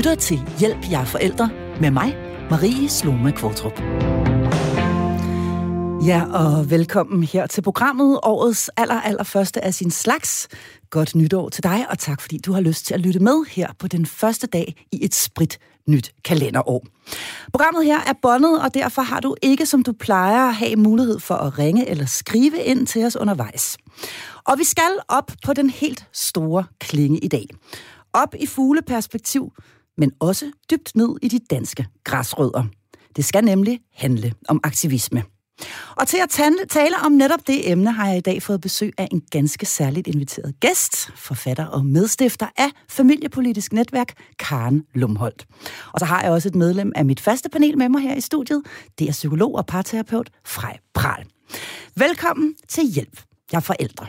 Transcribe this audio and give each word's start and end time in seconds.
lytter 0.00 0.14
til 0.14 0.42
Hjælp 0.58 0.90
jer 0.90 1.04
forældre 1.04 1.50
med 1.80 1.90
mig, 1.90 2.16
Marie 2.50 2.88
Sloma 2.88 3.30
Kvartrup. 3.30 3.80
Ja, 6.06 6.22
og 6.32 6.70
velkommen 6.70 7.22
her 7.22 7.46
til 7.46 7.62
programmet, 7.62 8.20
årets 8.22 8.70
aller, 8.76 9.00
aller 9.00 9.22
første 9.22 9.64
af 9.64 9.74
sin 9.74 9.90
slags. 9.90 10.48
Godt 10.90 11.14
nytår 11.14 11.48
til 11.48 11.62
dig, 11.62 11.86
og 11.90 11.98
tak 11.98 12.20
fordi 12.20 12.38
du 12.38 12.52
har 12.52 12.60
lyst 12.60 12.86
til 12.86 12.94
at 12.94 13.00
lytte 13.00 13.20
med 13.20 13.50
her 13.50 13.68
på 13.78 13.88
den 13.88 14.06
første 14.06 14.46
dag 14.46 14.86
i 14.92 15.04
et 15.04 15.14
sprit 15.14 15.58
nyt 15.88 16.12
kalenderår. 16.24 16.86
Programmet 17.52 17.84
her 17.84 17.98
er 17.98 18.14
bondet, 18.22 18.62
og 18.62 18.74
derfor 18.74 19.02
har 19.02 19.20
du 19.20 19.36
ikke, 19.42 19.66
som 19.66 19.82
du 19.82 19.92
plejer, 19.92 20.48
at 20.48 20.54
have 20.54 20.76
mulighed 20.76 21.20
for 21.20 21.34
at 21.34 21.58
ringe 21.58 21.88
eller 21.88 22.06
skrive 22.06 22.62
ind 22.64 22.86
til 22.86 23.04
os 23.04 23.16
undervejs. 23.16 23.76
Og 24.44 24.58
vi 24.58 24.64
skal 24.64 24.98
op 25.08 25.32
på 25.44 25.52
den 25.52 25.70
helt 25.70 26.06
store 26.12 26.64
klinge 26.78 27.18
i 27.18 27.28
dag. 27.28 27.46
Op 28.12 28.34
i 28.38 28.46
fugleperspektiv, 28.46 29.52
men 30.00 30.12
også 30.20 30.50
dybt 30.70 30.96
ned 30.96 31.16
i 31.22 31.28
de 31.28 31.38
danske 31.50 31.86
græsrødder. 32.04 32.64
Det 33.16 33.24
skal 33.24 33.44
nemlig 33.44 33.80
handle 33.94 34.32
om 34.48 34.60
aktivisme. 34.62 35.22
Og 35.96 36.08
til 36.08 36.18
at 36.22 36.28
tale 36.68 36.96
om 37.04 37.12
netop 37.12 37.46
det 37.46 37.70
emne 37.70 37.92
har 37.92 38.08
jeg 38.08 38.16
i 38.16 38.20
dag 38.20 38.42
fået 38.42 38.60
besøg 38.60 38.92
af 38.98 39.08
en 39.10 39.22
ganske 39.30 39.66
særligt 39.66 40.06
inviteret 40.06 40.54
gæst, 40.60 41.10
forfatter 41.16 41.66
og 41.66 41.86
medstifter 41.86 42.46
af 42.56 42.68
Familiepolitisk 42.88 43.72
Netværk, 43.72 44.12
Karen 44.38 44.82
Lumholdt. 44.94 45.46
Og 45.92 46.00
så 46.00 46.04
har 46.04 46.22
jeg 46.22 46.30
også 46.30 46.48
et 46.48 46.54
medlem 46.54 46.92
af 46.96 47.04
mit 47.04 47.20
faste 47.20 47.48
panel 47.48 47.78
med 47.78 47.88
mig 47.88 48.02
her 48.02 48.14
i 48.14 48.20
studiet. 48.20 48.62
Det 48.98 49.08
er 49.08 49.12
psykolog 49.12 49.54
og 49.54 49.66
parterapeut 49.66 50.30
Frej 50.44 50.78
Pral. 50.94 51.24
Velkommen 51.96 52.54
til 52.68 52.84
Hjælp. 52.84 53.22
Jeg 53.52 53.58
er 53.58 53.62
forældre. 53.62 54.06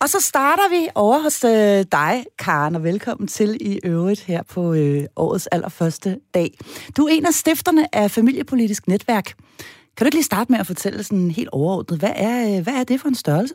Og 0.00 0.08
så 0.08 0.20
starter 0.20 0.68
vi 0.68 0.88
over 0.94 1.18
hos 1.18 1.44
øh, 1.44 1.84
dig, 1.92 2.24
Karen, 2.38 2.74
og 2.74 2.84
velkommen 2.84 3.28
til 3.28 3.58
i 3.60 3.80
øvrigt 3.84 4.20
her 4.20 4.42
på 4.42 4.74
øh, 4.74 5.04
årets 5.16 5.46
allerførste 5.46 6.20
dag. 6.34 6.58
Du 6.96 7.04
er 7.04 7.08
en 7.12 7.26
af 7.26 7.34
stifterne 7.34 7.94
af 7.94 8.10
Familiepolitisk 8.10 8.88
Netværk. 8.88 9.24
Kan 9.96 10.04
du 10.04 10.04
ikke 10.04 10.16
lige 10.16 10.24
starte 10.24 10.52
med 10.52 10.60
at 10.60 10.66
fortælle 10.66 11.02
sådan 11.02 11.30
helt 11.30 11.48
overordnet, 11.48 11.98
hvad 11.98 12.12
er, 12.14 12.56
øh, 12.56 12.62
hvad 12.62 12.74
er 12.74 12.84
det 12.84 13.00
for 13.00 13.08
en 13.08 13.14
størrelse? 13.14 13.54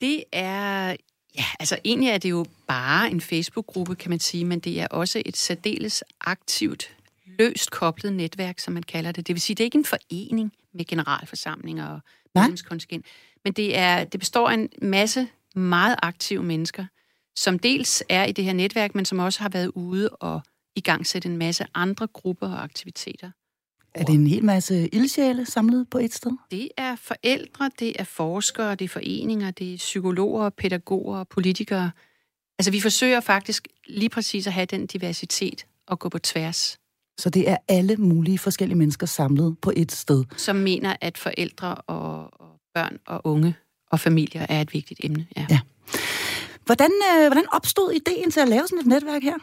Det 0.00 0.24
er, 0.32 0.96
ja, 1.36 1.44
altså 1.60 1.78
egentlig 1.84 2.08
er 2.08 2.18
det 2.18 2.30
jo 2.30 2.44
bare 2.68 3.10
en 3.10 3.20
Facebook-gruppe, 3.20 3.94
kan 3.94 4.10
man 4.10 4.20
sige, 4.20 4.44
men 4.44 4.60
det 4.60 4.80
er 4.80 4.86
også 4.86 5.22
et 5.26 5.36
særdeles 5.36 6.04
aktivt, 6.20 6.96
løst 7.38 7.70
koblet 7.70 8.12
netværk, 8.12 8.58
som 8.58 8.74
man 8.74 8.82
kalder 8.82 9.12
det. 9.12 9.26
Det 9.26 9.34
vil 9.34 9.40
sige, 9.40 9.54
det 9.54 9.60
er 9.60 9.66
ikke 9.66 9.78
en 9.78 9.84
forening 9.84 10.52
med 10.74 10.84
generalforsamlinger 10.84 11.88
og 11.88 12.00
medlemskontingent, 12.34 13.06
men 13.44 13.52
det, 13.52 13.78
er, 13.78 14.04
det 14.04 14.20
består 14.20 14.48
af 14.48 14.54
en 14.54 14.68
masse 14.82 15.28
meget 15.56 15.96
aktive 16.02 16.42
mennesker, 16.42 16.84
som 17.36 17.58
dels 17.58 18.02
er 18.08 18.24
i 18.24 18.32
det 18.32 18.44
her 18.44 18.52
netværk, 18.52 18.94
men 18.94 19.04
som 19.04 19.18
også 19.18 19.40
har 19.40 19.48
været 19.48 19.68
ude 19.74 20.08
og 20.08 20.42
i 20.76 20.80
gang 20.80 21.06
sætte 21.06 21.28
en 21.28 21.36
masse 21.36 21.64
andre 21.74 22.06
grupper 22.06 22.48
og 22.48 22.62
aktiviteter. 22.62 23.30
Er 23.94 24.04
det 24.04 24.14
en 24.14 24.26
hel 24.26 24.44
masse 24.44 24.88
ildsjæle 24.88 25.46
samlet 25.46 25.90
på 25.90 25.98
et 25.98 26.14
sted? 26.14 26.30
Det 26.50 26.68
er 26.76 26.96
forældre, 26.96 27.70
det 27.78 28.00
er 28.00 28.04
forskere, 28.04 28.74
det 28.74 28.84
er 28.84 28.88
foreninger, 28.88 29.50
det 29.50 29.74
er 29.74 29.76
psykologer, 29.76 30.50
pædagoger, 30.50 31.24
politikere. 31.24 31.90
Altså 32.58 32.70
vi 32.70 32.80
forsøger 32.80 33.20
faktisk 33.20 33.68
lige 33.86 34.08
præcis 34.08 34.46
at 34.46 34.52
have 34.52 34.66
den 34.66 34.86
diversitet 34.86 35.66
og 35.86 35.98
gå 35.98 36.08
på 36.08 36.18
tværs. 36.18 36.78
Så 37.18 37.30
det 37.30 37.48
er 37.48 37.56
alle 37.68 37.96
mulige 37.96 38.38
forskellige 38.38 38.78
mennesker 38.78 39.06
samlet 39.06 39.58
på 39.58 39.72
et 39.76 39.92
sted? 39.92 40.24
Som 40.36 40.56
mener, 40.56 40.96
at 41.00 41.18
forældre 41.18 41.74
og, 41.74 42.30
børn 42.74 42.98
og 43.06 43.20
unge 43.24 43.54
og 43.90 44.00
familier 44.00 44.46
er 44.48 44.60
et 44.60 44.74
vigtigt 44.74 45.00
emne. 45.04 45.26
Ja. 45.36 45.46
ja. 45.50 45.60
Hvordan, 46.64 46.90
øh, 46.90 47.26
hvordan 47.26 47.44
opstod 47.52 47.92
ideen 47.92 48.30
til 48.30 48.40
at 48.40 48.48
lave 48.48 48.66
sådan 48.66 48.78
et 48.78 48.86
netværk 48.86 49.22
her? 49.22 49.38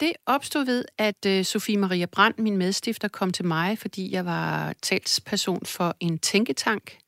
Det 0.00 0.12
opstod 0.26 0.64
ved, 0.64 0.84
at 0.98 1.26
øh, 1.26 1.44
Sofie 1.44 1.76
Maria 1.76 2.06
Brandt, 2.06 2.38
min 2.38 2.56
medstifter, 2.56 3.08
kom 3.08 3.30
til 3.30 3.44
mig, 3.44 3.78
fordi 3.78 4.12
jeg 4.12 4.24
var 4.24 4.74
talsperson 4.82 5.66
for 5.66 5.96
en 6.00 6.18
tænketank, 6.18 6.98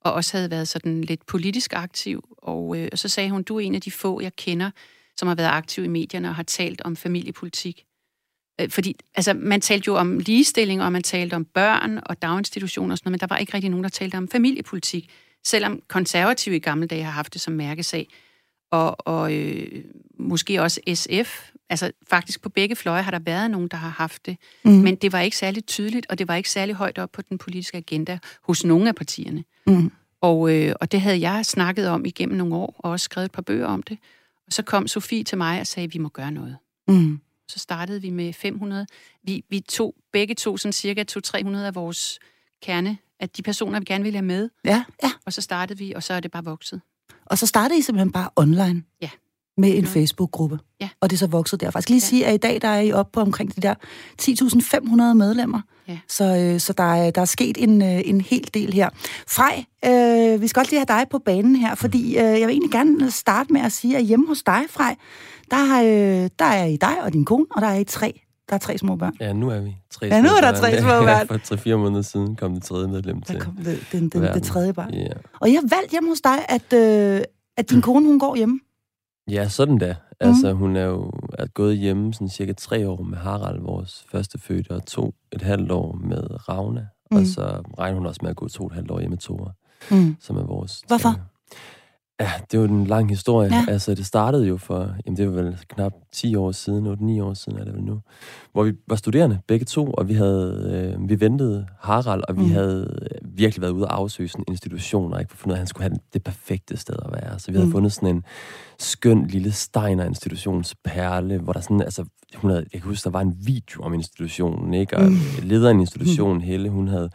og 0.00 0.12
også 0.12 0.36
havde 0.36 0.50
været 0.50 0.68
sådan 0.68 1.00
lidt 1.00 1.26
politisk 1.26 1.72
aktiv. 1.72 2.24
Og, 2.38 2.76
øh, 2.78 2.88
og 2.92 2.98
så 2.98 3.08
sagde 3.08 3.30
hun, 3.30 3.42
du 3.42 3.56
er 3.56 3.60
en 3.60 3.74
af 3.74 3.80
de 3.80 3.90
få, 3.90 4.20
jeg 4.20 4.36
kender, 4.36 4.70
som 5.16 5.28
har 5.28 5.34
været 5.34 5.48
aktiv 5.48 5.84
i 5.84 5.88
medierne 5.88 6.28
og 6.28 6.34
har 6.34 6.42
talt 6.42 6.80
om 6.80 6.96
familiepolitik. 6.96 7.84
Øh, 8.60 8.70
fordi 8.70 8.96
altså, 9.14 9.34
man 9.34 9.60
talte 9.60 9.84
jo 9.86 9.96
om 9.96 10.18
ligestilling, 10.18 10.82
og 10.82 10.92
man 10.92 11.02
talte 11.02 11.34
om 11.34 11.44
børn 11.44 12.00
og 12.06 12.22
daginstitutioner 12.22 12.92
og 12.92 12.98
sådan 12.98 13.10
noget, 13.10 13.22
men 13.22 13.28
der 13.28 13.34
var 13.34 13.38
ikke 13.38 13.54
rigtig 13.54 13.70
nogen, 13.70 13.84
der 13.84 13.90
talte 13.90 14.16
om 14.16 14.28
familiepolitik, 14.28 15.10
selvom 15.44 15.82
konservative 15.88 16.56
i 16.56 16.58
gamle 16.58 16.86
dage 16.86 17.02
har 17.02 17.10
haft 17.10 17.32
det 17.32 17.40
som 17.40 17.52
mærkesag. 17.52 18.08
Og, 18.70 19.08
og 19.08 19.34
øh, 19.34 19.84
måske 20.18 20.62
også 20.62 20.80
SF. 20.94 21.50
Altså 21.70 21.92
faktisk 22.08 22.42
på 22.42 22.48
begge 22.48 22.76
fløje 22.76 23.02
har 23.02 23.10
der 23.10 23.18
været 23.18 23.50
nogen, 23.50 23.68
der 23.68 23.76
har 23.76 23.88
haft 23.88 24.26
det. 24.26 24.36
Mm. 24.64 24.70
Men 24.70 24.94
det 24.94 25.12
var 25.12 25.20
ikke 25.20 25.36
særlig 25.36 25.66
tydeligt, 25.66 26.06
og 26.08 26.18
det 26.18 26.28
var 26.28 26.34
ikke 26.34 26.50
særlig 26.50 26.74
højt 26.74 26.98
op 26.98 27.12
på 27.12 27.22
den 27.22 27.38
politiske 27.38 27.76
agenda 27.76 28.18
hos 28.42 28.64
nogle 28.64 28.88
af 28.88 28.94
partierne. 28.94 29.44
Mm. 29.66 29.92
Og, 30.20 30.54
øh, 30.54 30.74
og 30.80 30.92
det 30.92 31.00
havde 31.00 31.20
jeg 31.20 31.46
snakket 31.46 31.88
om 31.88 32.04
igennem 32.04 32.36
nogle 32.36 32.54
år, 32.54 32.74
og 32.78 32.90
også 32.90 33.04
skrevet 33.04 33.24
et 33.24 33.32
par 33.32 33.42
bøger 33.42 33.66
om 33.66 33.82
det. 33.82 33.98
Og 34.46 34.52
så 34.52 34.62
kom 34.62 34.88
Sofie 34.88 35.24
til 35.24 35.38
mig 35.38 35.60
og 35.60 35.66
sagde, 35.66 35.84
at 35.84 35.94
vi 35.94 35.98
må 35.98 36.08
gøre 36.08 36.30
noget. 36.30 36.56
Mm 36.88 37.20
så 37.48 37.58
startede 37.58 38.02
vi 38.02 38.10
med 38.10 38.32
500. 38.32 38.86
Vi, 39.22 39.44
vi 39.48 39.60
tog 39.60 39.94
begge 40.12 40.34
to 40.34 40.56
sådan 40.56 40.72
cirka 40.72 41.04
200-300 41.10 41.56
af 41.56 41.74
vores 41.74 42.18
kerne, 42.62 42.98
at 43.20 43.36
de 43.36 43.42
personer, 43.42 43.78
vi 43.78 43.84
gerne 43.84 44.04
ville 44.04 44.16
have 44.16 44.26
med. 44.26 44.48
Ja, 44.64 44.84
ja. 45.02 45.10
Og 45.26 45.32
så 45.32 45.40
startede 45.40 45.78
vi, 45.78 45.92
og 45.92 46.02
så 46.02 46.14
er 46.14 46.20
det 46.20 46.30
bare 46.30 46.44
vokset. 46.44 46.80
Og 47.26 47.38
så 47.38 47.46
startede 47.46 47.78
I 47.78 47.82
simpelthen 47.82 48.12
bare 48.12 48.28
online? 48.36 48.82
Ja. 49.02 49.10
Med 49.56 49.78
en 49.78 49.86
Facebook-gruppe? 49.86 50.58
Ja. 50.80 50.88
Og 51.00 51.10
det 51.10 51.16
er 51.16 51.18
så 51.18 51.26
vokset 51.26 51.60
der. 51.60 51.70
Faktisk 51.70 51.88
lige 51.88 52.00
ja. 52.00 52.06
sige, 52.06 52.26
at 52.26 52.34
i 52.34 52.36
dag 52.36 52.62
der 52.62 52.68
er 52.68 52.80
I 52.80 52.92
oppe 52.92 53.12
på 53.12 53.20
omkring 53.20 53.56
de 53.56 53.60
der 53.60 53.74
10.500 54.22 55.14
medlemmer. 55.14 55.60
Ja. 55.88 55.98
Så, 56.08 56.24
øh, 56.24 56.60
så 56.60 56.72
der, 56.72 56.94
er, 56.94 57.10
der 57.10 57.20
er 57.20 57.24
sket 57.24 57.56
en, 57.62 57.82
øh, 57.82 58.00
en 58.04 58.20
hel 58.20 58.50
del 58.54 58.72
her. 58.72 58.90
Frej, 59.28 59.64
øh, 59.84 60.40
vi 60.40 60.48
skal 60.48 60.60
også 60.60 60.72
lige 60.72 60.86
have 60.88 61.00
dig 61.00 61.08
på 61.10 61.18
banen 61.18 61.56
her, 61.56 61.74
fordi 61.74 62.08
øh, 62.08 62.22
jeg 62.22 62.40
vil 62.40 62.50
egentlig 62.50 62.70
gerne 62.70 63.10
starte 63.10 63.52
med 63.52 63.60
at 63.60 63.72
sige, 63.72 63.96
at 63.96 64.04
hjemme 64.04 64.26
hos 64.26 64.42
dig, 64.42 64.62
Frej, 64.70 64.96
der, 65.50 65.82
øh, 65.82 66.30
der 66.38 66.44
er 66.44 66.64
I 66.64 66.76
dig 66.76 67.02
og 67.02 67.12
din 67.12 67.24
kone, 67.24 67.46
og 67.50 67.62
der 67.62 67.68
er 67.68 67.78
I 67.78 67.84
tre. 67.84 68.23
Der 68.54 68.58
er 68.58 68.62
tre 68.62 68.78
små 68.78 68.96
børn. 68.96 69.16
Ja, 69.20 69.32
nu 69.32 69.48
er 69.50 69.60
vi 69.60 69.76
tre 69.90 70.06
Ja, 70.06 70.20
nu 70.20 70.28
er 70.28 70.40
der 70.40 70.52
tre 70.52 70.80
små 70.80 70.88
børn. 71.08 71.08
Ja, 71.08 71.22
for 71.22 71.36
tre-fire 71.38 71.76
måneder 71.76 72.02
siden 72.02 72.36
kom 72.36 72.54
det 72.54 72.62
tredje 72.62 72.88
medlem 72.88 73.22
til. 73.22 73.34
Der 73.34 73.40
kom 73.40 73.56
det, 73.56 73.86
den, 73.92 74.08
den, 74.08 74.22
det 74.22 74.42
tredje 74.42 74.72
barn. 74.72 74.94
Ja. 74.94 75.08
Og 75.40 75.52
jeg 75.52 75.60
har 75.60 75.76
valgt 75.76 75.90
hjemme 75.90 76.08
hos 76.08 76.20
dig, 76.20 76.38
at, 76.48 76.72
øh, 76.72 77.20
at 77.56 77.70
din 77.70 77.82
kone, 77.86 78.06
hun 78.06 78.18
går 78.18 78.36
hjemme. 78.36 78.60
Ja, 79.30 79.48
sådan 79.48 79.78
da. 79.78 79.96
Altså, 80.20 80.52
mm. 80.52 80.58
hun 80.58 80.76
er 80.76 80.84
jo 80.84 81.12
er 81.38 81.46
gået 81.46 81.78
hjemme 81.78 82.14
sådan 82.14 82.28
cirka 82.28 82.52
tre 82.52 82.88
år 82.88 83.02
med 83.02 83.18
Harald, 83.18 83.60
vores 83.60 84.04
første 84.10 84.38
fødte, 84.38 84.70
og 84.70 84.86
to 84.86 85.14
et 85.32 85.42
halvt 85.42 85.70
år 85.72 85.98
med 86.04 86.48
Ravna. 86.48 86.86
Mm. 87.10 87.16
Og 87.16 87.26
så 87.26 87.62
regner 87.78 87.98
hun 87.98 88.06
også 88.06 88.20
med 88.22 88.30
at 88.30 88.36
gå 88.36 88.48
to 88.48 88.66
et 88.66 88.72
halvt 88.72 88.90
år 88.90 88.98
hjemme 88.98 89.14
med 89.14 89.18
Tore, 89.18 89.52
mm. 89.90 90.16
som 90.20 90.36
er 90.36 90.44
vores... 90.44 90.82
Hvorfor? 90.86 91.10
Tre. 91.10 91.20
Ja, 92.20 92.30
det 92.50 92.56
er 92.56 92.62
jo 92.62 92.68
en 92.68 92.86
lang 92.86 93.08
historie. 93.08 93.54
Ja. 93.54 93.64
Altså, 93.68 93.94
det 93.94 94.06
startede 94.06 94.46
jo 94.46 94.56
for, 94.56 94.94
jamen 95.06 95.16
det 95.16 95.26
var 95.26 95.42
vel 95.42 95.58
knap 95.68 95.92
10 96.12 96.34
år 96.36 96.52
siden, 96.52 97.18
8-9 97.18 97.22
år 97.22 97.34
siden 97.34 97.58
er 97.58 97.64
det 97.64 97.74
vel 97.74 97.82
nu, 97.82 98.00
hvor 98.52 98.62
vi 98.62 98.72
var 98.88 98.96
studerende, 98.96 99.38
begge 99.46 99.64
to, 99.64 99.90
og 99.90 100.08
vi 100.08 100.14
havde, 100.14 100.94
øh, 100.98 101.08
vi 101.08 101.20
ventede 101.20 101.66
Harald, 101.80 102.22
og 102.28 102.36
vi 102.36 102.42
mm. 102.42 102.50
havde 102.50 102.98
virkelig 103.36 103.62
været 103.62 103.72
ude 103.72 103.84
og 103.84 103.96
afsøge 103.96 104.28
sådan 104.28 104.44
institutioner, 104.48 105.18
ikke, 105.18 105.30
for 105.30 105.36
at 105.36 105.40
finde 105.40 105.52
ud 105.52 105.54
af, 105.54 105.56
at 105.56 105.60
han 105.60 105.66
skulle 105.66 105.82
have 105.82 105.98
det 106.12 106.22
perfekte 106.22 106.76
sted 106.76 106.96
at 107.04 107.12
være. 107.12 107.38
Så 107.38 107.50
vi 107.50 107.56
havde 107.56 107.66
mm. 107.66 107.72
fundet 107.72 107.92
sådan 107.92 108.16
en 108.16 108.24
skøn 108.78 109.26
lille 109.26 109.52
Steiner 109.52 110.04
institutionsperle, 110.04 111.38
hvor 111.38 111.52
der 111.52 111.60
sådan, 111.60 111.82
altså, 111.82 112.04
hun 112.34 112.50
havde, 112.50 112.66
jeg 112.72 112.80
kan 112.80 112.88
huske, 112.88 113.04
der 113.04 113.10
var 113.10 113.20
en 113.20 113.36
video 113.46 113.82
om 113.82 113.94
institutionen, 113.94 114.74
ikke, 114.74 114.96
og 114.96 115.04
mm. 115.04 115.18
lederen 115.42 115.80
institutionen, 115.80 116.36
mm. 116.36 116.42
Helle, 116.42 116.68
hun 116.70 116.88
havde 116.88 117.10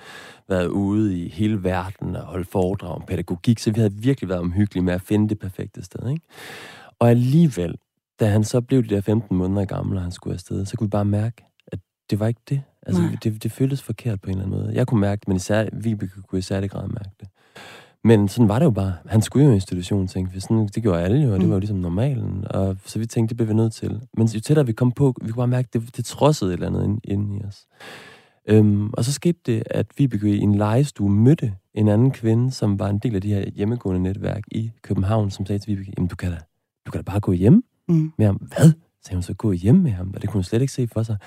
været 0.50 0.68
ude 0.68 1.19
i 1.19 1.29
hele 1.29 1.63
verden 1.63 2.16
og 2.16 2.25
holdt 2.25 2.47
foredrag 2.47 2.96
om 2.96 3.03
pædagogik, 3.08 3.59
så 3.59 3.72
vi 3.72 3.79
havde 3.79 3.94
virkelig 3.94 4.29
været 4.29 4.41
omhyggelige 4.41 4.84
med 4.84 4.94
at 4.94 5.02
finde 5.02 5.29
det 5.29 5.40
perfekte 5.40 5.84
sted. 5.84 6.09
Ikke? 6.09 6.25
Og 7.00 7.09
alligevel, 7.09 7.75
da 8.19 8.25
han 8.25 8.44
så 8.44 8.61
blev 8.61 8.84
de 8.84 8.96
der 8.96 9.02
15 9.02 9.38
måneder 9.38 9.66
gammel, 9.66 9.97
og 9.97 10.03
han 10.03 10.11
skulle 10.11 10.34
afsted, 10.34 10.66
så 10.66 10.78
kunne 10.78 10.88
vi 10.88 10.90
bare 10.90 11.05
mærke, 11.05 11.48
det 12.09 12.20
var 12.20 12.28
ikke 12.28 12.41
det. 12.50 12.61
Altså, 12.85 13.02
det, 13.23 13.44
det 13.44 13.52
føltes 13.52 13.82
forkert 13.82 14.22
på 14.22 14.29
en 14.29 14.38
eller 14.38 14.46
anden 14.46 14.59
måde. 14.59 14.76
Jeg 14.76 14.88
kunne 14.88 15.02
mærke 15.02 15.20
det, 15.20 15.28
men 15.28 15.38
især, 15.38 15.66
Vibeke 15.73 16.22
kunne 16.22 16.40
i 16.40 16.41
særlig 16.41 16.72
grad 16.72 16.88
mærke 16.88 17.11
det. 17.20 17.28
Men 18.03 18.28
sådan 18.28 18.50
var 18.50 18.59
det 18.59 18.66
jo 18.66 18.72
bare. 18.72 18.94
Han 19.06 19.22
skulle 19.22 19.46
jo 19.46 19.52
i 19.52 19.56
institution, 19.56 20.08
tænkte 20.08 20.34
vi. 20.34 20.40
Sådan, 20.40 20.67
det 20.76 20.84
gjorde 20.84 21.02
alle 21.02 21.22
jo, 21.22 21.34
og 21.34 21.40
det 21.40 21.50
var 21.50 21.56
jo 21.56 21.59
ligesom 21.59 21.78
normalen. 21.78 22.46
Og 22.50 22.78
så 22.85 23.00
vi 23.00 23.06
tænkte, 23.06 23.29
det 23.29 23.38
blev 23.38 23.50
vi 23.50 23.53
nødt 23.53 23.73
til. 23.73 24.02
Men 24.17 24.28
jo 24.28 24.40
tættere 24.40 24.66
vi 24.66 24.73
kom 24.73 24.91
på, 24.91 25.14
vi 25.22 25.32
kunne 25.32 25.38
bare 25.38 25.47
mærke, 25.47 25.70
det, 25.73 25.97
det 25.97 26.06
trodsede 26.06 26.53
et 26.53 26.53
eller 26.53 26.67
andet 26.67 27.00
inde 27.03 27.38
i 27.38 27.44
os. 27.44 27.67
Øhm, 28.47 28.90
og 28.94 29.06
så 29.06 29.14
skete 29.14 29.40
det, 29.46 29.64
at 29.66 29.85
vi 29.97 30.09
i 30.23 30.38
en 30.38 30.56
legestue 30.56 31.09
mødte 31.09 31.53
en 31.73 31.88
anden 31.88 32.11
kvinde, 32.11 32.52
som 32.52 32.79
var 32.79 32.90
en 32.90 33.00
del 33.00 33.16
af 33.16 33.22
de 33.22 33.34
her 33.34 33.50
hjemmegående 33.50 34.02
netværk 34.02 34.44
i 34.52 34.72
København, 34.82 35.32
som 35.32 35.46
sagde 35.46 35.59
til 35.59 35.67
Vibeke, 35.67 35.94
jamen 35.97 36.08
du 36.08 36.16
kan 36.16 36.32
da, 36.32 36.38
du 36.85 36.91
kan 36.91 37.03
da 37.03 37.11
bare 37.11 37.20
gå 37.20 37.32
hjem 37.32 37.64
mm. 37.88 38.11
med 38.17 38.26
ham. 38.26 38.35
Hvad? 38.35 38.72
Sagde 39.03 39.16
hun 39.16 39.23
så, 39.23 39.34
gå 39.34 39.52
hjem 39.52 39.76
med 39.76 39.91
ham? 39.91 40.11
Og 40.16 40.22
det 40.22 40.29
kunne 40.29 40.38
hun 40.38 40.44
slet 40.44 40.61
ikke 40.61 40.73
se 40.73 40.88
for 40.88 41.03
sig. 41.03 41.17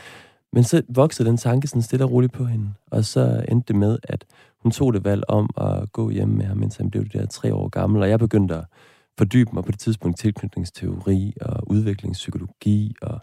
Men 0.52 0.64
så 0.64 0.82
voksede 0.88 1.28
den 1.28 1.37
tanke 1.37 1.69
sådan 1.69 1.82
stille 1.82 2.04
og 2.04 2.10
roligt 2.10 2.32
på 2.32 2.44
hende. 2.44 2.70
Og 2.90 3.04
så 3.04 3.44
endte 3.49 3.72
det 3.72 3.76
med, 3.76 3.99
at 4.02 4.25
hun 4.62 4.72
tog 4.72 4.93
det 4.94 5.04
valg 5.04 5.22
om 5.28 5.50
at 5.56 5.93
gå 5.93 6.10
hjem 6.10 6.28
med 6.28 6.44
ham, 6.44 6.56
mens 6.56 6.76
han 6.76 6.90
blev 6.90 7.04
det 7.04 7.12
der 7.12 7.26
tre 7.26 7.54
år 7.54 7.69
gammel. 7.69 8.02
Og 8.02 8.08
jeg 8.08 8.19
begyndte 8.19 8.54
at 8.54 8.64
fordybe 9.19 9.50
mig 9.52 9.64
på 9.64 9.72
det 9.72 9.81
tidspunkt 9.81 10.19
tilknytningsteori 10.19 11.34
og 11.40 11.70
udviklingspsykologi 11.70 12.94
og 13.02 13.20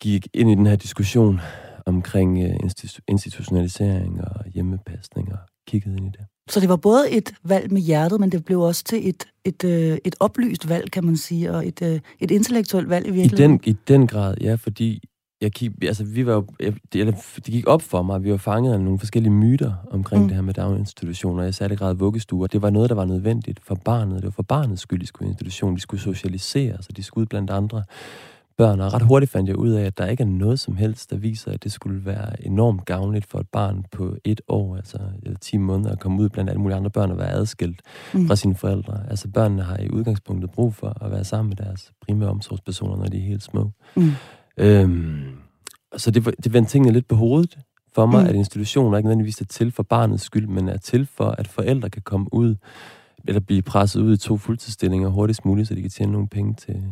gik 0.00 0.28
ind 0.34 0.50
i 0.50 0.54
den 0.54 0.66
her 0.66 0.76
diskussion 0.76 1.40
omkring 1.86 2.42
øh, 2.42 2.56
institutionalisering 3.08 4.24
og 4.24 4.44
hjemmepasning 4.54 5.32
og 5.32 5.38
kiggede 5.66 5.96
ind 5.96 6.06
i 6.06 6.10
det. 6.10 6.26
Så 6.50 6.60
det 6.60 6.68
var 6.68 6.76
både 6.76 7.10
et 7.10 7.34
valg 7.44 7.72
med 7.72 7.80
hjertet, 7.80 8.20
men 8.20 8.32
det 8.32 8.44
blev 8.44 8.60
også 8.60 8.84
til 8.84 9.08
et, 9.08 9.28
et, 9.44 9.64
øh, 9.64 9.98
et 10.04 10.14
oplyst 10.20 10.68
valg, 10.68 10.90
kan 10.90 11.04
man 11.04 11.16
sige, 11.16 11.52
og 11.52 11.66
et, 11.66 11.82
øh, 11.82 12.00
et 12.20 12.30
intellektuelt 12.30 12.88
valg 12.88 13.06
i 13.06 13.10
virkeligheden. 13.10 13.54
I 13.54 13.58
den, 13.58 13.74
I 13.74 13.76
den 13.88 14.06
grad, 14.06 14.36
ja, 14.40 14.54
fordi 14.54 15.08
jeg 15.40 15.52
kig, 15.52 15.84
altså, 15.84 16.04
vi 16.04 16.26
var 16.26 16.32
jo, 16.32 16.46
jeg, 16.60 16.74
det, 16.92 17.14
det 17.36 17.44
gik 17.44 17.66
op 17.66 17.82
for 17.82 18.02
mig, 18.02 18.16
at 18.16 18.24
vi 18.24 18.30
var 18.30 18.36
fanget 18.36 18.72
af 18.72 18.80
nogle 18.80 18.98
forskellige 18.98 19.32
myter 19.32 19.72
omkring 19.90 20.22
mm. 20.22 20.28
det 20.28 20.34
her 20.34 20.42
med 20.42 20.54
daginstitutioner, 20.54 21.42
jeg 21.42 21.54
særlig 21.54 21.78
grad 21.78 21.94
vuggestuer. 21.94 22.46
Det 22.46 22.62
var 22.62 22.70
noget, 22.70 22.90
der 22.90 22.96
var 22.96 23.04
nødvendigt 23.04 23.60
for 23.62 23.74
barnet. 23.74 24.16
Det 24.16 24.24
var 24.24 24.30
for 24.30 24.42
barnets 24.42 24.82
skyld, 24.82 25.00
de 25.00 25.06
skulle 25.06 25.28
i 25.28 25.30
institution. 25.30 25.74
De 25.74 25.80
skulle 25.80 26.00
socialisere, 26.00 26.76
så 26.82 26.88
de 26.96 27.02
skulle 27.02 27.22
ud 27.22 27.26
blandt 27.26 27.50
andre 27.50 27.82
børn. 28.56 28.80
Og 28.80 28.92
ret 28.92 29.02
hurtigt 29.02 29.32
fandt 29.32 29.48
jeg 29.48 29.56
ud 29.56 29.70
af, 29.70 29.84
at 29.84 29.98
der 29.98 30.06
ikke 30.06 30.22
er 30.22 30.26
noget 30.26 30.60
som 30.60 30.76
helst, 30.76 31.10
der 31.10 31.16
viser, 31.16 31.52
at 31.52 31.64
det 31.64 31.72
skulle 31.72 32.04
være 32.04 32.46
enormt 32.46 32.84
gavnligt 32.84 33.26
for 33.26 33.38
et 33.38 33.48
barn 33.48 33.84
på 33.92 34.16
et 34.24 34.40
år, 34.48 34.76
altså 34.76 34.98
eller 35.22 35.38
10 35.38 35.56
måneder, 35.56 35.90
at 35.90 36.00
komme 36.00 36.22
ud 36.22 36.28
blandt 36.28 36.50
alle 36.50 36.60
mulige 36.60 36.76
andre 36.76 36.90
børn 36.90 37.10
og 37.10 37.18
være 37.18 37.30
adskilt 37.30 37.82
mm. 38.14 38.26
fra 38.26 38.36
sine 38.36 38.54
forældre. 38.54 39.00
Altså 39.10 39.28
børnene 39.28 39.62
har 39.62 39.76
i 39.76 39.90
udgangspunktet 39.90 40.50
brug 40.50 40.74
for 40.74 41.04
at 41.04 41.10
være 41.10 41.24
sammen 41.24 41.48
med 41.48 41.56
deres 41.56 41.92
primære 42.06 42.30
omsorgspersoner, 42.30 42.96
når 42.96 43.06
de 43.06 43.16
er 43.16 43.22
helt 43.22 43.42
små. 43.42 43.70
Mm. 43.96 44.12
Øhm, 44.58 45.38
så 45.96 46.10
det, 46.10 46.34
det 46.44 46.52
vendte 46.52 46.70
tingene 46.70 46.92
lidt 46.92 47.08
på 47.08 47.14
hovedet 47.14 47.58
for 47.94 48.06
mig, 48.06 48.22
mm. 48.22 48.28
at 48.28 48.34
institutioner 48.34 48.96
ikke 48.96 49.06
nødvendigvis 49.06 49.40
er 49.40 49.44
til 49.44 49.72
for 49.72 49.82
barnets 49.82 50.24
skyld, 50.24 50.46
men 50.46 50.68
er 50.68 50.76
til 50.76 51.08
for, 51.16 51.34
at 51.38 51.48
forældre 51.48 51.90
kan 51.90 52.02
komme 52.02 52.34
ud, 52.34 52.54
eller 53.28 53.40
blive 53.40 53.62
presset 53.62 54.00
ud 54.00 54.14
i 54.14 54.16
to 54.16 54.36
fuldtidsstillinger 54.36 55.08
hurtigst 55.08 55.44
muligt, 55.44 55.68
så 55.68 55.74
de 55.74 55.80
kan 55.80 55.90
tjene 55.90 56.12
nogle 56.12 56.28
penge 56.28 56.54
til, 56.54 56.82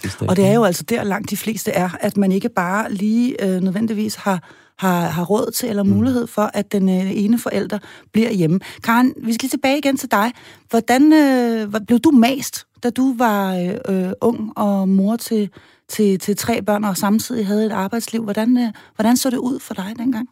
til 0.00 0.10
staten. 0.10 0.30
Og 0.30 0.36
det 0.36 0.46
er 0.46 0.54
jo 0.54 0.64
altså 0.64 0.82
der 0.82 1.04
langt 1.04 1.30
de 1.30 1.36
fleste 1.36 1.70
er, 1.70 1.88
at 2.00 2.16
man 2.16 2.32
ikke 2.32 2.48
bare 2.48 2.92
lige 2.92 3.44
øh, 3.44 3.60
nødvendigvis 3.60 4.14
har, 4.14 4.48
har, 4.78 5.00
har 5.00 5.24
råd 5.24 5.50
til 5.50 5.68
eller 5.68 5.82
mm. 5.82 5.90
mulighed 5.90 6.26
for, 6.26 6.50
at 6.54 6.72
den 6.72 6.88
øh, 6.88 7.10
ene 7.24 7.38
forælder 7.38 7.78
bliver 8.12 8.32
hjemme. 8.32 8.60
Karen, 8.82 9.14
vi 9.24 9.32
skal 9.32 9.46
lige 9.46 9.50
tilbage 9.50 9.78
igen 9.78 9.96
til 9.96 10.10
dig. 10.10 10.32
Hvordan 10.70 11.12
øh, 11.12 11.80
blev 11.86 11.98
du 11.98 12.10
mast, 12.10 12.66
da 12.82 12.90
du 12.90 13.16
var 13.16 13.56
øh, 13.56 14.06
øh 14.06 14.12
ung 14.20 14.58
og 14.58 14.88
mor 14.88 15.16
til 15.16 15.50
til, 15.92 16.18
til 16.18 16.36
tre 16.36 16.62
børn 16.62 16.84
og 16.84 16.96
samtidig 16.96 17.46
havde 17.46 17.66
et 17.66 17.72
arbejdsliv. 17.72 18.24
Hvordan, 18.24 18.58
øh, 18.58 18.72
hvordan 18.94 19.16
så 19.16 19.30
det 19.30 19.36
ud 19.36 19.60
for 19.60 19.74
dig 19.74 19.94
dengang? 19.98 20.28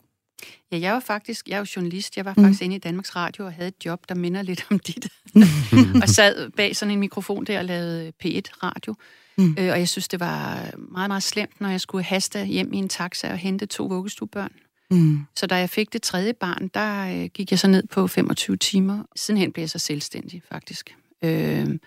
Ja, 0.73 0.79
jeg 0.79 0.93
var 0.93 1.01
faktisk, 1.01 1.49
jeg 1.49 1.55
er 1.55 1.59
jo 1.59 1.67
journalist, 1.77 2.17
jeg 2.17 2.25
var 2.25 2.35
mm. 2.37 2.45
faktisk 2.45 2.63
inde 2.63 2.77
i 2.77 2.79
Danmarks 2.79 3.17
Radio 3.17 3.45
og 3.45 3.53
havde 3.53 3.69
et 3.69 3.85
job, 3.85 4.09
der 4.09 4.15
minder 4.15 4.43
lidt 4.43 4.67
om 4.71 4.79
dit. 4.79 5.09
og 6.03 6.09
sad 6.09 6.51
bag 6.51 6.77
sådan 6.77 6.93
en 6.93 7.01
mikrofon 7.01 7.45
der 7.45 7.59
og 7.59 7.65
lavede 7.65 8.13
P1-radio. 8.25 8.95
Mm. 9.39 9.57
Øh, 9.59 9.73
og 9.73 9.79
jeg 9.79 9.89
synes, 9.89 10.09
det 10.09 10.21
var 10.21 10.71
meget, 10.79 11.09
meget 11.11 11.23
slemt, 11.23 11.61
når 11.61 11.69
jeg 11.69 11.81
skulle 11.81 12.05
haste 12.05 12.45
hjem 12.45 12.73
i 12.73 12.77
en 12.77 12.89
taxa 12.89 13.31
og 13.31 13.39
hente 13.39 13.67
to 13.67 13.87
vuggestuebørn. 13.87 14.53
Mm. 14.91 15.21
Så 15.37 15.47
da 15.47 15.57
jeg 15.57 15.71
fik 15.71 15.93
det 15.93 16.03
tredje 16.03 16.33
barn, 16.33 16.71
der 16.75 17.23
øh, 17.23 17.29
gik 17.35 17.51
jeg 17.51 17.59
så 17.59 17.69
ned 17.69 17.83
på 17.87 18.07
25 18.07 18.57
timer. 18.57 19.03
Sidenhen 19.17 19.53
blev 19.53 19.63
jeg 19.63 19.71
så 19.71 19.79
selvstændig, 19.79 20.43
faktisk. 20.51 20.97
Øh, 21.25 21.79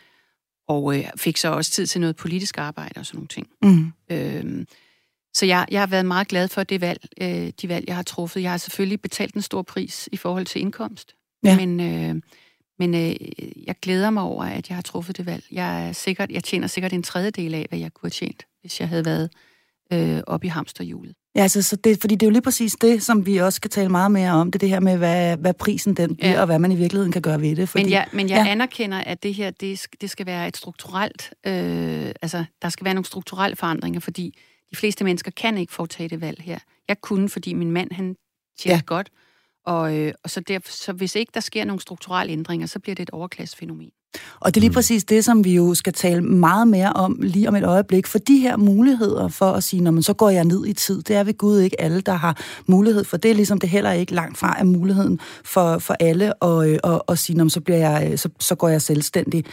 og 0.68 0.98
øh, 0.98 1.06
fik 1.18 1.38
så 1.38 1.48
også 1.48 1.72
tid 1.72 1.88
til 1.88 2.02
noget 2.02 2.16
politisk 2.16 2.58
arbejde 2.58 3.00
og 3.00 3.06
sådan 3.06 3.18
nogle 3.18 3.28
ting. 3.28 3.48
Mm. 3.62 3.94
Øhm, 4.12 4.68
så 5.34 5.46
jeg, 5.46 5.66
jeg 5.72 5.82
har 5.82 5.88
været 5.88 6.06
meget 6.06 6.28
glad 6.28 6.48
for 6.48 6.64
det 6.64 6.82
valg, 6.82 7.02
øh, 7.22 7.52
de 7.62 7.70
valg, 7.70 7.88
jeg 7.88 7.96
har 7.96 8.04
truffet. 8.04 8.42
Jeg 8.42 8.52
har 8.52 8.58
selvfølgelig 8.58 9.02
betalt 9.02 9.36
en 9.36 9.42
stor 9.42 9.62
pris 9.62 10.10
i 10.12 10.18
forhold 10.18 10.46
til 10.46 10.62
indkomst, 10.62 11.16
ja. 11.44 11.56
men, 11.56 11.80
øh, 11.80 12.22
men 12.80 12.96
øh, 12.96 13.16
jeg 13.68 13.76
glæder 13.82 14.10
mig 14.10 14.24
over, 14.24 14.44
at 14.44 14.70
jeg 14.70 14.78
har 14.78 14.82
truffet 14.82 15.18
det 15.18 15.26
valg. 15.26 15.44
Jeg, 15.52 15.88
er 15.88 15.92
sikkert, 15.92 16.32
jeg 16.32 16.44
tjener 16.44 16.68
sikkert 16.68 16.94
en 16.94 17.04
tredjedel 17.04 17.54
af, 17.54 17.66
hvad 17.70 17.80
jeg 17.80 17.94
kunne 17.94 18.08
have 18.08 18.28
tjent, 18.28 18.46
hvis 18.62 18.80
jeg 18.80 18.90
havde 18.90 19.06
været 19.06 19.30
øh, 19.94 20.22
oppe 20.28 20.48
i 20.48 20.50
hamsterhjulet. 20.50 21.16
Ja, 21.36 21.42
altså, 21.42 21.62
så 21.62 21.76
det, 21.76 21.98
fordi 22.02 22.16
det 22.16 22.24
er 22.24 22.28
jo 22.28 22.32
lige 22.32 22.42
præcis 22.42 22.76
det, 22.82 23.04
som 23.04 23.26
vi 23.26 23.38
også 23.38 23.56
skal 23.56 23.72
tale 23.72 23.90
meget 23.90 24.12
mere 24.12 24.32
om, 24.32 24.52
det 24.52 24.56
er 24.56 24.60
det 24.60 24.70
her 24.70 24.80
med, 24.80 24.98
hvad, 24.98 25.38
hvad 25.38 25.54
prisen 25.54 25.94
den 25.94 26.16
bliver, 26.16 26.32
ja. 26.32 26.40
og 26.40 26.46
hvad 26.46 26.60
man 26.60 26.72
i 26.72 26.76
virkeligheden 26.76 27.12
kan 27.12 27.22
gøre 27.22 27.42
ved 27.42 27.56
det. 27.56 27.70
Fordi, 27.70 27.84
men 27.84 27.92
jeg, 27.92 28.08
men 28.14 28.30
jeg 28.30 28.46
ja. 28.46 28.52
anerkender, 28.52 28.98
at 28.98 29.24
det 29.24 29.34
her, 29.34 29.52
det, 29.52 29.88
det 30.02 30.10
skal 30.10 30.26
være 30.26 30.48
et 30.48 30.58
strukturelt, 30.58 31.34
øh, 31.48 32.12
altså 32.22 32.46
der 32.62 32.70
skal 32.70 32.86
være 32.86 32.94
nogle 32.94 33.06
strukturelle 33.06 33.56
forandringer, 33.56 34.00
fordi 34.00 34.38
de 34.72 34.76
fleste 34.76 35.04
mennesker 35.04 35.32
kan 35.32 35.58
ikke 35.58 35.74
foretage 35.74 36.10
det 36.10 36.22
valg 36.22 36.42
her. 36.42 36.60
Jeg 36.88 37.02
kunne, 37.02 37.30
fordi 37.30 37.54
min 37.54 37.72
mand, 37.72 37.92
han 37.92 38.16
tjener 38.60 38.76
ja. 38.76 38.82
godt, 38.86 39.10
og, 39.66 39.98
øh, 39.98 40.14
og 40.24 40.30
så, 40.30 40.40
der, 40.40 40.60
så 40.66 40.94
hvis 40.94 41.16
ikke 41.16 41.32
der 41.34 41.40
sker 41.40 41.66
nogle 41.66 41.82
strukturelle 41.82 42.34
ændringer, 42.34 42.68
så 42.68 42.80
bliver 42.80 42.96
det 42.96 43.04
et 43.04 43.10
overklassefænomen. 43.10 43.92
Og 44.40 44.56
det 44.56 44.60
er 44.60 44.62
lige 44.62 44.70
mm. 44.70 44.74
præcis 44.74 45.04
det, 45.04 45.26
som 45.26 45.44
vi 45.44 45.56
jo 45.56 45.74
skal 45.74 45.94
tale 45.94 46.22
meget 46.22 46.68
mere 46.68 46.94
om 46.94 47.18
lige 47.22 47.48
om 47.48 47.56
et 47.56 47.64
øjeblik. 47.64 48.08
For 48.08 48.20
de 48.20 48.38
her 48.38 48.58
muligheder 48.58 49.28
for 49.28 49.52
at 49.52 49.64
sige, 49.64 49.84
når 49.84 49.92
man 49.92 50.04
så 50.04 50.14
går 50.14 50.30
jeg 50.30 50.46
ned 50.46 50.66
i 50.66 50.74
tid, 50.74 51.02
det 51.02 51.16
er 51.16 51.24
ved 51.24 51.38
Gud 51.38 51.60
ikke 51.60 51.82
alle, 51.82 52.02
der 52.02 52.14
har 52.14 52.38
mulighed 52.68 53.04
for 53.04 53.18
det. 53.18 53.36
Ligesom 53.36 53.60
det 53.60 53.70
heller 53.70 53.92
ikke 53.92 54.14
langt 54.14 54.38
fra 54.38 54.56
er 54.60 54.64
muligheden 54.64 55.20
for, 55.46 55.78
for 55.78 55.96
alle 56.00 56.44
at, 56.44 56.64
at, 56.64 56.80
at, 56.84 57.02
at 57.08 57.20
sige, 57.20 57.50
så, 57.50 57.60
bliver 57.60 57.78
jeg, 57.80 58.20
så, 58.20 58.30
så 58.40 58.56
går 58.56 58.68
jeg 58.68 58.82
selvstændig. 58.82 59.46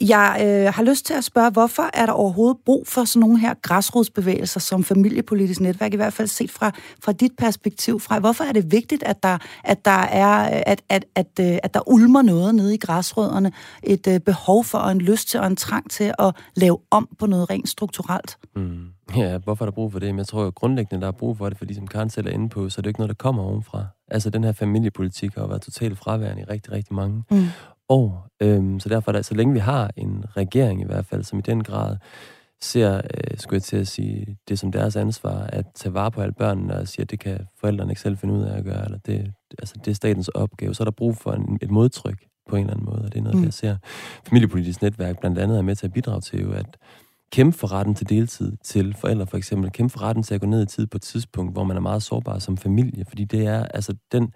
Jeg 0.00 0.42
øh, 0.44 0.74
har 0.74 0.82
lyst 0.82 1.06
til 1.06 1.14
at 1.14 1.24
spørge, 1.24 1.50
hvorfor 1.50 1.90
er 1.94 2.06
der 2.06 2.12
overhovedet 2.12 2.56
brug 2.64 2.86
for 2.86 3.04
sådan 3.04 3.20
nogle 3.20 3.38
her 3.38 3.54
græsrodsbevægelser 3.62 4.60
som 4.60 4.84
familiepolitisk 4.84 5.60
netværk, 5.60 5.92
i 5.92 5.96
hvert 5.96 6.12
fald 6.12 6.28
set 6.28 6.50
fra, 6.50 6.70
fra 7.02 7.12
dit 7.12 7.32
perspektiv 7.38 8.00
fra. 8.00 8.18
Hvorfor 8.18 8.44
er 8.44 8.52
det 8.52 8.72
vigtigt, 8.72 9.02
at 9.02 9.22
der, 9.22 9.38
at 9.64 9.84
der 9.84 9.90
er, 9.90 10.62
at, 10.66 10.82
at, 10.88 11.04
at, 11.14 11.26
øh, 11.40 11.58
at 11.62 11.74
der 11.74 11.88
ulmer 11.88 12.22
noget 12.22 12.54
nede 12.54 12.74
i 12.74 12.76
græsrødderne, 12.76 13.52
et 13.92 14.06
øh, 14.08 14.20
behov 14.20 14.64
for 14.64 14.78
og 14.78 14.92
en 14.92 15.00
lyst 15.00 15.28
til 15.28 15.40
og 15.40 15.46
en 15.46 15.56
trang 15.56 15.90
til 15.90 16.14
at 16.18 16.36
lave 16.56 16.78
om 16.90 17.08
på 17.18 17.26
noget 17.26 17.50
rent 17.50 17.68
strukturelt? 17.68 18.38
Mm. 18.56 18.86
Ja, 19.16 19.38
hvorfor 19.38 19.64
er 19.64 19.66
der 19.66 19.74
brug 19.74 19.92
for 19.92 19.98
det? 19.98 20.08
Men 20.08 20.18
jeg 20.18 20.26
tror 20.26 20.44
jo 20.44 20.52
grundlæggende, 20.54 21.02
der 21.02 21.08
er 21.08 21.12
brug 21.12 21.38
for 21.38 21.48
det, 21.48 21.58
fordi 21.58 21.74
som 21.74 21.86
Karen 21.86 22.10
selv 22.10 22.26
er 22.26 22.30
inde 22.30 22.48
på, 22.48 22.68
så 22.68 22.80
er 22.80 22.82
det 22.82 22.90
ikke 22.90 23.00
noget, 23.00 23.08
der 23.08 23.14
kommer 23.14 23.42
ovenfra. 23.42 23.86
Altså, 24.08 24.30
den 24.30 24.44
her 24.44 24.52
familiepolitik 24.52 25.34
har 25.34 25.46
været 25.46 25.62
totalt 25.62 25.98
fraværende 25.98 26.42
i 26.42 26.44
rigtig, 26.44 26.72
rigtig 26.72 26.94
mange 26.94 27.24
mm 27.30 27.46
år. 27.92 28.28
Øhm, 28.42 28.80
så 28.80 28.88
derfor 28.88 29.10
er 29.10 29.16
det, 29.16 29.24
så 29.24 29.34
længe 29.34 29.52
vi 29.52 29.58
har 29.58 29.90
en 29.96 30.24
regering 30.36 30.80
i 30.80 30.84
hvert 30.84 31.06
fald, 31.06 31.24
som 31.24 31.38
i 31.38 31.42
den 31.42 31.64
grad 31.64 31.96
ser, 32.60 32.96
øh, 32.96 33.38
skulle 33.38 33.56
jeg 33.56 33.62
til 33.62 33.76
at 33.76 33.88
sige, 33.88 34.36
det 34.48 34.58
som 34.58 34.72
deres 34.72 34.96
ansvar, 34.96 35.38
at 35.42 35.66
tage 35.74 35.94
vare 35.94 36.10
på 36.10 36.20
alle 36.20 36.34
børnene 36.34 36.76
og 36.76 36.88
sige, 36.88 37.02
at 37.02 37.10
det 37.10 37.20
kan 37.20 37.46
forældrene 37.60 37.92
ikke 37.92 38.00
selv 38.00 38.18
finde 38.18 38.34
ud 38.34 38.42
af 38.42 38.58
at 38.58 38.64
gøre, 38.64 38.84
eller 38.84 38.98
det, 38.98 39.32
altså 39.58 39.74
det 39.84 39.90
er 39.90 39.94
statens 39.94 40.28
opgave, 40.28 40.74
så 40.74 40.82
er 40.82 40.84
der 40.84 40.92
brug 40.92 41.16
for 41.16 41.32
en, 41.32 41.58
et 41.62 41.70
modtryk 41.70 42.24
på 42.48 42.56
en 42.56 42.62
eller 42.62 42.74
anden 42.74 42.86
måde, 42.86 43.02
og 43.04 43.12
det 43.12 43.18
er 43.18 43.22
noget, 43.22 43.38
mm. 43.38 43.44
jeg 43.44 43.52
ser. 43.52 43.76
Familiepolitisk 44.28 44.82
netværk 44.82 45.20
blandt 45.20 45.38
andet 45.38 45.58
er 45.58 45.62
med 45.62 45.76
til 45.76 45.86
at 45.86 45.92
bidrage 45.92 46.20
til 46.20 46.40
jo, 46.40 46.52
at 46.52 46.76
kæmpe 47.32 47.58
for 47.58 47.72
retten 47.72 47.94
til 47.94 48.08
deltid 48.08 48.52
til 48.64 48.96
forældre 49.00 49.26
for 49.26 49.36
eksempel, 49.36 49.72
kæmpe 49.72 49.92
for 49.92 50.02
retten 50.02 50.22
til 50.22 50.34
at 50.34 50.40
gå 50.40 50.46
ned 50.46 50.62
i 50.62 50.66
tid 50.66 50.86
på 50.86 50.96
et 50.96 51.02
tidspunkt, 51.02 51.52
hvor 51.52 51.64
man 51.64 51.76
er 51.76 51.80
meget 51.80 52.02
sårbar 52.02 52.38
som 52.38 52.56
familie, 52.56 53.04
fordi 53.08 53.24
det 53.24 53.46
er, 53.46 53.64
altså 53.64 53.94
den 54.12 54.32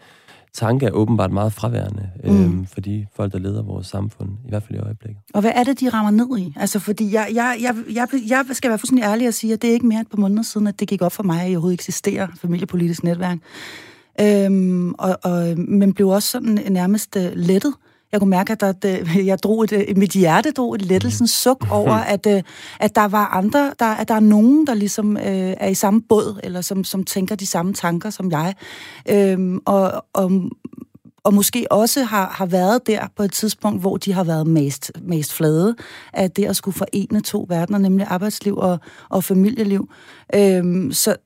tanke 0.54 0.87
er 0.87 0.90
åbenbart 0.90 1.33
meget 1.33 1.52
fraværende 1.52 2.11
mm. 2.25 2.45
øhm, 2.45 2.66
for 2.66 2.80
de 2.80 3.07
folk, 3.16 3.33
der 3.33 3.38
leder 3.38 3.62
vores 3.62 3.87
samfund, 3.87 4.30
i 4.47 4.49
hvert 4.49 4.62
fald 4.62 4.78
i 4.78 4.83
øjeblikket. 4.83 5.23
Og 5.35 5.40
hvad 5.40 5.52
er 5.54 5.64
det, 5.64 5.80
de 5.80 5.88
rammer 5.88 6.11
ned 6.11 6.38
i? 6.38 6.52
Altså, 6.57 6.78
fordi 6.78 7.12
jeg, 7.14 7.28
jeg, 7.35 7.57
jeg, 7.61 7.75
jeg, 7.95 8.09
jeg 8.28 8.45
skal 8.52 8.69
være 8.71 8.78
fuldstændig 8.78 9.04
ærlig 9.04 9.28
og 9.28 9.35
sige, 9.35 9.52
at 9.52 9.62
det 9.62 9.71
er 9.71 9.75
ikke 9.75 9.87
mere 9.87 10.00
end 10.00 10.07
på 10.07 10.16
måneder 10.16 10.42
siden, 10.42 10.66
at 10.66 10.80
det 10.80 10.88
gik 10.88 11.02
op 11.02 11.12
for 11.12 11.23
mig, 11.23 11.40
at 11.40 11.49
jeg 11.49 11.57
overhovedet 11.57 11.75
eksisterer 11.75 12.26
familiepolitisk 12.40 13.04
netværk. 13.04 13.38
Øhm, 14.21 14.95
og, 14.99 15.19
og, 15.23 15.59
men 15.59 15.92
blev 15.92 16.09
også 16.09 16.30
sådan 16.30 16.59
nærmest 16.73 17.16
uh, 17.16 17.23
lettet 17.35 17.75
jeg 18.16 18.20
kunne 18.20 18.30
mærke, 18.30 18.52
at 18.52 18.61
der, 18.61 18.73
det, 18.73 19.26
jeg 19.26 19.38
drog 19.38 19.64
et, 19.64 19.73
øh, 19.73 19.96
mit 19.96 20.12
hjerte 20.12 20.50
drog 20.50 20.75
et 20.75 20.82
lettelsens 20.82 21.30
suk 21.30 21.66
over, 21.70 21.92
at, 21.92 22.26
øh, 22.26 22.42
at 22.80 22.94
der 22.94 23.08
var 23.08 23.26
andre, 23.26 23.73
der, 23.78 23.87
at 23.87 24.08
der 24.08 24.14
er 24.14 24.20
nogen, 24.20 24.66
der 24.66 24.75
ligesom 24.75 25.16
øh, 25.16 25.54
er 25.61 25.68
i 25.68 25.75
samme 25.75 26.02
båd, 26.02 26.40
eller 26.44 26.61
som, 26.61 26.85
som 26.85 27.04
tænker 27.04 27.35
de 27.35 27.46
samme 27.46 27.75
tanker 27.75 28.11
som 28.11 28.30
jeg. 28.30 28.54
Øhm, 29.08 29.61
og, 29.64 30.04
og, 30.12 30.30
og 31.25 31.35
måske 31.35 31.66
også 31.70 32.02
har, 32.02 32.28
har 32.28 32.46
været 32.46 32.87
der 32.87 33.06
på 33.16 33.23
et 33.23 33.32
tidspunkt, 33.32 33.80
hvor 33.80 33.96
de 33.96 34.12
har 34.12 34.25
været 34.25 34.46
mest, 34.46 34.92
mest 35.02 35.32
flade 35.32 35.76
af 36.12 36.30
det 36.30 36.44
at 36.44 36.56
skulle 36.56 36.76
forene 36.76 37.20
to 37.20 37.46
verdener, 37.49 37.78
nemlig 37.78 38.06
arbejdsliv 38.06 38.56
og, 38.56 38.78
og 39.08 39.25
familieliv. 39.25 39.88
Øhm, 40.35 40.92
så, 40.92 41.16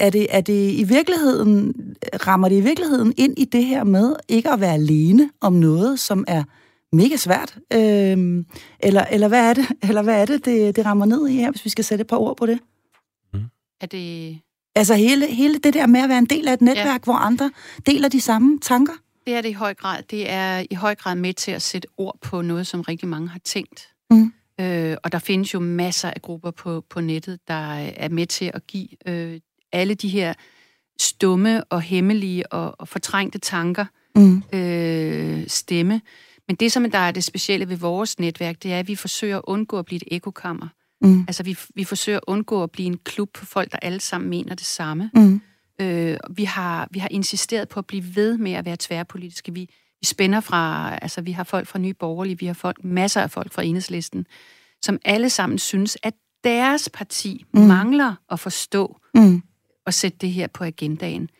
er 0.00 0.10
det, 0.10 0.26
er 0.30 0.40
det 0.40 0.72
i 0.72 0.84
virkeligheden, 0.84 1.74
rammer 2.26 2.48
det 2.48 2.56
i 2.56 2.60
virkeligheden 2.60 3.14
ind 3.16 3.38
i 3.38 3.44
det 3.44 3.64
her 3.64 3.84
med 3.84 4.16
ikke 4.28 4.50
at 4.50 4.60
være 4.60 4.74
alene 4.74 5.30
om 5.40 5.52
noget, 5.52 6.00
som 6.00 6.24
er 6.28 6.44
mega 6.92 7.16
svært? 7.16 7.58
Øhm, 7.72 8.46
eller, 8.80 9.04
eller 9.04 9.28
hvad 9.28 9.50
er 9.50 9.54
det, 9.54 9.66
eller 9.88 10.02
hvad 10.02 10.20
er 10.20 10.24
det, 10.24 10.44
det, 10.44 10.76
det 10.76 10.86
rammer 10.86 11.06
ned 11.06 11.28
i 11.28 11.36
her, 11.36 11.50
hvis 11.50 11.64
vi 11.64 11.70
skal 11.70 11.84
sætte 11.84 12.02
et 12.02 12.08
par 12.08 12.16
ord 12.16 12.36
på 12.36 12.46
det? 12.46 12.58
Mm. 13.34 13.40
Er 13.80 13.86
det... 13.86 14.38
Altså 14.74 14.94
hele, 14.94 15.26
hele 15.26 15.58
det 15.58 15.74
der 15.74 15.86
med 15.86 16.00
at 16.00 16.08
være 16.08 16.18
en 16.18 16.26
del 16.26 16.48
af 16.48 16.52
et 16.52 16.60
netværk, 16.60 16.86
ja. 16.86 17.04
hvor 17.04 17.14
andre 17.14 17.50
deler 17.86 18.08
de 18.08 18.20
samme 18.20 18.58
tanker? 18.62 18.92
Det 19.26 19.34
er 19.34 19.40
det 19.40 19.48
i 19.48 19.52
høj 19.52 19.74
grad. 19.74 20.02
Det 20.10 20.30
er 20.30 20.64
i 20.70 20.74
høj 20.74 20.94
grad 20.94 21.14
med 21.14 21.34
til 21.34 21.50
at 21.50 21.62
sætte 21.62 21.88
ord 21.96 22.18
på 22.22 22.42
noget, 22.42 22.66
som 22.66 22.80
rigtig 22.80 23.08
mange 23.08 23.28
har 23.28 23.38
tænkt. 23.44 23.88
Mm. 24.10 24.32
Øh, 24.60 24.96
og 25.04 25.12
der 25.12 25.18
findes 25.18 25.54
jo 25.54 25.60
masser 25.60 26.10
af 26.10 26.22
grupper 26.22 26.50
på, 26.50 26.84
på 26.90 27.00
nettet, 27.00 27.40
der 27.48 27.74
er 27.74 28.08
med 28.08 28.26
til 28.26 28.50
at 28.54 28.66
give 28.66 28.88
øh, 29.08 29.40
alle 29.76 29.94
de 29.94 30.08
her 30.08 30.34
stumme 31.00 31.64
og 31.64 31.82
hemmelige 31.82 32.52
og, 32.52 32.74
og 32.78 32.88
fortrængte 32.88 33.38
tanker 33.38 33.84
mm. 34.16 34.42
øh, 34.52 35.44
stemme. 35.48 36.00
Men 36.48 36.56
det, 36.56 36.72
som 36.72 36.90
der 36.90 36.98
er 36.98 37.10
det 37.10 37.24
specielle 37.24 37.68
ved 37.68 37.76
vores 37.76 38.18
netværk, 38.18 38.62
det 38.62 38.72
er, 38.72 38.78
at 38.78 38.88
vi 38.88 38.94
forsøger 38.94 39.36
at 39.36 39.42
undgå 39.46 39.78
at 39.78 39.86
blive 39.86 39.96
et 39.96 40.08
ekokammer. 40.16 40.68
Mm. 41.00 41.20
Altså, 41.20 41.42
vi, 41.42 41.58
vi 41.74 41.84
forsøger 41.84 42.18
at 42.18 42.24
undgå 42.26 42.62
at 42.62 42.70
blive 42.70 42.86
en 42.86 42.98
klub 43.04 43.36
for 43.36 43.46
folk, 43.46 43.72
der 43.72 43.78
alle 43.82 44.00
sammen 44.00 44.30
mener 44.30 44.54
det 44.54 44.66
samme. 44.66 45.10
Mm. 45.14 45.40
Øh, 45.80 46.16
vi, 46.30 46.44
har, 46.44 46.88
vi 46.90 46.98
har 46.98 47.08
insisteret 47.10 47.68
på 47.68 47.80
at 47.80 47.86
blive 47.86 48.16
ved 48.16 48.38
med 48.38 48.52
at 48.52 48.64
være 48.64 48.76
tværpolitiske. 48.80 49.54
Vi, 49.54 49.60
vi 50.00 50.06
spænder 50.06 50.40
fra, 50.40 50.94
altså 51.02 51.20
vi 51.20 51.32
har 51.32 51.44
folk 51.44 51.66
fra 51.66 51.78
Nye 51.78 51.94
Borgerlige, 51.94 52.38
vi 52.38 52.46
har 52.46 52.54
folk, 52.54 52.84
masser 52.84 53.20
af 53.20 53.30
folk 53.30 53.52
fra 53.52 53.62
Enhedslisten, 53.62 54.26
som 54.82 54.98
alle 55.04 55.30
sammen 55.30 55.58
synes, 55.58 55.98
at 56.02 56.14
deres 56.44 56.88
parti 56.94 57.44
mm. 57.54 57.60
mangler 57.60 58.14
at 58.30 58.40
forstå 58.40 59.00
mm 59.14 59.42
og 59.86 59.94
sætte 59.94 60.18
det 60.18 60.30
her 60.30 60.46
på 60.46 60.64
agendaen. 60.64 61.30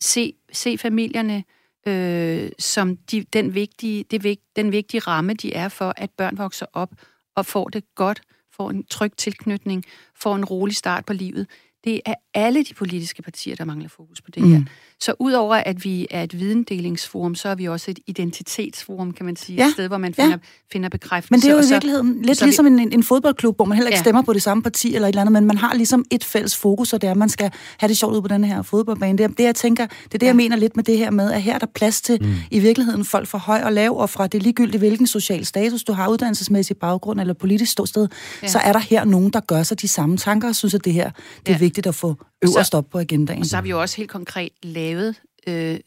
Se, 0.00 0.34
se 0.52 0.78
familierne 0.78 1.44
øh, 1.88 2.50
som 2.58 2.96
de, 2.96 3.24
den, 3.32 3.54
vigtige, 3.54 4.04
det, 4.10 4.38
den 4.56 4.72
vigtige 4.72 5.00
ramme, 5.00 5.34
de 5.34 5.54
er 5.54 5.68
for, 5.68 5.94
at 5.96 6.10
børn 6.10 6.38
vokser 6.38 6.66
op 6.72 6.90
og 7.36 7.46
får 7.46 7.68
det 7.68 7.94
godt, 7.94 8.22
får 8.52 8.70
en 8.70 8.84
tryg 8.84 9.12
tilknytning, 9.16 9.84
får 10.14 10.36
en 10.36 10.44
rolig 10.44 10.76
start 10.76 11.06
på 11.06 11.12
livet. 11.12 11.46
Det 11.84 12.00
er 12.06 12.14
alle 12.34 12.64
de 12.64 12.74
politiske 12.74 13.22
partier, 13.22 13.56
der 13.56 13.64
mangler 13.64 13.88
fokus 13.88 14.20
på 14.20 14.30
det 14.30 14.42
her. 14.42 14.58
Mm. 14.58 14.66
Så 15.00 15.14
udover 15.18 15.56
at 15.56 15.84
vi 15.84 16.06
er 16.10 16.22
et 16.22 16.38
videndelingsforum, 16.38 17.34
så 17.34 17.48
er 17.48 17.54
vi 17.54 17.68
også 17.68 17.90
et 17.90 17.98
identitetsforum, 18.06 19.12
kan 19.12 19.26
man 19.26 19.36
sige. 19.36 19.56
Ja. 19.56 19.66
Et 19.66 19.72
sted, 19.72 19.88
hvor 19.88 19.98
man 19.98 20.14
finder, 20.14 20.30
ja. 20.30 20.36
finder 20.72 20.88
bekræftelse. 20.88 21.32
Men 21.32 21.40
det 21.40 21.48
er 21.48 21.52
jo 21.52 21.68
i 21.68 21.72
virkeligheden 21.72 22.22
lidt 22.22 22.42
ligesom 22.42 22.64
vi... 22.64 22.82
en, 22.82 22.92
en 22.92 23.02
fodboldklub, 23.02 23.56
hvor 23.56 23.64
man 23.64 23.76
heller 23.76 23.88
ikke 23.88 23.96
ja. 23.96 24.02
stemmer 24.02 24.22
på 24.22 24.32
det 24.32 24.42
samme 24.42 24.62
parti 24.62 24.94
eller 24.94 25.08
et 25.08 25.12
eller 25.12 25.20
andet, 25.20 25.32
men 25.32 25.44
man 25.44 25.58
har 25.58 25.74
ligesom 25.74 26.04
et 26.10 26.24
fælles 26.24 26.56
fokus, 26.56 26.92
og 26.92 27.00
det 27.00 27.06
er, 27.06 27.10
at 27.10 27.16
man 27.16 27.28
skal 27.28 27.50
have 27.78 27.88
det 27.88 27.96
sjovt 27.96 28.14
ud 28.14 28.22
på 28.22 28.28
den 28.28 28.44
her 28.44 28.62
fodboldbane. 28.62 29.18
Det 29.18 29.24
er 29.24 29.28
det, 29.28 29.44
jeg 29.44 29.54
tænker, 29.54 29.86
det 29.86 29.94
er 30.04 30.08
det, 30.10 30.22
ja. 30.22 30.26
jeg 30.26 30.36
mener 30.36 30.56
lidt 30.56 30.76
med 30.76 30.84
det 30.84 30.98
her 30.98 31.10
med, 31.10 31.32
at 31.32 31.42
her 31.42 31.54
er 31.54 31.58
der 31.58 31.66
plads 31.74 32.00
til 32.00 32.18
mm. 32.22 32.34
i 32.50 32.58
virkeligheden 32.58 33.04
folk 33.04 33.28
fra 33.28 33.38
høj 33.38 33.62
og 33.62 33.72
lav, 33.72 33.98
og 33.98 34.10
fra 34.10 34.26
det 34.26 34.42
ligegyldigt, 34.42 34.78
hvilken 34.78 35.06
social 35.06 35.46
status 35.46 35.84
du 35.84 35.92
har, 35.92 36.08
uddannelsesmæssig 36.08 36.76
baggrund 36.76 37.20
eller 37.20 37.34
politisk 37.34 37.72
ståsted, 37.72 38.08
ja. 38.42 38.48
så 38.48 38.58
er 38.58 38.72
der 38.72 38.80
her 38.80 39.04
nogen, 39.04 39.30
der 39.30 39.40
gør 39.40 39.62
sig 39.62 39.80
de 39.80 39.88
samme 39.88 40.16
tanker, 40.16 40.48
og 40.48 40.56
synes, 40.56 40.74
at 40.74 40.84
det 40.84 40.92
her 40.92 41.10
det 41.10 41.48
er 41.48 41.52
ja. 41.52 41.58
vigtigt 41.58 41.71
at 41.78 41.94
få 41.94 42.16
øverst 42.44 42.74
op 42.74 42.90
på 42.90 42.98
agendaen. 42.98 43.40
Og 43.40 43.46
så 43.46 43.56
har 43.56 43.62
vi 43.62 43.70
jo 43.70 43.80
også 43.80 43.96
helt 43.96 44.10
konkret 44.10 44.52
lavet 44.62 45.16
øh, 45.46 45.80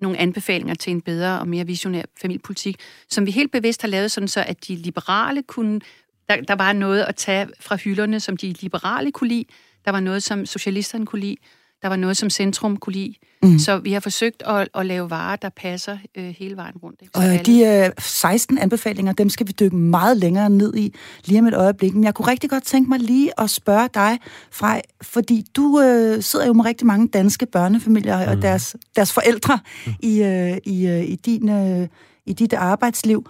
nogle 0.00 0.18
anbefalinger 0.18 0.74
til 0.74 0.90
en 0.90 1.00
bedre 1.00 1.40
og 1.40 1.48
mere 1.48 1.66
visionær 1.66 2.02
familiepolitik, 2.20 2.76
som 3.08 3.26
vi 3.26 3.30
helt 3.30 3.52
bevidst 3.52 3.80
har 3.80 3.88
lavet 3.88 4.10
sådan 4.10 4.28
så, 4.28 4.44
at 4.46 4.68
de 4.68 4.76
liberale 4.76 5.42
kunne... 5.42 5.80
Der, 6.28 6.36
der 6.40 6.54
var 6.54 6.72
noget 6.72 7.02
at 7.02 7.16
tage 7.16 7.48
fra 7.60 7.76
hylderne, 7.76 8.20
som 8.20 8.36
de 8.36 8.54
liberale 8.60 9.12
kunne 9.12 9.28
lide. 9.28 9.44
Der 9.84 9.90
var 9.90 10.00
noget, 10.00 10.22
som 10.22 10.46
socialisterne 10.46 11.06
kunne 11.06 11.20
lide. 11.20 11.36
Der 11.82 11.88
var 11.88 11.96
noget, 11.96 12.16
som 12.16 12.30
Centrum 12.30 12.76
kunne 12.76 12.92
lide. 12.92 13.14
Mm. 13.42 13.58
Så 13.58 13.78
vi 13.78 13.92
har 13.92 14.00
forsøgt 14.00 14.42
at, 14.46 14.68
at 14.74 14.86
lave 14.86 15.10
varer, 15.10 15.36
der 15.36 15.48
passer 15.48 15.98
øh, 16.14 16.34
hele 16.38 16.56
vejen 16.56 16.74
rundt. 16.82 16.98
Ikke? 17.02 17.16
og 17.16 17.24
alle... 17.24 17.44
de 17.44 17.86
øh, 17.86 17.90
16 17.98 18.58
anbefalinger, 18.58 19.12
dem 19.12 19.28
skal 19.28 19.46
vi 19.46 19.52
dykke 19.52 19.76
meget 19.76 20.16
længere 20.16 20.50
ned 20.50 20.74
i 20.76 20.94
lige 21.24 21.38
om 21.38 21.46
et 21.46 21.54
øjeblik. 21.54 21.94
Men 21.94 22.04
jeg 22.04 22.14
kunne 22.14 22.28
rigtig 22.28 22.50
godt 22.50 22.64
tænke 22.64 22.88
mig 22.88 22.98
lige 22.98 23.40
at 23.40 23.50
spørge 23.50 23.88
dig, 23.94 24.18
Frej, 24.50 24.82
fordi 25.02 25.44
du 25.56 25.80
øh, 25.80 26.22
sidder 26.22 26.46
jo 26.46 26.52
med 26.52 26.64
rigtig 26.64 26.86
mange 26.86 27.08
danske 27.08 27.46
børnefamilier 27.46 28.24
mm. 28.24 28.30
og 28.30 28.42
deres, 28.42 28.76
deres 28.96 29.12
forældre 29.12 29.58
mm. 29.86 29.92
i, 30.02 30.22
øh, 30.22 30.56
i, 30.64 30.86
øh, 30.86 31.04
i, 31.04 31.16
din, 31.16 31.48
øh, 31.48 31.88
i 32.26 32.32
dit 32.32 32.52
arbejdsliv. 32.52 33.26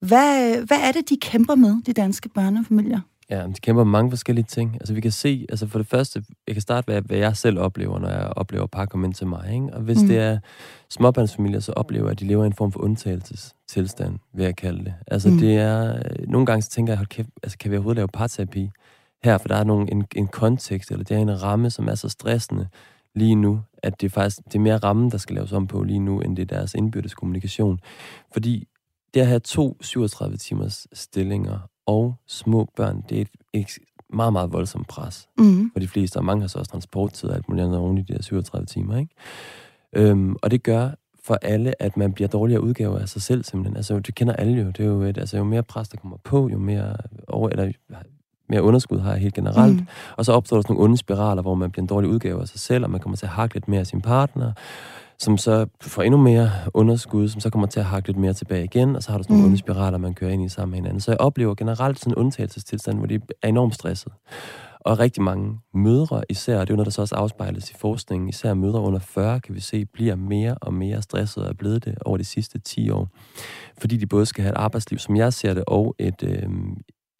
Hvad, 0.00 0.56
hvad 0.66 0.78
er 0.80 0.92
det, 0.92 1.08
de 1.08 1.16
kæmper 1.22 1.54
med, 1.54 1.82
de 1.86 1.92
danske 1.92 2.28
børnefamilier? 2.28 3.00
Ja, 3.30 3.46
de 3.46 3.60
kæmper 3.62 3.84
mange 3.84 4.10
forskellige 4.10 4.44
ting. 4.44 4.74
Altså 4.74 4.94
vi 4.94 5.00
kan 5.00 5.12
se, 5.12 5.46
altså 5.48 5.66
for 5.66 5.78
det 5.78 5.86
første, 5.88 6.24
jeg 6.46 6.54
kan 6.54 6.62
starte 6.62 6.92
med, 6.92 7.02
hvad 7.02 7.18
jeg 7.18 7.36
selv 7.36 7.58
oplever, 7.58 7.98
når 7.98 8.08
jeg 8.08 8.32
oplever 8.36 8.66
par 8.66 8.86
komme 8.86 9.06
ind 9.06 9.14
til 9.14 9.26
mig. 9.26 9.52
Ikke? 9.52 9.68
Og 9.72 9.80
hvis 9.80 10.02
mm. 10.02 10.08
det 10.08 10.18
er 10.18 10.38
småbørnsfamilier, 10.90 11.60
så 11.60 11.72
oplever 11.72 12.04
jeg, 12.04 12.12
at 12.12 12.20
de 12.20 12.26
lever 12.26 12.44
i 12.44 12.46
en 12.46 12.52
form 12.52 12.72
for 12.72 12.80
undtagelsestilstand, 12.80 14.18
vil 14.34 14.44
jeg 14.44 14.56
kalde 14.56 14.84
det. 14.84 14.94
Altså 15.06 15.30
mm. 15.30 15.38
det 15.38 15.56
er, 15.58 16.02
nogle 16.28 16.46
gange 16.46 16.62
så 16.62 16.70
tænker 16.70 16.92
jeg, 16.92 16.98
hold 16.98 17.08
kæft, 17.08 17.28
altså 17.42 17.58
kan 17.58 17.70
vi 17.70 17.76
overhovedet 17.76 17.96
lave 17.96 18.08
parterapi 18.08 18.70
her? 19.24 19.38
For 19.38 19.48
der 19.48 19.56
er 19.56 19.64
nogle, 19.64 19.90
en, 19.92 20.04
en 20.16 20.26
kontekst, 20.26 20.90
eller 20.90 21.04
det 21.04 21.16
er 21.16 21.20
en 21.20 21.42
ramme, 21.42 21.70
som 21.70 21.88
er 21.88 21.94
så 21.94 22.08
stressende 22.08 22.68
lige 23.14 23.34
nu, 23.34 23.60
at 23.82 24.00
det 24.00 24.06
er 24.06 24.10
faktisk 24.10 24.38
det 24.44 24.54
er 24.54 24.58
mere 24.58 24.76
rammen, 24.76 25.10
der 25.10 25.18
skal 25.18 25.34
laves 25.34 25.52
om 25.52 25.66
på 25.66 25.82
lige 25.82 25.98
nu, 25.98 26.20
end 26.20 26.36
det 26.36 26.42
er 26.42 26.56
deres 26.56 26.74
indbyrdes 26.74 27.14
kommunikation. 27.14 27.80
Fordi 28.32 28.68
det 29.14 29.20
at 29.20 29.26
have 29.26 29.40
to 29.40 29.76
37 29.80 30.36
timers 30.36 30.86
stillinger 30.92 31.58
og 31.86 32.14
små 32.26 32.68
børn, 32.76 33.04
det 33.08 33.18
er 33.18 33.22
et, 33.22 33.28
et 33.52 33.78
meget, 34.12 34.32
meget 34.32 34.52
voldsomt 34.52 34.88
pres 34.88 35.28
mm. 35.38 35.70
for 35.72 35.80
de 35.80 35.88
fleste, 35.88 36.16
og 36.16 36.24
mange 36.24 36.40
har 36.40 36.48
så 36.48 36.58
også 36.58 36.70
transporttid 36.70 37.28
og 37.28 37.36
alt 37.36 37.48
muligt 37.48 37.64
andet 37.64 37.78
oven 37.78 37.98
i 37.98 38.02
de 38.02 38.14
der 38.14 38.22
37 38.22 38.66
timer, 38.66 38.98
ikke? 38.98 39.14
Øhm, 39.96 40.36
og 40.42 40.50
det 40.50 40.62
gør 40.62 40.90
for 41.24 41.38
alle, 41.42 41.82
at 41.82 41.96
man 41.96 42.12
bliver 42.12 42.28
dårligere 42.28 42.62
udgaver 42.62 42.98
af 42.98 43.08
sig 43.08 43.22
selv, 43.22 43.44
simpelthen. 43.44 43.76
Altså, 43.76 43.98
det 43.98 44.14
kender 44.14 44.34
alle 44.34 44.62
jo. 44.62 44.66
Det 44.66 44.80
er 44.80 44.84
jo, 44.84 45.02
et, 45.02 45.18
altså, 45.18 45.36
jo 45.36 45.44
mere 45.44 45.62
pres, 45.62 45.88
der 45.88 45.96
kommer 45.96 46.16
på, 46.24 46.48
jo 46.48 46.58
mere, 46.58 46.96
over, 47.28 47.48
eller, 47.48 47.72
mere 48.48 48.62
underskud 48.62 48.98
har 48.98 49.12
jeg 49.12 49.20
helt 49.20 49.34
generelt. 49.34 49.76
Mm. 49.76 49.86
Og 50.16 50.24
så 50.24 50.32
opstår 50.32 50.56
der 50.56 50.62
sådan 50.62 50.74
nogle 50.74 50.84
onde 50.84 50.96
spiraler, 50.96 51.42
hvor 51.42 51.54
man 51.54 51.70
bliver 51.70 51.82
en 51.82 51.86
dårlig 51.86 52.10
udgave 52.10 52.40
af 52.40 52.48
sig 52.48 52.60
selv, 52.60 52.84
og 52.84 52.90
man 52.90 53.00
kommer 53.00 53.16
til 53.16 53.26
at 53.26 53.32
hakke 53.32 53.54
lidt 53.54 53.68
mere 53.68 53.80
af 53.80 53.86
sin 53.86 54.00
partner 54.00 54.52
som 55.18 55.38
så 55.38 55.66
får 55.80 56.02
endnu 56.02 56.20
mere 56.20 56.50
underskud, 56.74 57.28
som 57.28 57.40
så 57.40 57.50
kommer 57.50 57.66
til 57.66 57.80
at 57.80 57.86
hakke 57.86 58.08
lidt 58.08 58.18
mere 58.18 58.32
tilbage 58.32 58.64
igen, 58.64 58.96
og 58.96 59.02
så 59.02 59.10
har 59.10 59.18
du 59.18 59.24
sådan 59.24 59.34
nogle 59.34 59.46
mm. 59.46 59.52
onde 59.52 59.58
spiraler, 59.58 59.98
man 59.98 60.14
kører 60.14 60.30
ind 60.30 60.44
i 60.44 60.48
sammen 60.48 60.70
med 60.70 60.78
hinanden. 60.78 61.00
Så 61.00 61.10
jeg 61.10 61.20
oplever 61.20 61.54
generelt 61.54 61.98
sådan 61.98 62.12
en 62.12 62.16
undtagelsestilstand, 62.16 62.98
hvor 62.98 63.06
de 63.06 63.20
er 63.42 63.48
enormt 63.48 63.74
stresset. 63.74 64.12
Og 64.80 64.98
rigtig 64.98 65.22
mange 65.22 65.58
mødre 65.74 66.22
især, 66.28 66.60
det 66.60 66.70
er 66.70 66.74
jo 66.74 66.76
noget, 66.76 66.86
der 66.86 66.92
så 66.92 67.00
også 67.00 67.14
afspejles 67.14 67.70
i 67.70 67.74
forskningen, 67.74 68.28
især 68.28 68.54
mødre 68.54 68.80
under 68.80 68.98
40, 68.98 69.40
kan 69.40 69.54
vi 69.54 69.60
se, 69.60 69.84
bliver 69.84 70.16
mere 70.16 70.54
og 70.60 70.74
mere 70.74 71.02
stresset 71.02 71.42
og 71.42 71.48
er 71.48 71.54
blevet 71.54 71.84
det 71.84 71.94
over 72.04 72.16
de 72.16 72.24
sidste 72.24 72.58
10 72.58 72.90
år. 72.90 73.08
Fordi 73.78 73.96
de 73.96 74.06
både 74.06 74.26
skal 74.26 74.42
have 74.42 74.52
et 74.52 74.56
arbejdsliv, 74.56 74.98
som 74.98 75.16
jeg 75.16 75.32
ser 75.32 75.54
det, 75.54 75.64
og 75.66 75.94
et 75.98 76.22
øh, 76.22 76.48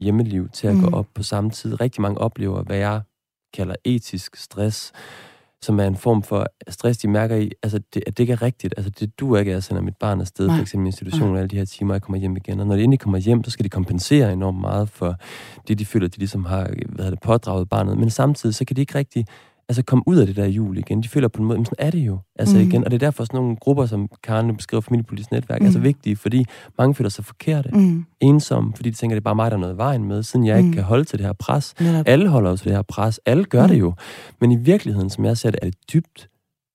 hjemmeliv 0.00 0.48
til 0.48 0.66
at 0.66 0.74
mm. 0.74 0.80
gå 0.80 0.96
op 0.96 1.06
på 1.14 1.22
samme 1.22 1.50
tid. 1.50 1.80
Rigtig 1.80 2.02
mange 2.02 2.18
oplever, 2.18 2.62
hvad 2.62 2.76
jeg 2.76 3.00
kalder 3.54 3.74
etisk 3.84 4.36
stress, 4.36 4.92
som 5.64 5.80
er 5.80 5.84
en 5.84 5.96
form 5.96 6.22
for 6.22 6.46
stress, 6.68 6.98
de 6.98 7.08
mærker 7.08 7.36
i, 7.36 7.50
altså 7.62 7.80
det, 7.94 8.02
at 8.06 8.18
det 8.18 8.22
ikke 8.22 8.32
er 8.32 8.42
rigtigt. 8.42 8.74
Altså 8.76 8.90
det 8.90 9.20
du 9.20 9.36
ikke, 9.36 9.50
at 9.50 9.54
jeg 9.54 9.62
sender 9.62 9.82
mit 9.82 9.96
barn 9.96 10.20
afsted, 10.20 10.46
Nej. 10.46 10.56
for 10.56 10.62
eksempel 10.62 10.86
i 10.86 10.88
institutionen, 10.88 11.36
alle 11.36 11.48
de 11.48 11.56
her 11.56 11.64
timer, 11.64 11.94
jeg 11.94 12.02
kommer 12.02 12.18
hjem 12.18 12.36
igen. 12.36 12.60
Og 12.60 12.66
når 12.66 12.76
de 12.76 12.82
endelig 12.82 13.00
kommer 13.00 13.18
hjem, 13.18 13.44
så 13.44 13.50
skal 13.50 13.64
de 13.64 13.68
kompensere 13.68 14.32
enormt 14.32 14.60
meget 14.60 14.88
for 14.88 15.16
det, 15.68 15.78
de 15.78 15.86
føler, 15.86 16.08
de 16.08 16.18
ligesom 16.18 16.44
har 16.44 16.70
hvad 16.88 17.10
det, 17.10 17.20
pådraget 17.20 17.68
barnet. 17.68 17.98
Men 17.98 18.10
samtidig, 18.10 18.54
så 18.54 18.64
kan 18.64 18.76
de 18.76 18.80
ikke 18.80 18.94
rigtig 18.94 19.26
altså 19.68 19.82
komme 19.82 20.02
ud 20.06 20.16
af 20.16 20.26
det 20.26 20.36
der 20.36 20.46
jul 20.46 20.78
igen. 20.78 21.02
De 21.02 21.08
føler 21.08 21.28
på 21.28 21.42
en 21.42 21.48
måde, 21.48 21.58
men 21.58 21.64
sådan 21.64 21.86
er 21.86 21.90
det 21.90 21.98
jo. 21.98 22.18
Altså 22.38 22.56
mm. 22.56 22.62
igen, 22.62 22.84
og 22.84 22.90
det 22.90 23.02
er 23.02 23.06
derfor 23.06 23.24
sådan 23.24 23.40
nogle 23.40 23.56
grupper, 23.56 23.86
som 23.86 24.08
Karen 24.22 24.56
beskriver 24.56 24.80
familiepolitisk 24.80 25.30
netværk, 25.30 25.60
mm. 25.60 25.66
er 25.66 25.70
så 25.70 25.78
vigtige, 25.78 26.16
fordi 26.16 26.44
mange 26.78 26.94
føler 26.94 27.10
sig 27.10 27.24
forkerte, 27.24 27.70
mm. 27.72 28.04
ensomme, 28.20 28.72
fordi 28.76 28.90
de 28.90 28.96
tænker, 28.96 29.14
det 29.14 29.20
er 29.20 29.24
bare 29.24 29.34
mig, 29.34 29.50
der 29.50 29.56
er 29.56 29.60
noget 29.60 29.76
vejen 29.76 30.04
med, 30.04 30.22
siden 30.22 30.46
jeg 30.46 30.60
mm. 30.60 30.66
ikke 30.66 30.74
kan 30.74 30.84
holde 30.84 31.04
til 31.04 31.18
det 31.18 31.26
her 31.26 31.32
pres. 31.32 31.74
Netop. 31.80 32.08
Alle 32.08 32.28
holder 32.28 32.50
jo 32.50 32.56
til 32.56 32.64
det 32.64 32.74
her 32.74 32.82
pres. 32.82 33.20
Alle 33.26 33.44
gør 33.44 33.62
mm. 33.62 33.68
det 33.68 33.80
jo. 33.80 33.94
Men 34.40 34.52
i 34.52 34.56
virkeligheden, 34.56 35.10
som 35.10 35.24
jeg 35.24 35.36
ser 35.36 35.50
det, 35.50 35.58
er 35.62 35.66
det 35.66 35.76
dybt 35.92 36.28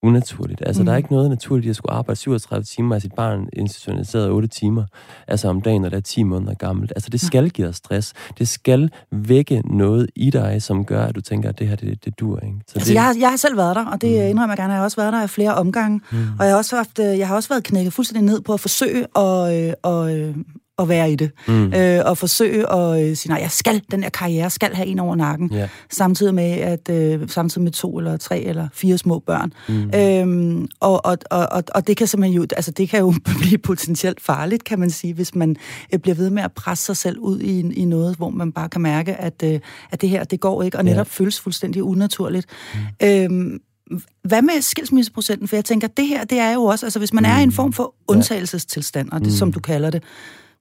unaturligt. 0.03 0.62
Altså, 0.65 0.82
mm. 0.82 0.86
der 0.86 0.94
er 0.94 0.98
ikke 0.98 1.12
noget 1.12 1.29
naturligt 1.29 1.65
i 1.65 1.70
at 1.70 1.75
skulle 1.75 1.94
arbejde 1.94 2.20
37 2.20 2.63
timer 2.63 2.96
af 2.96 3.01
sit 3.01 3.13
barn 3.13 3.50
institutionaliseret 3.53 4.29
8 4.29 4.48
timer, 4.48 4.86
altså 5.27 5.48
om 5.48 5.62
dagen, 5.62 5.82
når 5.82 5.89
det 5.89 5.98
er 5.98 6.01
10 6.01 6.24
måneder 6.24 6.53
gammelt. 6.53 6.94
Altså, 6.96 7.10
det 7.10 7.22
skal 7.22 7.50
give 7.50 7.68
dig 7.68 7.75
stress. 7.75 8.13
Det 8.38 8.48
skal 8.48 8.89
vække 9.12 9.62
noget 9.65 10.10
i 10.15 10.29
dig, 10.29 10.62
som 10.62 10.86
gør, 10.86 11.06
at 11.06 11.15
du 11.15 11.22
tænker, 11.22 11.50
at 11.50 11.60
det 11.60 11.68
her, 11.68 11.75
det, 11.75 12.06
det 12.06 12.20
dur, 12.20 12.39
ikke? 12.39 12.56
Så 12.68 12.74
altså, 12.75 12.89
det... 12.89 12.96
jeg, 12.96 13.03
har, 13.03 13.15
jeg 13.20 13.29
har 13.29 13.38
selv 13.38 13.58
været 13.58 13.75
der, 13.75 13.86
og 13.86 14.01
det 14.01 14.10
mm. 14.10 14.27
indrømmer 14.27 14.53
jeg 14.53 14.58
gerne. 14.58 14.74
Jeg 14.74 14.79
har 14.79 14.84
også 14.84 14.98
været 14.98 15.13
der 15.13 15.22
af 15.22 15.29
flere 15.29 15.56
omgange, 15.56 16.01
mm. 16.12 16.18
og 16.39 16.46
jeg 16.46 16.53
har 16.53 16.58
også 16.58 16.75
haft, 16.75 17.00
øh, 17.00 17.20
jeg 17.20 17.27
har 17.27 17.36
også 17.36 17.50
været 17.50 17.63
knækket 17.63 17.94
fuldstændig 17.94 18.24
ned 18.24 18.41
på 18.41 18.53
at 18.53 18.60
forsøge 18.60 19.06
at, 19.18 19.68
øh, 19.68 19.74
og, 19.84 20.18
øh, 20.18 20.36
at 20.79 20.89
være 20.89 21.12
i 21.12 21.15
det. 21.15 21.31
Mm. 21.48 21.74
Øh, 21.74 22.01
og 22.05 22.17
forsøge 22.17 22.71
at 22.74 23.09
øh, 23.09 23.15
sige, 23.15 23.31
nej, 23.31 23.41
jeg 23.41 23.51
skal, 23.51 23.81
den 23.91 24.03
her 24.03 24.09
karriere 24.09 24.50
skal 24.50 24.75
have 24.75 24.88
en 24.88 25.00
over 25.00 25.15
nakken. 25.15 25.51
Yeah. 25.53 25.69
Samtidig 25.91 26.33
med, 26.33 26.51
at 26.51 26.89
øh, 26.89 27.29
samtidig 27.29 27.63
med 27.63 27.71
to 27.71 27.98
eller 27.98 28.17
tre 28.17 28.39
eller 28.39 28.67
fire 28.74 28.98
små 28.98 29.19
børn. 29.19 29.53
Mm. 29.69 29.91
Øhm, 29.95 30.67
og, 30.79 31.05
og, 31.05 31.17
og, 31.31 31.63
og 31.75 31.88
det 31.88 31.98
kan 31.98 32.07
simpelthen 32.07 32.41
jo, 32.41 32.48
altså 32.55 32.71
det 32.71 32.89
kan 32.89 33.00
jo 33.00 33.13
blive 33.41 33.57
potentielt 33.57 34.21
farligt, 34.21 34.63
kan 34.63 34.79
man 34.79 34.89
sige, 34.89 35.13
hvis 35.13 35.36
man 35.36 35.55
øh, 35.93 36.00
bliver 36.00 36.15
ved 36.15 36.29
med 36.29 36.43
at 36.43 36.51
presse 36.51 36.86
sig 36.86 36.98
selv 36.98 37.19
ud 37.19 37.39
i, 37.39 37.59
i 37.59 37.86
noget, 37.86 38.15
hvor 38.15 38.29
man 38.29 38.51
bare 38.51 38.69
kan 38.69 38.81
mærke, 38.81 39.15
at, 39.15 39.43
øh, 39.43 39.59
at 39.91 40.01
det 40.01 40.09
her, 40.09 40.24
det 40.24 40.39
går 40.39 40.63
ikke, 40.63 40.77
og 40.77 40.86
netop 40.86 41.07
yeah. 41.07 41.12
føles 41.12 41.39
fuldstændig 41.39 41.83
unaturligt. 41.83 42.45
Mm. 42.74 43.07
Øhm, 43.07 43.59
hvad 44.24 44.41
med 44.41 44.62
skilsmisseprocenten? 44.62 45.48
For 45.48 45.55
jeg 45.55 45.65
tænker, 45.65 45.88
det 45.88 46.07
her, 46.07 46.24
det 46.24 46.39
er 46.39 46.53
jo 46.53 46.63
også, 46.63 46.86
altså 46.86 47.00
hvis 47.00 47.13
man 47.13 47.24
mm. 47.24 47.29
er 47.29 47.39
i 47.39 47.43
en 47.43 47.51
form 47.51 47.74
for 47.74 47.95
undtagelsestilstand, 48.07 49.12
og 49.12 49.19
det, 49.19 49.27
mm. 49.27 49.33
som 49.33 49.53
du 49.53 49.59
kalder 49.59 49.89
det, 49.89 50.03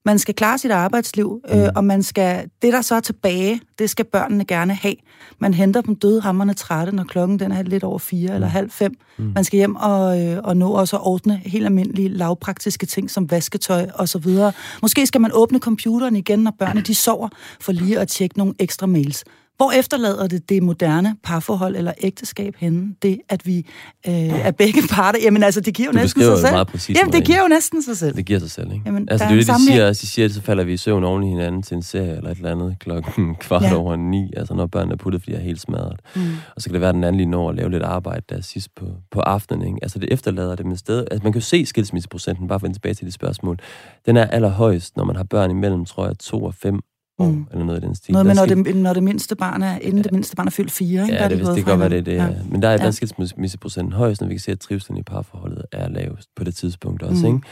man 0.04 0.18
skal 0.18 0.34
klare 0.34 0.58
sit 0.58 0.70
arbejdsliv, 0.70 1.40
øh, 1.50 1.62
mm. 1.62 1.68
og 1.76 1.84
man 1.84 2.02
skal, 2.02 2.50
det 2.62 2.72
der 2.72 2.82
så 2.82 2.94
er 2.94 3.00
tilbage, 3.00 3.60
det 3.78 3.90
skal 3.90 4.04
børnene 4.04 4.44
gerne 4.44 4.74
have. 4.74 4.94
Man 5.38 5.54
henter 5.54 5.80
dem 5.80 5.96
døde 5.96 6.20
hammerne 6.20 6.54
trætte, 6.54 6.96
når 6.96 7.04
klokken 7.04 7.38
den 7.38 7.52
er 7.52 7.62
lidt 7.62 7.84
over 7.84 7.98
fire 7.98 8.28
mm. 8.28 8.34
eller 8.34 8.48
halv 8.48 8.70
fem. 8.70 8.94
Mm. 9.18 9.32
Man 9.34 9.44
skal 9.44 9.56
hjem 9.56 9.76
og, 9.76 10.22
øh, 10.22 10.40
og 10.44 10.56
nå 10.56 10.70
også 10.70 10.96
at 10.96 11.02
ordne 11.04 11.42
helt 11.44 11.64
almindelige 11.64 12.08
lavpraktiske 12.08 12.86
ting 12.86 13.10
som 13.10 13.30
vasketøj 13.30 13.86
og 13.94 14.08
så 14.08 14.18
videre. 14.18 14.52
Måske 14.82 15.06
skal 15.06 15.20
man 15.20 15.30
åbne 15.34 15.58
computeren 15.58 16.16
igen, 16.16 16.38
når 16.38 16.54
børnene 16.58 16.80
de 16.80 16.94
sover, 16.94 17.28
for 17.60 17.72
lige 17.72 17.98
at 17.98 18.08
tjekke 18.08 18.38
nogle 18.38 18.54
ekstra 18.58 18.86
mails. 18.86 19.24
Hvor 19.58 19.72
efterlader 19.72 20.26
det 20.26 20.48
det 20.48 20.62
moderne 20.62 21.16
parforhold 21.22 21.76
eller 21.76 21.92
ægteskab 22.00 22.56
henne? 22.58 22.94
Det, 23.02 23.20
at 23.28 23.46
vi 23.46 23.66
øh, 24.06 24.14
er 24.14 24.50
begge 24.50 24.80
parter. 24.90 25.18
Jamen 25.22 25.42
altså, 25.42 25.60
det 25.60 25.74
giver 25.74 25.86
jo 25.88 25.92
du 25.92 25.98
næsten 25.98 26.22
sig 26.22 26.38
selv. 26.38 26.52
meget 26.52 26.68
præcis. 26.68 26.98
Jamen, 26.98 27.12
det 27.12 27.24
giver 27.24 27.42
jo 27.42 27.48
næsten 27.48 27.82
sig 27.82 27.96
selv. 27.96 28.16
Det 28.16 28.26
giver 28.26 28.38
sig 28.38 28.50
selv, 28.50 28.72
ikke? 28.72 28.82
Jamen, 28.86 29.08
altså, 29.10 29.26
det 29.26 29.32
er 29.32 29.36
det, 29.36 29.46
de 29.46 29.66
siger. 29.66 29.86
Altså, 29.86 30.00
de 30.00 30.06
siger, 30.06 30.26
at 30.26 30.32
så 30.32 30.40
falder 30.40 30.64
vi 30.64 30.72
i 30.72 30.76
søvn 30.76 31.04
oven 31.04 31.22
i 31.22 31.28
hinanden 31.28 31.62
til 31.62 31.74
en 31.74 31.82
serie 31.82 32.16
eller 32.16 32.30
et 32.30 32.36
eller 32.36 32.50
andet 32.52 32.76
klokken 32.80 33.34
kvart 33.40 33.62
ja. 33.62 33.74
over 33.74 33.96
ni. 33.96 34.32
Altså, 34.36 34.54
når 34.54 34.66
børnene 34.66 34.92
er 34.92 34.96
puttet, 34.96 35.22
fordi 35.22 35.32
jeg 35.32 35.38
er 35.40 35.44
helt 35.44 35.60
smadret. 35.60 36.00
Mm. 36.16 36.22
Og 36.56 36.62
så 36.62 36.68
kan 36.68 36.72
det 36.72 36.80
være, 36.80 36.88
at 36.88 36.94
den 36.94 37.04
anden 37.04 37.16
lige 37.16 37.30
når 37.30 37.48
at 37.48 37.56
lave 37.56 37.70
lidt 37.70 37.82
arbejde 37.82 38.22
der 38.28 38.40
sidst 38.40 38.74
på, 38.74 38.86
på 39.10 39.20
aftenen, 39.20 39.66
ikke? 39.66 39.78
Altså, 39.82 39.98
det 39.98 40.08
efterlader 40.12 40.56
det 40.56 40.66
med 40.66 40.76
sted. 40.76 40.98
Altså, 41.10 41.22
man 41.22 41.32
kan 41.32 41.40
jo 41.40 41.46
se 41.46 41.66
skilsmisseprocenten, 41.66 42.48
bare 42.48 42.60
for 42.60 42.66
at 42.66 42.72
tilbage 42.72 42.94
til 42.94 43.06
de 43.06 43.12
spørgsmål. 43.12 43.58
Den 44.06 44.16
er 44.16 44.26
allerhøjst, 44.26 44.96
når 44.96 45.04
man 45.04 45.16
har 45.16 45.24
børn 45.24 45.50
imellem, 45.50 45.84
tror 45.84 46.06
jeg, 46.06 46.18
to 46.18 46.44
og 46.44 46.54
fem 46.54 46.80
år, 47.18 47.30
mm. 47.30 47.46
eller 47.52 47.64
noget 47.64 47.76
af 47.76 47.87
den 47.87 47.94
stil. 47.94 48.12
Noget 48.12 48.26
med, 48.26 48.34
når, 48.34 48.46
skal... 48.46 48.64
det, 48.64 48.76
når 48.76 48.92
det 48.92 49.02
mindste 49.02 49.37
barn 49.37 49.62
er, 49.62 49.78
inden 49.78 49.96
ja. 49.96 50.02
det 50.02 50.12
mindste 50.12 50.37
barn 50.37 50.46
er 50.46 50.50
fyldt 50.50 50.72
fire, 50.72 51.02
ikke? 51.02 51.14
Ja, 51.14 51.22
der 51.22 51.28
det, 51.28 51.38
det, 51.38 51.46
det 51.46 51.54
kan 51.54 51.64
godt 51.64 51.80
være, 51.80 51.88
det 51.88 52.06
det. 52.06 52.14
Ja. 52.14 52.28
Men 52.50 52.62
der 52.62 52.68
er 52.68 52.84
ja. 52.84 52.90
skilsmisseprocenten 52.90 53.92
højst, 53.92 54.20
når 54.20 54.28
vi 54.28 54.34
kan 54.34 54.40
se, 54.40 54.52
at 54.52 54.60
trivselen 54.60 54.98
i 54.98 55.02
parforholdet 55.02 55.64
er 55.72 55.88
lavest 55.88 56.28
på 56.37 56.44
det 56.44 56.54
tidspunkt 56.54 57.02
også, 57.02 57.26
mm. 57.26 57.34
ikke? 57.34 57.46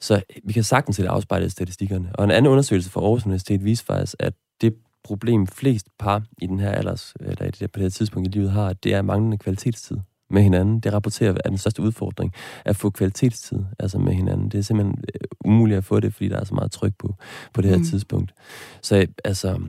Så 0.00 0.22
vi 0.44 0.52
kan 0.52 0.62
sagtens 0.62 0.96
se 0.96 1.02
det 1.02 1.08
afspejlet 1.08 1.46
i 1.46 1.50
statistikkerne. 1.50 2.10
Og 2.14 2.24
en 2.24 2.30
anden 2.30 2.50
undersøgelse 2.52 2.90
fra 2.90 3.00
Aarhus 3.00 3.26
Universitet 3.26 3.64
viser 3.64 3.84
faktisk, 3.84 4.14
at 4.18 4.32
det 4.60 4.74
problem 5.04 5.46
flest 5.46 5.86
par 5.98 6.22
i 6.42 6.46
den 6.46 6.60
her 6.60 6.70
alders, 6.70 7.14
eller 7.20 7.44
i 7.44 7.50
det 7.50 7.60
der, 7.60 7.66
på 7.66 7.78
det 7.78 7.82
her 7.82 7.90
tidspunkt 7.90 8.28
i 8.28 8.30
livet 8.30 8.50
har, 8.50 8.72
det 8.72 8.94
er 8.94 9.02
manglende 9.02 9.38
kvalitetstid 9.38 9.96
med 10.30 10.42
hinanden. 10.42 10.80
Det 10.80 10.92
rapporterer 10.92 11.34
er 11.44 11.48
den 11.48 11.58
største 11.58 11.82
udfordring, 11.82 12.32
at 12.64 12.76
få 12.76 12.90
kvalitetstid 12.90 13.58
altså 13.78 13.98
med 13.98 14.12
hinanden. 14.12 14.48
Det 14.48 14.58
er 14.58 14.62
simpelthen 14.62 15.04
øh, 15.14 15.20
umuligt 15.44 15.78
at 15.78 15.84
få 15.84 16.00
det, 16.00 16.14
fordi 16.14 16.28
der 16.28 16.40
er 16.40 16.44
så 16.44 16.54
meget 16.54 16.70
tryk 16.70 16.92
på, 16.98 17.14
på 17.52 17.62
det 17.62 17.70
her 17.70 17.78
mm. 17.78 17.84
tidspunkt. 17.84 18.34
Så 18.82 19.06
altså, 19.24 19.60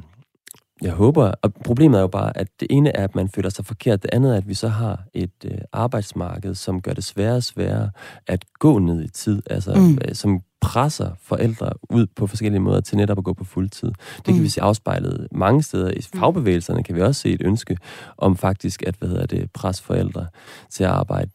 jeg 0.81 0.91
håber, 0.91 1.31
og 1.41 1.53
problemet 1.53 1.97
er 1.97 2.01
jo 2.01 2.07
bare, 2.07 2.37
at 2.37 2.47
det 2.59 2.67
ene 2.69 2.95
er, 2.95 3.03
at 3.03 3.15
man 3.15 3.29
føler 3.29 3.49
sig 3.49 3.65
forkert, 3.65 4.03
det 4.03 4.09
andet 4.13 4.33
er, 4.33 4.37
at 4.37 4.47
vi 4.47 4.53
så 4.53 4.67
har 4.67 5.03
et 5.13 5.45
øh, 5.45 5.57
arbejdsmarked, 5.73 6.55
som 6.55 6.81
gør 6.81 6.93
det 6.93 7.03
sværere 7.03 7.35
og 7.35 7.43
sværere 7.43 7.89
at 8.27 8.45
gå 8.59 8.79
ned 8.79 9.03
i 9.03 9.07
tid, 9.07 9.41
altså 9.49 9.73
mm. 9.73 9.97
øh, 10.07 10.15
som 10.15 10.41
presser 10.61 11.11
forældre 11.21 11.69
ud 11.89 12.07
på 12.15 12.27
forskellige 12.27 12.61
måder 12.61 12.81
til 12.81 12.97
netop 12.97 13.17
at 13.17 13.23
gå 13.23 13.33
på 13.33 13.43
fuldtid. 13.43 13.91
Det 14.15 14.25
kan 14.25 14.35
mm. 14.35 14.43
vi 14.43 14.49
se 14.49 14.61
afspejlet 14.61 15.27
mange 15.31 15.63
steder. 15.63 15.91
I 15.91 16.01
mm. 16.13 16.19
fagbevægelserne 16.19 16.83
kan 16.83 16.95
vi 16.95 17.01
også 17.01 17.21
se 17.21 17.29
et 17.29 17.41
ønske 17.45 17.77
om 18.17 18.37
faktisk 18.37 18.83
at 18.87 18.95
hvad 18.95 19.09
hedder 19.09 19.25
det, 19.25 19.51
presse 19.51 19.83
forældre 19.83 20.27
til 20.69 20.83
at 20.83 20.89
arbejde 20.89 21.31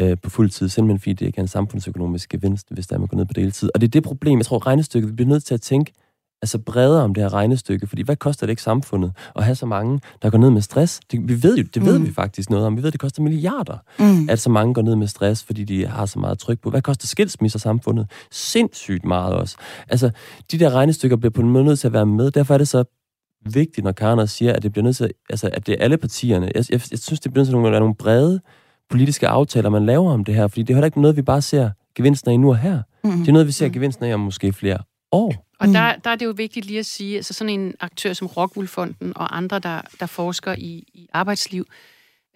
øh, 0.00 0.16
på 0.22 0.30
fuld 0.30 0.50
tid, 0.50 0.68
simpelthen 0.68 0.98
fordi 0.98 1.12
det 1.12 1.26
ikke 1.26 1.38
er 1.38 1.42
en 1.42 1.48
samfundsøkonomisk 1.48 2.28
gevinst, 2.28 2.66
hvis 2.70 2.86
der 2.86 2.94
er 2.94 2.98
man 2.98 3.08
går 3.08 3.16
ned 3.16 3.26
på 3.26 3.32
deltid. 3.32 3.70
Og 3.74 3.80
det 3.80 3.86
er 3.86 3.90
det 3.90 4.02
problem, 4.02 4.38
jeg 4.38 4.46
tror 4.46 4.66
regnestykket, 4.66 5.08
vi 5.10 5.14
bliver 5.14 5.28
nødt 5.28 5.44
til 5.44 5.54
at 5.54 5.60
tænke, 5.60 5.92
altså 6.42 6.58
bredere 6.58 7.02
om 7.02 7.14
det 7.14 7.22
her 7.22 7.32
regnestykke, 7.32 7.86
fordi 7.86 8.02
hvad 8.02 8.16
koster 8.16 8.46
det 8.46 8.50
ikke 8.50 8.62
samfundet 8.62 9.12
at 9.36 9.44
have 9.44 9.54
så 9.54 9.66
mange, 9.66 10.00
der 10.22 10.30
går 10.30 10.38
ned 10.38 10.50
med 10.50 10.62
stress? 10.62 11.00
Det, 11.12 11.28
vi 11.28 11.42
ved 11.42 11.56
jo, 11.56 11.64
det 11.74 11.84
ved 11.84 11.98
mm. 11.98 12.06
vi 12.06 12.12
faktisk 12.12 12.50
noget 12.50 12.66
om. 12.66 12.76
Vi 12.76 12.82
ved, 12.82 12.90
det 12.90 13.00
koster 13.00 13.22
milliarder, 13.22 13.78
mm. 13.98 14.28
at 14.30 14.38
så 14.40 14.50
mange 14.50 14.74
går 14.74 14.82
ned 14.82 14.96
med 14.96 15.06
stress, 15.06 15.44
fordi 15.44 15.64
de 15.64 15.86
har 15.86 16.06
så 16.06 16.18
meget 16.18 16.38
tryk 16.38 16.60
på. 16.60 16.70
Hvad 16.70 16.82
koster 16.82 17.06
skilsmisser 17.06 17.58
samfundet? 17.58 18.10
Sindssygt 18.30 19.04
meget 19.04 19.34
også. 19.34 19.56
Altså, 19.88 20.10
de 20.52 20.58
der 20.58 20.70
regnestykker 20.70 21.16
bliver 21.16 21.32
på 21.32 21.40
en 21.40 21.50
måde 21.50 21.64
nødt 21.64 21.78
til 21.78 21.86
at 21.86 21.92
være 21.92 22.06
med. 22.06 22.30
Derfor 22.30 22.54
er 22.54 22.58
det 22.58 22.68
så 22.68 22.84
vigtigt, 23.52 23.84
når 23.84 24.18
også 24.18 24.36
siger, 24.36 24.52
at 24.52 24.62
det 24.62 24.72
bliver 24.72 24.84
nødt 24.84 24.96
til, 24.96 25.10
altså, 25.30 25.50
at 25.52 25.66
det 25.66 25.72
er 25.78 25.84
alle 25.84 25.96
partierne. 25.96 26.50
Jeg, 26.54 26.64
jeg, 26.70 26.80
jeg 26.90 26.98
synes, 26.98 27.20
det 27.20 27.32
bliver 27.32 27.44
nødt 27.44 27.48
til 27.48 27.56
at 27.66 27.72
være 27.72 27.80
nogle 27.80 27.94
brede 27.94 28.40
politiske 28.90 29.28
aftaler, 29.28 29.68
man 29.68 29.86
laver 29.86 30.12
om 30.12 30.24
det 30.24 30.34
her, 30.34 30.48
fordi 30.48 30.62
det 30.62 30.70
er 30.70 30.74
heller 30.74 30.86
ikke 30.86 31.00
noget, 31.00 31.16
vi 31.16 31.22
bare 31.22 31.42
ser 31.42 31.70
gevinsten 31.94 32.30
af 32.30 32.40
nu 32.40 32.48
og 32.48 32.58
her. 32.58 32.82
Mm. 33.04 33.10
Det 33.10 33.28
er 33.28 33.32
noget, 33.32 33.46
vi 33.46 33.52
ser 33.52 33.68
gevinsten 33.68 34.04
af 34.04 34.14
om 34.14 34.20
måske 34.20 34.52
flere 34.52 34.78
år. 35.12 35.45
Og 35.60 35.66
mm. 35.66 35.72
der, 35.72 35.96
der 35.96 36.10
er 36.10 36.16
det 36.16 36.26
jo 36.26 36.34
vigtigt 36.36 36.66
lige 36.66 36.78
at 36.78 36.86
sige, 36.86 37.16
altså 37.16 37.34
sådan 37.34 37.60
en 37.60 37.74
aktør 37.80 38.12
som 38.12 38.26
Rockwoolfonden 38.26 39.12
og 39.16 39.36
andre, 39.36 39.58
der, 39.58 39.80
der 40.00 40.06
forsker 40.06 40.54
i, 40.58 40.84
i 40.94 41.08
arbejdsliv, 41.12 41.66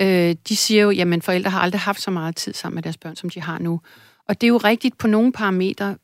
øh, 0.03 0.37
de 0.49 0.57
siger 0.57 0.83
jo, 0.83 0.91
jamen 0.91 1.23
forældre 1.23 1.51
har 1.51 1.61
aldrig 1.61 1.81
haft 1.81 2.01
så 2.01 2.11
meget 2.11 2.37
tid 2.37 2.53
sammen 2.55 2.75
med 2.75 2.83
deres 2.83 2.97
børn, 2.97 3.17
som 3.17 3.31
de 3.31 3.41
har 3.41 3.59
nu. 3.59 3.81
Og 4.29 4.41
det 4.41 4.47
er 4.47 4.49
jo 4.49 4.57
rigtigt 4.57 4.99
på 4.99 5.07
nogle 5.07 5.33
parametre. 5.33 5.97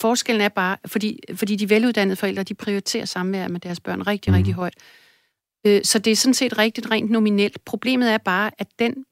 Forskellen 0.00 0.40
er 0.40 0.48
bare, 0.48 0.76
fordi, 0.86 1.20
fordi 1.34 1.56
de 1.56 1.70
veluddannede 1.70 2.16
forældre, 2.16 2.42
de 2.42 2.54
prioriterer 2.54 3.04
samvær 3.04 3.48
med 3.48 3.60
deres 3.60 3.80
børn 3.80 4.02
rigtig, 4.02 4.30
mm. 4.30 4.36
rigtig 4.36 4.54
højt. 4.54 4.74
Øh, 5.66 5.80
så 5.84 5.98
det 5.98 6.10
er 6.10 6.16
sådan 6.16 6.34
set 6.34 6.58
rigtigt 6.58 6.90
rent 6.90 7.10
nominelt. 7.10 7.64
Problemet 7.64 8.12
er 8.12 8.18
bare, 8.18 8.50
at 8.58 8.66
den 8.78 9.04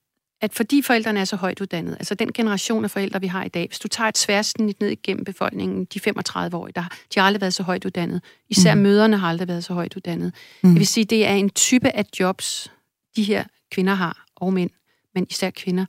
at 0.44 0.54
fordi 0.54 0.82
forældrene 0.82 1.20
er 1.20 1.24
så 1.24 1.36
højt 1.36 1.60
uddannede, 1.60 1.96
altså 1.98 2.14
den 2.14 2.32
generation 2.32 2.84
af 2.84 2.90
forældre, 2.90 3.20
vi 3.20 3.26
har 3.26 3.44
i 3.44 3.48
dag, 3.48 3.66
hvis 3.68 3.78
du 3.78 3.88
tager 3.88 4.08
et 4.08 4.14
tværsnit 4.14 4.80
ned 4.80 4.88
igennem 4.88 5.24
befolkningen, 5.24 5.84
de 5.84 6.00
35-årige, 6.08 6.72
der, 6.76 6.84
de 7.14 7.20
har 7.20 7.26
aldrig 7.26 7.40
været 7.40 7.54
så 7.54 7.62
højt 7.62 7.84
uddannet. 7.84 8.22
Især 8.50 8.74
mm. 8.74 8.80
møderne 8.80 9.16
har 9.16 9.28
aldrig 9.28 9.48
været 9.48 9.64
så 9.64 9.74
højt 9.74 9.96
uddannet. 9.96 10.34
Mm. 10.62 10.70
Det 10.70 10.78
vil 10.78 10.86
sige, 10.86 11.04
det 11.04 11.26
er 11.26 11.32
en 11.32 11.50
type 11.50 11.96
af 11.96 12.04
jobs, 12.20 12.72
de 13.16 13.22
her 13.22 13.44
kvinder 13.70 13.94
har, 13.94 14.24
og 14.36 14.52
mænd, 14.52 14.70
men 15.14 15.26
især 15.30 15.50
kvinder, 15.50 15.84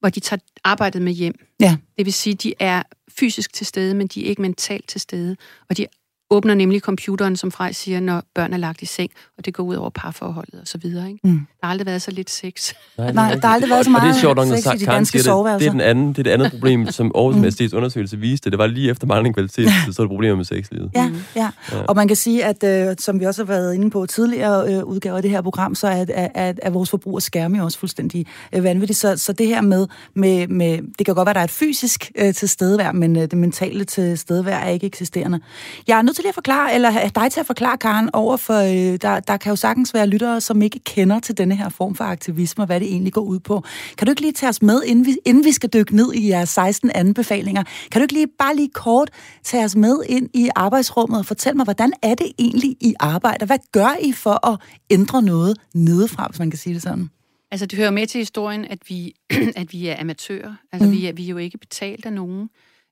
hvor 0.00 0.08
de 0.08 0.20
tager 0.20 0.40
arbejdet 0.64 1.02
med 1.02 1.12
hjem. 1.12 1.46
Ja. 1.60 1.76
Det 1.98 2.06
vil 2.06 2.12
sige, 2.12 2.34
de 2.34 2.54
er 2.58 2.82
fysisk 3.18 3.52
til 3.52 3.66
stede, 3.66 3.94
men 3.94 4.06
de 4.06 4.24
er 4.24 4.28
ikke 4.28 4.42
mentalt 4.42 4.88
til 4.88 5.00
stede, 5.00 5.36
og 5.68 5.76
de 5.76 5.86
åbner 6.30 6.54
nemlig 6.54 6.80
computeren, 6.80 7.36
som 7.36 7.52
Frej 7.52 7.72
siger, 7.72 8.00
når 8.00 8.22
børn 8.34 8.52
er 8.52 8.56
lagt 8.56 8.82
i 8.82 8.86
seng, 8.86 9.10
og 9.38 9.44
det 9.44 9.54
går 9.54 9.62
ud 9.62 9.74
over 9.74 9.90
parforholdet 9.90 10.60
og 10.60 10.66
så 10.66 10.78
videre. 10.78 11.08
Ikke? 11.08 11.20
Mm. 11.24 11.30
Der 11.30 11.66
har 11.66 11.70
aldrig 11.70 11.86
været 11.86 12.02
så 12.02 12.10
lidt 12.10 12.30
sex. 12.30 12.72
Nej, 12.98 13.12
Nej 13.12 13.34
der 13.34 13.46
har 13.46 13.54
aldrig 13.54 13.70
været 13.70 13.84
så 13.84 13.90
meget 13.90 14.02
og 14.02 14.08
det 14.08 14.16
er 14.16 14.20
sjovt, 14.20 14.62
sex 14.62 14.74
i 14.74 14.84
de 14.84 14.86
danske 14.86 15.18
det, 15.18 15.24
det, 15.24 15.66
er 15.66 15.70
den 15.70 15.80
anden, 15.80 16.08
det 16.08 16.18
er 16.18 16.22
det 16.22 16.30
andet 16.30 16.50
problem, 16.50 16.86
som 16.86 17.12
Aarhus 17.14 17.34
mm. 17.34 17.38
Universitets 17.38 17.74
undersøgelse 17.74 18.16
viste. 18.16 18.50
Det 18.50 18.58
var 18.58 18.66
lige 18.66 18.90
efter 18.90 19.06
manglende 19.06 19.34
kvalitet, 19.34 19.68
så 19.92 20.02
er 20.02 20.04
det 20.04 20.10
problemer 20.10 20.36
med 20.36 20.44
sexlivet. 20.44 20.90
Ja, 20.94 21.10
ja, 21.36 21.50
ja. 21.72 21.80
Og 21.82 21.96
man 21.96 22.08
kan 22.08 22.16
sige, 22.16 22.44
at 22.44 22.64
øh, 22.64 22.96
som 22.98 23.20
vi 23.20 23.26
også 23.26 23.44
har 23.44 23.46
været 23.46 23.74
inde 23.74 23.90
på 23.90 24.06
tidligere 24.06 24.74
øh, 24.74 24.84
udgaver 24.84 25.16
af 25.16 25.22
det 25.22 25.30
her 25.30 25.42
program, 25.42 25.74
så 25.74 25.88
er, 25.88 26.04
er, 26.08 26.28
er, 26.34 26.52
er 26.62 26.70
vores 26.70 26.90
forbrug 26.90 27.16
af 27.16 27.22
skærme 27.22 27.58
jo 27.58 27.64
også 27.64 27.78
fuldstændig 27.78 28.26
øh, 28.54 28.64
vanvittigt. 28.64 28.98
Så, 28.98 29.16
så 29.16 29.32
det 29.32 29.46
her 29.46 29.60
med, 29.60 29.86
med, 30.14 30.48
med, 30.48 30.78
det 30.98 31.06
kan 31.06 31.14
godt 31.14 31.26
være, 31.26 31.30
at 31.30 31.34
der 31.34 31.40
er 31.40 31.44
et 31.44 31.50
fysisk 31.50 32.10
øh, 32.18 32.34
tilstedevær, 32.34 32.92
men 32.92 33.16
øh, 33.16 33.22
det 33.22 33.38
mentale 33.38 33.84
tilstedevær 33.84 34.56
er 34.56 34.68
ikke 34.68 34.86
eksisterende. 34.86 35.40
Jeg 35.88 35.98
er 35.98 36.02
nødt 36.02 36.19
til 36.20 36.24
lige 36.24 36.28
at 36.28 36.34
forklare, 36.34 36.74
eller 36.74 36.90
have 36.90 37.10
dig 37.14 37.32
til 37.32 37.40
at 37.40 37.46
forklare, 37.46 37.78
Karen, 37.78 38.10
over 38.12 38.36
for, 38.36 38.54
øh, 38.54 38.98
der, 39.02 39.20
der 39.20 39.36
kan 39.36 39.50
jo 39.50 39.56
sagtens 39.56 39.94
være 39.94 40.06
lyttere, 40.06 40.40
som 40.40 40.62
ikke 40.62 40.78
kender 40.78 41.20
til 41.20 41.38
denne 41.38 41.56
her 41.56 41.68
form 41.68 41.94
for 41.94 42.04
aktivisme, 42.04 42.62
og 42.62 42.66
hvad 42.66 42.80
det 42.80 42.88
egentlig 42.88 43.12
går 43.12 43.20
ud 43.20 43.38
på. 43.38 43.64
Kan 43.98 44.06
du 44.06 44.10
ikke 44.10 44.20
lige 44.20 44.32
tage 44.32 44.50
os 44.50 44.62
med, 44.62 44.82
inden 44.82 45.06
vi, 45.06 45.16
inden 45.24 45.44
vi 45.44 45.52
skal 45.52 45.70
dykke 45.72 45.96
ned 45.96 46.12
i 46.14 46.28
jeres 46.28 46.48
16 46.48 46.90
anbefalinger? 46.94 47.62
Kan 47.92 48.00
du 48.00 48.02
ikke 48.02 48.14
lige 48.14 48.26
bare 48.38 48.56
lige 48.56 48.70
kort 48.74 49.10
tage 49.44 49.64
os 49.64 49.76
med 49.76 49.96
ind 50.08 50.28
i 50.34 50.48
arbejdsrummet 50.56 51.18
og 51.18 51.26
fortælle 51.26 51.56
mig, 51.56 51.64
hvordan 51.64 51.92
er 52.02 52.14
det 52.14 52.32
egentlig, 52.38 52.76
I 52.80 52.94
arbejder? 53.00 53.46
Hvad 53.46 53.58
gør 53.72 53.96
I 54.02 54.12
for 54.12 54.46
at 54.46 54.58
ændre 54.90 55.22
noget 55.22 55.56
nedefra, 55.74 56.26
hvis 56.30 56.38
man 56.38 56.50
kan 56.50 56.58
sige 56.58 56.74
det 56.74 56.82
sådan? 56.82 57.10
Altså, 57.50 57.66
det 57.66 57.78
hører 57.78 57.90
med 57.90 58.06
til 58.06 58.18
historien, 58.18 58.64
at 58.64 58.78
vi, 58.88 59.14
at 59.56 59.72
vi 59.72 59.86
er 59.86 60.00
amatører. 60.00 60.54
Altså, 60.72 60.86
mm. 60.86 60.92
vi, 60.92 61.06
er, 61.06 61.12
vi 61.12 61.24
er 61.24 61.28
jo 61.28 61.36
ikke 61.36 61.58
betalt 61.58 62.06
af 62.06 62.12
nogen, 62.12 62.48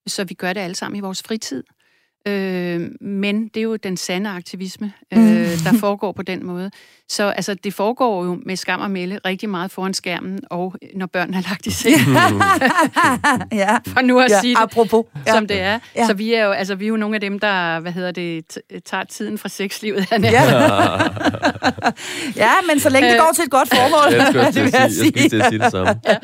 så 0.07 0.25
vi 0.25 0.35
gør 0.35 0.53
det 0.53 0.61
alle 0.61 0.77
sammen 0.77 0.99
i 0.99 1.01
vores 1.01 1.23
fritid. 1.23 1.65
Øh, 2.29 2.81
men 3.01 3.49
det 3.49 3.57
er 3.57 3.65
jo 3.65 3.77
den 3.77 3.97
sande 3.97 4.31
aktivisme, 4.31 4.93
øh, 5.13 5.19
mm. 5.21 5.27
der 5.65 5.73
foregår 5.81 6.13
på 6.13 6.23
den 6.23 6.47
måde. 6.47 6.71
Så 7.11 7.25
altså, 7.29 7.55
det 7.55 7.75
foregår 7.75 8.25
jo 8.25 8.39
med 8.47 8.57
skam 8.57 8.81
og 8.81 8.91
melde 8.91 9.21
rigtig 9.25 9.49
meget 9.49 9.71
foran 9.71 9.95
skærmen, 9.95 10.41
og 10.51 10.75
når 10.95 11.07
børn 11.07 11.35
er 11.35 11.41
lagt 11.41 11.67
i 11.67 11.71
seng. 11.71 11.95
ja. 13.63 13.77
For 13.87 14.01
nu 14.01 14.21
at 14.21 14.31
ja, 14.31 14.41
sige 14.41 14.55
det, 14.55 14.63
apropos. 14.63 15.05
Ja. 15.27 15.33
som 15.33 15.47
det 15.47 15.61
er. 15.61 15.79
Ja. 15.97 16.07
Så 16.07 16.15
vi 16.15 16.35
er, 16.35 16.45
jo, 16.45 16.51
altså, 16.51 16.75
vi 16.75 16.85
er 16.85 16.89
jo 16.89 16.97
nogle 16.97 17.15
af 17.15 17.21
dem, 17.21 17.39
der 17.39 17.81
hvad 17.81 17.93
hedder 17.93 18.11
det, 18.11 18.59
tager 18.85 19.05
tiden 19.05 19.39
fra 19.39 19.49
sexlivet. 19.49 20.07
Ja. 20.11 20.19
ja, 22.45 22.51
men 22.69 22.81
så 22.81 22.89
længe 22.89 23.11
det 23.11 23.19
går 23.19 23.31
til 23.35 23.45
et 23.45 23.51
godt 23.51 23.69
formål. 23.69 24.15
jeg 24.15 24.27
skulle 24.27 24.53
til 24.71 24.77
at 24.77 24.93
sige, 24.93 25.13
jeg 25.17 25.47
sige 25.49 25.59
det 25.59 25.73
samme. 25.73 25.95
Ja. 26.09 26.17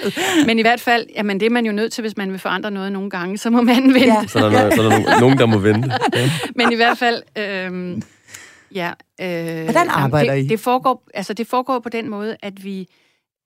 Men 0.46 0.58
i 0.58 0.62
hvert 0.62 0.80
fald, 0.80 1.06
jamen, 1.16 1.40
det 1.40 1.46
er 1.46 1.50
man 1.50 1.66
jo 1.66 1.72
nødt 1.72 1.92
til, 1.92 2.02
hvis 2.02 2.16
man 2.16 2.32
vil 2.32 2.38
forandre 2.38 2.70
noget 2.70 2.92
nogle 2.92 3.10
gange, 3.10 3.38
så 3.38 3.50
må 3.50 3.62
man 3.62 3.94
vente. 3.94 4.00
Ja. 4.00 4.26
Så, 4.26 4.38
der 4.38 4.58
er, 4.58 4.74
så 4.74 4.82
er 4.82 4.88
der 4.88 5.20
nogen, 5.20 5.38
der 5.38 5.46
må 5.46 5.58
vente. 5.58 5.90
Men 6.56 6.72
i 6.72 6.74
hvert 6.74 6.98
fald... 6.98 7.22
Øh, 7.38 8.02
Ja, 8.74 8.92
øh, 9.20 9.64
Hvordan 9.64 9.88
arbejder 9.88 10.34
det, 10.34 10.44
I? 10.44 10.48
Det 10.48 10.60
foregår, 10.60 11.08
altså, 11.14 11.34
det 11.34 11.46
foregår 11.46 11.78
på 11.78 11.88
den 11.88 12.08
måde, 12.10 12.36
at 12.42 12.64
vi... 12.64 12.88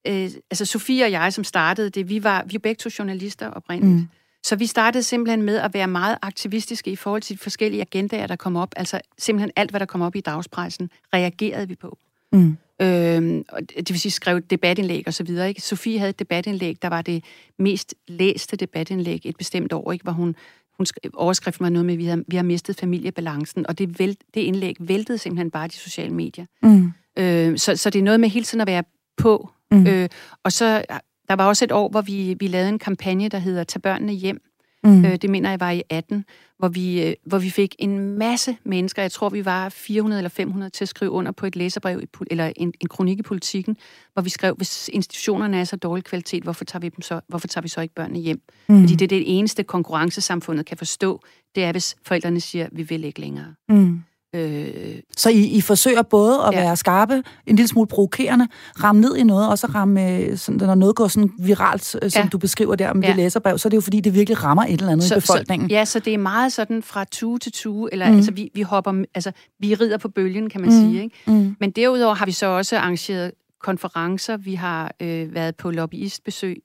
Øh, 0.07 0.31
altså, 0.51 0.65
Sofie 0.65 1.05
og 1.05 1.11
jeg, 1.11 1.33
som 1.33 1.45
startede 1.45 1.91
det, 1.91 2.09
vi 2.09 2.25
var, 2.25 2.45
vi 2.47 2.53
var 2.53 2.59
begge 2.59 2.79
to 2.79 2.91
journalister 2.99 3.51
oprindeligt. 3.51 3.97
Mm. 3.97 4.09
Så 4.43 4.57
vi 4.57 4.67
startede 4.67 5.03
simpelthen 5.03 5.43
med 5.43 5.57
at 5.57 5.75
være 5.75 5.87
meget 5.87 6.19
aktivistiske 6.23 6.91
i 6.91 6.97
forhold 6.97 7.23
til 7.23 7.37
de 7.37 7.43
forskellige 7.43 7.81
agendaer, 7.81 8.27
der 8.27 8.37
kom 8.37 8.57
op. 8.57 8.73
Altså 8.77 9.01
simpelthen 9.19 9.53
alt, 9.57 9.71
hvad 9.71 9.81
der 9.81 9.87
kom 9.87 10.03
op 10.03 10.17
i 10.17 10.21
dagspressen, 10.21 10.91
reagerede 11.15 11.69
vi 11.69 11.75
på. 11.75 11.99
Mm. 12.33 12.57
Øhm, 12.83 13.45
det 13.77 13.91
vil 13.91 14.01
sige, 14.01 14.13
skrev 14.13 14.41
debatindlæg 14.41 15.03
og 15.07 15.15
så 15.15 15.25
videre. 15.25 15.49
Ikke? 15.49 15.61
Sofie 15.61 15.99
havde 15.99 16.11
et 16.11 16.19
debatindlæg, 16.19 16.83
der 16.83 16.89
var 16.89 17.03
det 17.03 17.25
mest 17.59 17.95
læste 18.09 18.57
debatindlæg 18.57 19.21
et 19.25 19.37
bestemt 19.37 19.73
år, 19.73 19.93
ikke? 19.93 20.03
hvor 20.03 20.13
hun 20.13 20.37
hun 20.79 20.87
overskriften 21.15 21.65
var 21.65 21.71
noget 21.71 21.87
med, 21.87 21.95
at 21.95 21.99
vi 21.99 22.05
har, 22.05 22.23
vi 22.29 22.37
har 22.37 22.43
mistet 22.43 22.77
familiebalancen, 22.77 23.67
og 23.67 23.79
det, 23.79 23.99
vælt, 23.99 24.19
det 24.35 24.41
indlæg 24.41 24.77
væltede 24.81 25.19
simpelthen 25.19 25.51
bare 25.51 25.69
de 25.69 25.75
sociale 25.75 26.15
medier. 26.15 26.47
Mm. 26.63 26.93
Øh, 27.19 27.59
så, 27.59 27.77
så 27.77 27.91
det 27.91 27.99
er 27.99 28.03
noget 28.03 28.21
med 28.21 28.29
hele 28.29 28.45
tiden 28.45 28.61
at 28.61 28.67
være 28.67 28.85
på. 29.17 29.51
Mm. 29.71 29.87
Øh, 29.87 30.09
og 30.45 30.53
så, 30.53 30.85
der 31.29 31.35
var 31.35 31.47
også 31.47 31.65
et 31.65 31.73
år, 31.73 31.89
hvor 31.89 32.01
vi, 32.01 32.37
vi 32.41 32.47
lavede 32.47 32.69
en 32.69 32.79
kampagne, 32.79 33.29
der 33.29 33.39
hedder 33.39 33.65
Tag 33.65 33.83
børnene 33.83 34.13
hjem, 34.13 34.41
Mm. 34.85 35.05
Øh, 35.05 35.17
det 35.17 35.31
mener 35.31 35.51
jeg 35.51 35.61
var 35.61 35.71
i 35.71 35.83
18, 35.91 36.25
hvor 36.59 36.69
vi, 36.69 37.03
øh, 37.03 37.15
hvor 37.25 37.39
vi 37.39 37.51
fik 37.51 37.75
en 37.79 37.99
masse 38.19 38.57
mennesker, 38.65 39.03
jeg 39.03 39.13
tror 39.13 39.29
vi 39.29 39.45
var 39.45 39.69
400 39.69 40.19
eller 40.21 40.29
500 40.29 40.71
til 40.71 40.85
at 40.85 40.89
skrive 40.89 41.11
under 41.11 41.33
på 41.33 41.47
et 41.47 41.57
læserbrev, 41.57 42.01
eller 42.31 42.53
en, 42.57 42.75
en 42.81 42.89
kronik 42.89 43.19
i 43.19 43.23
politikken, 43.23 43.77
hvor 44.13 44.23
vi 44.23 44.31
skrev, 44.31 44.55
hvis 44.55 44.91
institutionerne 44.93 45.61
er 45.61 45.65
så 45.65 45.77
dårlig 45.77 46.05
kvalitet, 46.05 46.43
hvorfor 46.43 46.65
tager 46.65 46.81
vi, 46.81 46.89
dem 46.89 47.03
så, 47.03 47.21
hvorfor 47.29 47.49
tager 47.49 47.63
vi 47.63 47.69
så 47.69 47.81
ikke 47.81 47.95
børnene 47.95 48.19
hjem? 48.19 48.41
Mm. 48.69 48.81
Fordi 48.81 48.95
det 48.95 49.05
er 49.05 49.19
det 49.19 49.39
eneste 49.39 49.63
konkurrencesamfundet 49.63 50.67
kan 50.67 50.77
forstå, 50.77 51.23
det 51.55 51.65
er, 51.65 51.73
hvis 51.73 51.97
forældrene 52.07 52.41
siger, 52.41 52.69
vi 52.73 52.83
vil 52.83 53.05
ikke 53.05 53.21
længere. 53.21 53.55
Mm. 53.69 54.03
Øh, 54.35 54.99
så 55.17 55.31
I, 55.31 55.47
I 55.47 55.61
forsøger 55.61 56.03
både 56.03 56.43
at 56.47 56.55
ja. 56.55 56.61
være 56.61 56.77
skarpe, 56.77 57.23
en 57.47 57.57
lille 57.57 57.69
smule 57.69 57.87
provokerende, 57.87 58.49
ramme 58.83 59.01
ned 59.01 59.17
i 59.17 59.23
noget, 59.23 59.49
og 59.49 59.59
så 59.59 59.67
ramme, 59.67 60.17
øh, 60.17 60.37
sådan, 60.37 60.67
når 60.67 60.75
noget 60.75 60.97
går 60.97 61.09
sådan 61.09 61.31
viralt, 61.39 61.97
øh, 62.03 62.11
som 62.11 62.23
ja. 62.23 62.29
du 62.29 62.39
beskriver 62.39 62.77
der 62.77 62.93
med 62.93 63.03
ja. 63.03 63.09
det 63.09 63.17
læserbrev, 63.17 63.59
så 63.59 63.69
er 63.69 63.71
det 63.71 63.77
jo 63.77 63.81
fordi, 63.81 64.01
det 64.01 64.15
virkelig 64.15 64.45
rammer 64.45 64.65
et 64.65 64.73
eller 64.73 64.93
andet 64.93 65.07
så, 65.07 65.15
i 65.15 65.21
befolkningen. 65.21 65.69
Så, 65.69 65.75
ja, 65.75 65.85
så 65.85 65.99
det 65.99 66.15
er 66.15 66.19
meget 66.19 66.53
sådan 66.53 66.83
fra 66.83 67.05
tue 67.05 67.39
til 67.39 67.53
tue, 67.53 67.89
eller 67.93 68.11
mm. 68.11 68.17
altså, 68.17 68.33
vi, 68.33 68.51
vi 68.55 68.63
hopper, 68.63 69.05
altså, 69.15 69.33
vi 69.59 69.75
rider 69.75 69.99
på 69.99 70.09
bølgen, 70.09 70.51
kan 70.51 70.61
man 70.61 70.71
mm. 70.71 70.77
sige. 70.77 71.03
Ikke? 71.03 71.17
Mm. 71.27 71.57
Men 71.61 71.71
derudover 71.71 72.15
har 72.15 72.27
vi 72.27 72.33
så 72.33 72.47
også 72.47 72.79
arrangeret 72.79 73.33
konferencer, 73.61 74.37
vi 74.37 74.55
har 74.55 74.95
øh, 75.01 75.35
været 75.35 75.57
på 75.57 75.71
lobbyistbesøg 75.71 76.57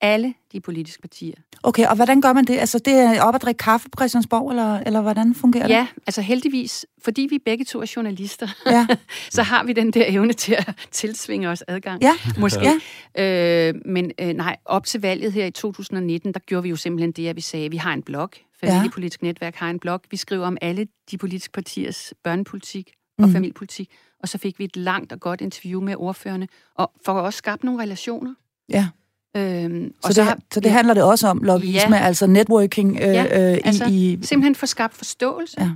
alle 0.00 0.34
de 0.52 0.60
politiske 0.60 1.00
partier. 1.00 1.34
Okay, 1.62 1.86
og 1.86 1.96
hvordan 1.96 2.20
gør 2.20 2.32
man 2.32 2.44
det? 2.44 2.58
Altså, 2.58 2.78
det 2.78 2.92
er 2.92 3.22
op 3.22 3.34
at 3.34 3.42
drikke 3.42 3.58
kaffe 3.58 3.88
på 3.88 3.96
Christiansborg, 4.00 4.50
eller, 4.50 4.78
eller 4.78 5.00
hvordan 5.00 5.34
fungerer 5.34 5.66
det? 5.66 5.74
Ja, 5.74 5.86
altså 6.06 6.22
heldigvis, 6.22 6.86
fordi 7.02 7.26
vi 7.30 7.38
begge 7.38 7.64
to 7.64 7.80
er 7.80 7.92
journalister, 7.96 8.48
ja. 8.66 8.86
så 9.36 9.42
har 9.42 9.64
vi 9.64 9.72
den 9.72 9.90
der 9.90 10.04
evne 10.08 10.32
til 10.32 10.52
at 10.52 10.74
tilsvinge 10.90 11.48
os 11.48 11.64
adgang. 11.68 12.02
Ja. 12.02 12.12
Måske. 12.38 12.80
Ja. 13.16 13.68
Øh, 13.68 13.74
men 13.84 14.12
øh, 14.20 14.28
nej, 14.28 14.56
op 14.64 14.86
til 14.86 15.00
valget 15.00 15.32
her 15.32 15.46
i 15.46 15.50
2019, 15.50 16.34
der 16.34 16.40
gjorde 16.40 16.62
vi 16.62 16.68
jo 16.68 16.76
simpelthen 16.76 17.12
det, 17.12 17.28
at 17.28 17.36
vi 17.36 17.40
sagde, 17.40 17.66
at 17.66 17.72
vi 17.72 17.76
har 17.76 17.92
en 17.92 18.02
blog. 18.02 18.30
Familiepolitisk 18.60 19.22
ja. 19.22 19.26
Netværk 19.26 19.54
har 19.54 19.70
en 19.70 19.78
blog. 19.78 20.00
Vi 20.10 20.16
skriver 20.16 20.46
om 20.46 20.56
alle 20.60 20.86
de 21.10 21.18
politiske 21.18 21.52
partiers 21.52 22.14
børnepolitik 22.24 22.92
og 23.18 23.26
mm. 23.26 23.32
familiepolitik. 23.32 23.90
Og 24.22 24.28
så 24.28 24.38
fik 24.38 24.58
vi 24.58 24.64
et 24.64 24.76
langt 24.76 25.12
og 25.12 25.20
godt 25.20 25.40
interview 25.40 25.80
med 25.80 25.94
ordførende, 25.96 26.48
og 26.74 26.92
for 27.04 27.12
at 27.12 27.24
også 27.24 27.36
skabe 27.36 27.64
nogle 27.64 27.82
relationer. 27.82 28.34
Ja. 28.68 28.88
Øhm, 29.36 29.92
så, 30.00 30.08
og 30.08 30.14
så, 30.14 30.22
det, 30.22 30.42
så 30.54 30.60
det 30.60 30.66
ja. 30.66 30.72
handler 30.72 30.94
det 30.94 31.02
også 31.02 31.28
om, 31.28 31.38
lobbyisme, 31.38 31.96
ja. 31.96 32.02
altså 32.02 32.26
networking 32.26 32.96
øh, 32.96 33.02
ja, 33.02 33.52
øh, 33.52 33.58
altså, 33.64 33.84
i... 33.90 34.18
simpelthen 34.22 34.54
få 34.54 34.66
skabt 34.66 34.94
forståelse. 34.94 35.60
Ja. 35.60 35.70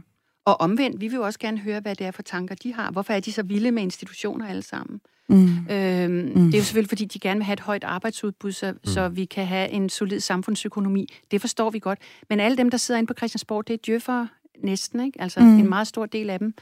Og 0.46 0.60
omvendt, 0.60 1.00
vi 1.00 1.08
vil 1.08 1.16
jo 1.16 1.22
også 1.22 1.38
gerne 1.38 1.58
høre, 1.58 1.80
hvad 1.80 1.94
det 1.94 2.06
er 2.06 2.10
for 2.10 2.22
tanker, 2.22 2.54
de 2.54 2.74
har. 2.74 2.90
Hvorfor 2.90 3.12
er 3.12 3.20
de 3.20 3.32
så 3.32 3.42
vilde 3.42 3.70
med 3.70 3.82
institutioner 3.82 4.48
alle 4.48 4.62
sammen? 4.62 5.00
Mm. 5.28 5.36
Øhm, 5.70 6.12
mm. 6.12 6.44
Det 6.44 6.54
er 6.54 6.58
jo 6.58 6.64
selvfølgelig, 6.64 6.88
fordi 6.88 7.04
de 7.04 7.18
gerne 7.18 7.38
vil 7.38 7.44
have 7.44 7.52
et 7.52 7.60
højt 7.60 7.84
arbejdsudbud, 7.84 8.52
så, 8.52 8.72
mm. 8.72 8.78
så 8.84 9.08
vi 9.08 9.24
kan 9.24 9.46
have 9.46 9.68
en 9.68 9.88
solid 9.88 10.20
samfundsøkonomi. 10.20 11.08
Det 11.30 11.40
forstår 11.40 11.70
vi 11.70 11.78
godt. 11.78 11.98
Men 12.28 12.40
alle 12.40 12.56
dem, 12.56 12.70
der 12.70 12.78
sidder 12.78 12.98
inde 12.98 13.08
på 13.08 13.14
Christiansborg, 13.16 13.68
det 13.68 13.74
er 13.74 13.78
djøffere 13.86 14.28
næsten, 14.62 15.00
ikke? 15.00 15.20
Altså 15.20 15.40
mm. 15.40 15.58
en 15.58 15.68
meget 15.68 15.86
stor 15.86 16.06
del 16.06 16.30
af 16.30 16.38
dem 16.38 16.54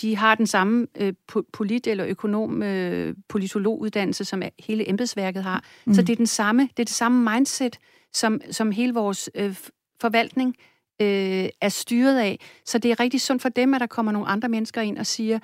de 0.00 0.16
har 0.16 0.34
den 0.34 0.46
samme 0.46 0.86
øh, 0.96 1.12
polit- 1.52 1.86
eller 1.86 2.06
økonom, 2.06 2.62
øh, 2.62 3.14
politologuddannelse, 3.28 4.24
som 4.24 4.42
hele 4.58 4.88
embedsværket 4.88 5.42
har. 5.42 5.64
Mm. 5.84 5.94
Så 5.94 6.02
det 6.02 6.12
er 6.12 6.16
den 6.16 6.26
samme, 6.26 6.62
det 6.62 6.78
er 6.78 6.84
det 6.84 6.94
samme 6.94 7.30
mindset, 7.32 7.78
som, 8.12 8.40
som 8.50 8.70
hele 8.70 8.94
vores 8.94 9.30
øh, 9.34 9.56
forvaltning 10.00 10.56
øh, 11.02 11.48
er 11.60 11.68
styret 11.68 12.18
af. 12.18 12.40
Så 12.64 12.78
det 12.78 12.90
er 12.90 13.00
rigtig 13.00 13.20
sundt 13.20 13.42
for 13.42 13.48
dem, 13.48 13.74
at 13.74 13.80
der 13.80 13.86
kommer 13.86 14.12
nogle 14.12 14.28
andre 14.28 14.48
mennesker 14.48 14.80
ind 14.80 14.98
og 14.98 15.06
siger, 15.06 15.38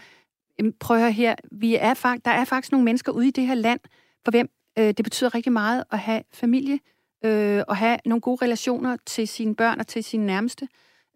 prøv 0.81 0.97
at 0.97 1.03
høre 1.03 1.13
her, 1.13 1.35
vi 1.53 1.77
er, 1.77 1.95
der 2.25 2.31
er 2.31 2.45
faktisk 2.45 2.73
nogle 2.73 2.85
mennesker 2.85 3.13
ude 3.13 3.29
i 3.29 3.31
det 3.31 3.47
her 3.47 3.55
land, 3.55 3.81
for 4.25 4.31
hvem 4.31 4.49
øh, 4.79 4.87
det 4.87 5.05
betyder 5.05 5.35
rigtig 5.35 5.53
meget 5.53 5.85
at 5.91 5.99
have 5.99 6.23
familie, 6.33 6.79
øh, 7.25 7.63
og 7.69 7.77
have 7.77 7.99
nogle 8.05 8.21
gode 8.21 8.45
relationer 8.45 8.97
til 9.07 9.29
sine 9.29 9.55
børn 9.55 9.81
og 9.81 9.87
til 9.87 10.05
sine 10.05 10.27
nærmeste. 10.27 10.69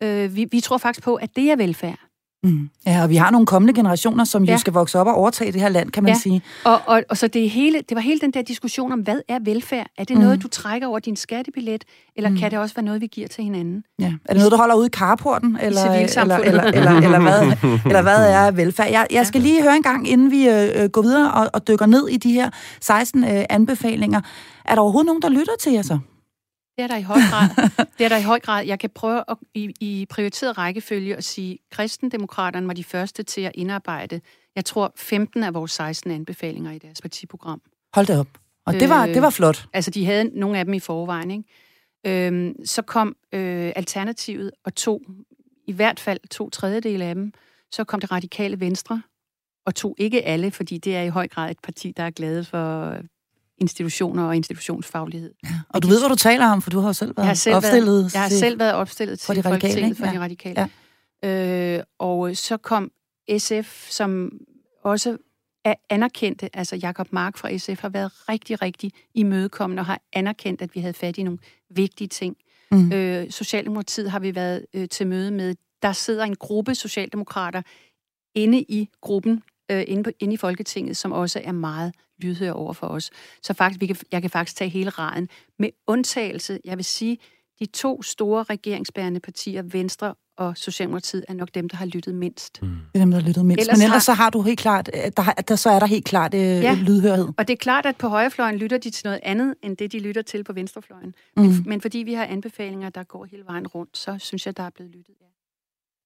Øh, 0.02 0.36
vi, 0.36 0.48
vi 0.50 0.60
tror 0.60 0.78
faktisk 0.78 1.04
på, 1.04 1.14
at 1.14 1.36
det 1.36 1.50
er 1.50 1.56
velfærd. 1.56 2.05
Mm. 2.46 2.70
Ja, 2.86 3.02
og 3.02 3.10
vi 3.10 3.16
har 3.16 3.30
nogle 3.30 3.46
kommende 3.46 3.74
generationer, 3.74 4.24
som 4.24 4.44
ja. 4.44 4.52
jo 4.52 4.58
skal 4.58 4.72
vokse 4.72 4.98
op 4.98 5.06
og 5.06 5.14
overtage 5.14 5.52
det 5.52 5.60
her 5.60 5.68
land, 5.68 5.90
kan 5.90 6.02
man 6.02 6.12
ja. 6.12 6.18
sige. 6.18 6.42
Og, 6.64 6.80
og, 6.86 7.02
og 7.08 7.16
så 7.16 7.28
det, 7.28 7.50
hele, 7.50 7.82
det 7.88 7.94
var 7.94 8.00
hele 8.00 8.20
den 8.20 8.30
der 8.30 8.42
diskussion 8.42 8.92
om, 8.92 9.00
hvad 9.00 9.20
er 9.28 9.38
velfærd? 9.42 9.86
Er 9.98 10.04
det 10.04 10.16
mm. 10.16 10.22
noget, 10.22 10.42
du 10.42 10.48
trækker 10.48 10.88
over 10.88 10.98
din 10.98 11.16
skattebillet, 11.16 11.84
eller 12.16 12.30
mm. 12.30 12.36
kan 12.36 12.50
det 12.50 12.58
også 12.58 12.74
være 12.74 12.84
noget, 12.84 13.00
vi 13.00 13.06
giver 13.06 13.28
til 13.28 13.44
hinanden? 13.44 13.84
Ja. 13.98 14.04
Er 14.04 14.32
det 14.32 14.36
noget, 14.36 14.52
du 14.52 14.56
holder 14.56 14.74
ude 14.74 14.86
i 14.86 14.90
carporten? 14.90 15.58
Eller, 15.60 15.84
eller, 15.84 16.36
eller, 16.36 16.62
eller, 16.62 16.92
eller, 16.92 17.20
hvad, 17.20 17.42
eller 17.86 18.02
hvad 18.02 18.30
er 18.30 18.50
velfærd? 18.50 18.90
Jeg, 18.90 19.06
jeg 19.10 19.26
skal 19.26 19.40
lige 19.40 19.62
høre 19.62 19.76
en 19.76 19.82
gang, 19.82 20.08
inden 20.08 20.30
vi 20.30 20.48
øh, 20.48 20.82
øh, 20.82 20.88
går 20.88 21.02
videre 21.02 21.32
og, 21.32 21.50
og 21.52 21.68
dykker 21.68 21.86
ned 21.86 22.08
i 22.08 22.16
de 22.16 22.32
her 22.32 22.50
16 22.80 23.24
øh, 23.24 23.44
anbefalinger. 23.50 24.20
Er 24.64 24.74
der 24.74 24.82
overhovedet 24.82 25.06
nogen, 25.06 25.22
der 25.22 25.28
lytter 25.28 25.52
til 25.60 25.72
jer 25.72 25.82
så? 25.82 25.98
Det 26.76 26.82
er 26.82 26.86
der 26.86 26.96
i 26.96 27.02
høj 27.02 27.18
grad. 27.30 27.48
det 27.98 28.04
er 28.04 28.08
der 28.08 28.16
i 28.16 28.22
høj 28.22 28.40
grad. 28.40 28.64
Jeg 28.64 28.78
kan 28.78 28.90
prøve 28.90 29.24
at, 29.28 29.36
i, 29.54 29.74
i 29.80 30.06
prioriteret 30.10 30.58
rækkefølge 30.58 31.16
at 31.16 31.24
sige, 31.24 31.52
at 31.52 31.58
kristendemokraterne 31.70 32.66
var 32.66 32.74
de 32.74 32.84
første 32.84 33.22
til 33.22 33.40
at 33.40 33.52
indarbejde, 33.54 34.20
jeg 34.56 34.64
tror, 34.64 34.92
15 34.96 35.42
af 35.42 35.54
vores 35.54 35.72
16 35.72 36.10
anbefalinger 36.10 36.72
i 36.72 36.78
deres 36.78 37.00
partiprogram. 37.00 37.62
Hold 37.94 38.06
det 38.06 38.18
op. 38.18 38.28
Og 38.66 38.74
det 38.74 38.88
var, 38.88 39.06
øh, 39.06 39.14
det 39.14 39.22
var 39.22 39.30
flot. 39.30 39.66
Altså, 39.72 39.90
de 39.90 40.06
havde 40.06 40.24
nogle 40.24 40.58
af 40.58 40.64
dem 40.64 40.74
i 40.74 40.80
forvejen, 40.80 41.30
ikke? 41.30 41.44
Øhm, 42.26 42.54
så 42.64 42.82
kom 42.82 43.16
øh, 43.32 43.72
Alternativet 43.76 44.50
og 44.64 44.74
to, 44.74 45.02
i 45.66 45.72
hvert 45.72 46.00
fald 46.00 46.28
to 46.30 46.50
tredjedele 46.50 47.04
af 47.04 47.14
dem, 47.14 47.32
så 47.72 47.84
kom 47.84 48.00
det 48.00 48.12
radikale 48.12 48.60
Venstre, 48.60 49.02
og 49.66 49.74
to 49.74 49.94
ikke 49.98 50.22
alle, 50.22 50.50
fordi 50.50 50.78
det 50.78 50.96
er 50.96 51.02
i 51.02 51.08
høj 51.08 51.28
grad 51.28 51.50
et 51.50 51.60
parti, 51.62 51.92
der 51.96 52.02
er 52.02 52.10
glade 52.10 52.44
for 52.44 52.96
institutioner 53.58 54.24
og 54.24 54.36
institutionsfaglighed. 54.36 55.34
Ja. 55.44 55.48
Og 55.68 55.82
du 55.82 55.88
ved, 55.88 56.00
hvad 56.00 56.08
du 56.08 56.14
taler 56.14 56.46
om, 56.46 56.62
for 56.62 56.70
du 56.70 56.80
har 56.80 56.92
selv 56.92 57.16
været 57.16 57.26
jeg 57.26 57.36
selv 57.36 57.56
opstillet. 57.56 57.98
Været, 58.02 58.14
jeg 58.14 58.22
har 58.22 58.28
selv 58.28 58.58
været 58.58 58.74
opstillet 58.74 59.18
til 59.18 59.26
for 59.26 59.34
de 59.34 59.40
radikale. 59.40 59.94
For 59.94 60.06
ja. 60.06 60.12
de 60.12 60.20
radikale. 60.20 60.68
Ja. 61.22 61.76
Øh, 61.78 61.82
og 61.98 62.36
så 62.36 62.56
kom 62.56 62.90
SF, 63.38 63.90
som 63.90 64.32
også 64.84 65.16
er 65.64 65.74
anerkendte, 65.90 66.56
altså 66.56 66.76
Jakob 66.76 67.12
Mark 67.12 67.36
fra 67.36 67.58
SF 67.58 67.80
har 67.80 67.88
været 67.88 68.28
rigtig, 68.28 68.62
rigtig 68.62 68.92
imødekommende 69.14 69.80
og 69.80 69.86
har 69.86 70.00
anerkendt, 70.12 70.62
at 70.62 70.74
vi 70.74 70.80
havde 70.80 70.94
fat 70.94 71.18
i 71.18 71.22
nogle 71.22 71.38
vigtige 71.70 72.08
ting. 72.08 72.36
Mm. 72.70 72.92
Øh, 72.92 73.30
Socialdemokratiet 73.30 74.10
har 74.10 74.18
vi 74.18 74.34
været 74.34 74.66
øh, 74.74 74.88
til 74.88 75.06
møde 75.06 75.30
med. 75.30 75.54
Der 75.82 75.92
sidder 75.92 76.24
en 76.24 76.36
gruppe 76.36 76.74
socialdemokrater 76.74 77.62
inde 78.34 78.60
i 78.60 78.88
gruppen, 79.00 79.42
øh, 79.70 79.84
inde, 79.86 80.02
på, 80.02 80.10
inde 80.20 80.34
i 80.34 80.36
Folketinget, 80.36 80.96
som 80.96 81.12
også 81.12 81.40
er 81.44 81.52
meget 81.52 81.92
lydhør 82.18 82.52
over 82.52 82.72
for 82.72 82.86
os. 82.86 83.10
Så 83.42 83.54
faktisk, 83.54 83.80
vi 83.80 83.86
kan, 83.86 83.96
jeg 84.12 84.20
kan 84.20 84.30
faktisk 84.30 84.56
tage 84.56 84.70
hele 84.70 84.90
raden. 84.90 85.28
Med 85.58 85.68
undtagelse, 85.86 86.58
jeg 86.64 86.76
vil 86.76 86.84
sige, 86.84 87.18
de 87.60 87.66
to 87.66 88.02
store 88.02 88.42
regeringsbærende 88.42 89.20
partier, 89.20 89.62
Venstre 89.62 90.14
og 90.36 90.56
Socialdemokratiet, 90.56 91.24
er 91.28 91.34
nok 91.34 91.48
dem, 91.54 91.68
der 91.68 91.76
har 91.76 91.86
lyttet 91.86 92.14
mindst. 92.14 92.62
Mm. 92.62 92.68
Det 92.68 92.78
er 92.94 92.98
dem, 92.98 93.10
der 93.10 93.20
har 93.20 93.26
lyttet 93.26 93.46
mindst. 93.46 93.60
Ellers 93.60 93.78
Men 93.78 93.84
ellers 93.84 94.06
har... 94.06 94.14
så 94.14 94.22
har 94.22 94.30
du 94.30 94.42
helt 94.42 94.58
klart, 94.58 94.90
øh, 94.94 95.10
der, 95.16 95.32
der, 95.48 95.56
så 95.56 95.70
er 95.70 95.78
der 95.78 95.86
helt 95.86 96.04
klart 96.04 96.34
øh, 96.34 96.40
ja. 96.40 96.74
lydhørhed. 96.74 97.28
og 97.38 97.48
det 97.48 97.54
er 97.54 97.58
klart, 97.58 97.86
at 97.86 97.96
på 97.96 98.08
højrefløjen 98.08 98.56
lytter 98.56 98.78
de 98.78 98.90
til 98.90 99.06
noget 99.06 99.20
andet, 99.22 99.54
end 99.62 99.76
det, 99.76 99.92
de 99.92 99.98
lytter 99.98 100.22
til 100.22 100.44
på 100.44 100.52
venstrefløjen. 100.52 101.14
Mm. 101.36 101.42
Men, 101.42 101.64
men 101.66 101.80
fordi 101.80 101.98
vi 101.98 102.14
har 102.14 102.24
anbefalinger, 102.24 102.90
der 102.90 103.04
går 103.04 103.24
hele 103.24 103.44
vejen 103.46 103.66
rundt, 103.66 103.98
så 103.98 104.16
synes 104.18 104.46
jeg, 104.46 104.56
der 104.56 104.62
er 104.62 104.70
blevet 104.70 104.92
lyttet. 104.92 105.14
Ja. 105.20 105.26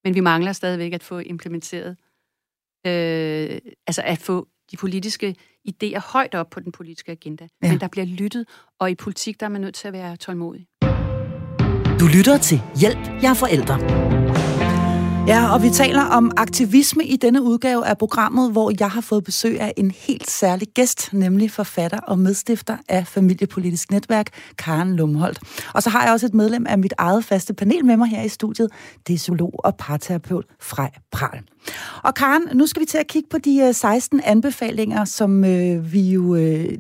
Men 0.04 0.14
vi 0.14 0.20
mangler 0.20 0.52
stadigvæk 0.52 0.92
at 0.92 1.02
få 1.02 1.18
implementeret, 1.18 1.96
øh, 2.86 3.58
altså 3.86 4.02
at 4.04 4.18
få 4.18 4.48
de 4.70 4.76
politiske 4.76 5.36
idéer 5.68 6.12
højt 6.12 6.34
op 6.34 6.50
på 6.50 6.60
den 6.60 6.72
politiske 6.72 7.12
agenda. 7.12 7.48
Ja. 7.62 7.70
Men 7.70 7.80
der 7.80 7.88
bliver 7.88 8.04
lyttet, 8.04 8.44
og 8.80 8.90
i 8.90 8.94
politik 8.94 9.40
der 9.40 9.46
er 9.46 9.50
man 9.50 9.60
nødt 9.60 9.74
til 9.74 9.88
at 9.88 9.92
være 9.92 10.16
tålmodig. 10.16 10.66
Du 12.00 12.06
lytter 12.06 12.38
til 12.38 12.62
Hjælp, 12.80 13.22
jeg 13.22 13.30
er 13.30 13.34
forældre. 13.34 13.78
Ja, 15.26 15.54
og 15.54 15.62
vi 15.62 15.70
taler 15.70 16.02
om 16.02 16.30
aktivisme 16.36 17.04
i 17.04 17.16
denne 17.16 17.42
udgave 17.42 17.86
af 17.86 17.98
programmet, 17.98 18.52
hvor 18.52 18.72
jeg 18.80 18.90
har 18.90 19.00
fået 19.00 19.24
besøg 19.24 19.60
af 19.60 19.74
en 19.76 19.90
helt 19.90 20.30
særlig 20.30 20.68
gæst, 20.68 21.12
nemlig 21.12 21.50
forfatter 21.50 21.98
og 22.00 22.18
medstifter 22.18 22.76
af 22.88 23.06
Familiepolitisk 23.06 23.90
Netværk, 23.90 24.26
Karen 24.58 24.96
Lumholdt. 24.96 25.38
Og 25.74 25.82
så 25.82 25.90
har 25.90 26.04
jeg 26.04 26.12
også 26.12 26.26
et 26.26 26.34
medlem 26.34 26.66
af 26.68 26.78
mit 26.78 26.94
eget 26.98 27.24
faste 27.24 27.54
panel 27.54 27.84
med 27.84 27.96
mig 27.96 28.08
her 28.08 28.22
i 28.22 28.28
studiet. 28.28 28.70
Det 29.06 29.14
er 29.14 29.18
zoolog 29.18 29.54
og 29.64 29.76
parterapeut 29.76 30.44
Frej 30.60 30.90
Pral. 31.12 31.42
Og 32.02 32.14
Karen, 32.14 32.42
nu 32.54 32.66
skal 32.66 32.80
vi 32.80 32.86
til 32.86 32.98
at 32.98 33.06
kigge 33.06 33.28
på 33.28 33.38
de 33.38 33.58
øh, 33.58 33.74
16 33.74 34.20
anbefalinger, 34.24 35.04
som 35.04 35.44
øh, 35.44 35.92
vi 35.92 36.00
jo 36.00 36.34
øh, 36.34 36.78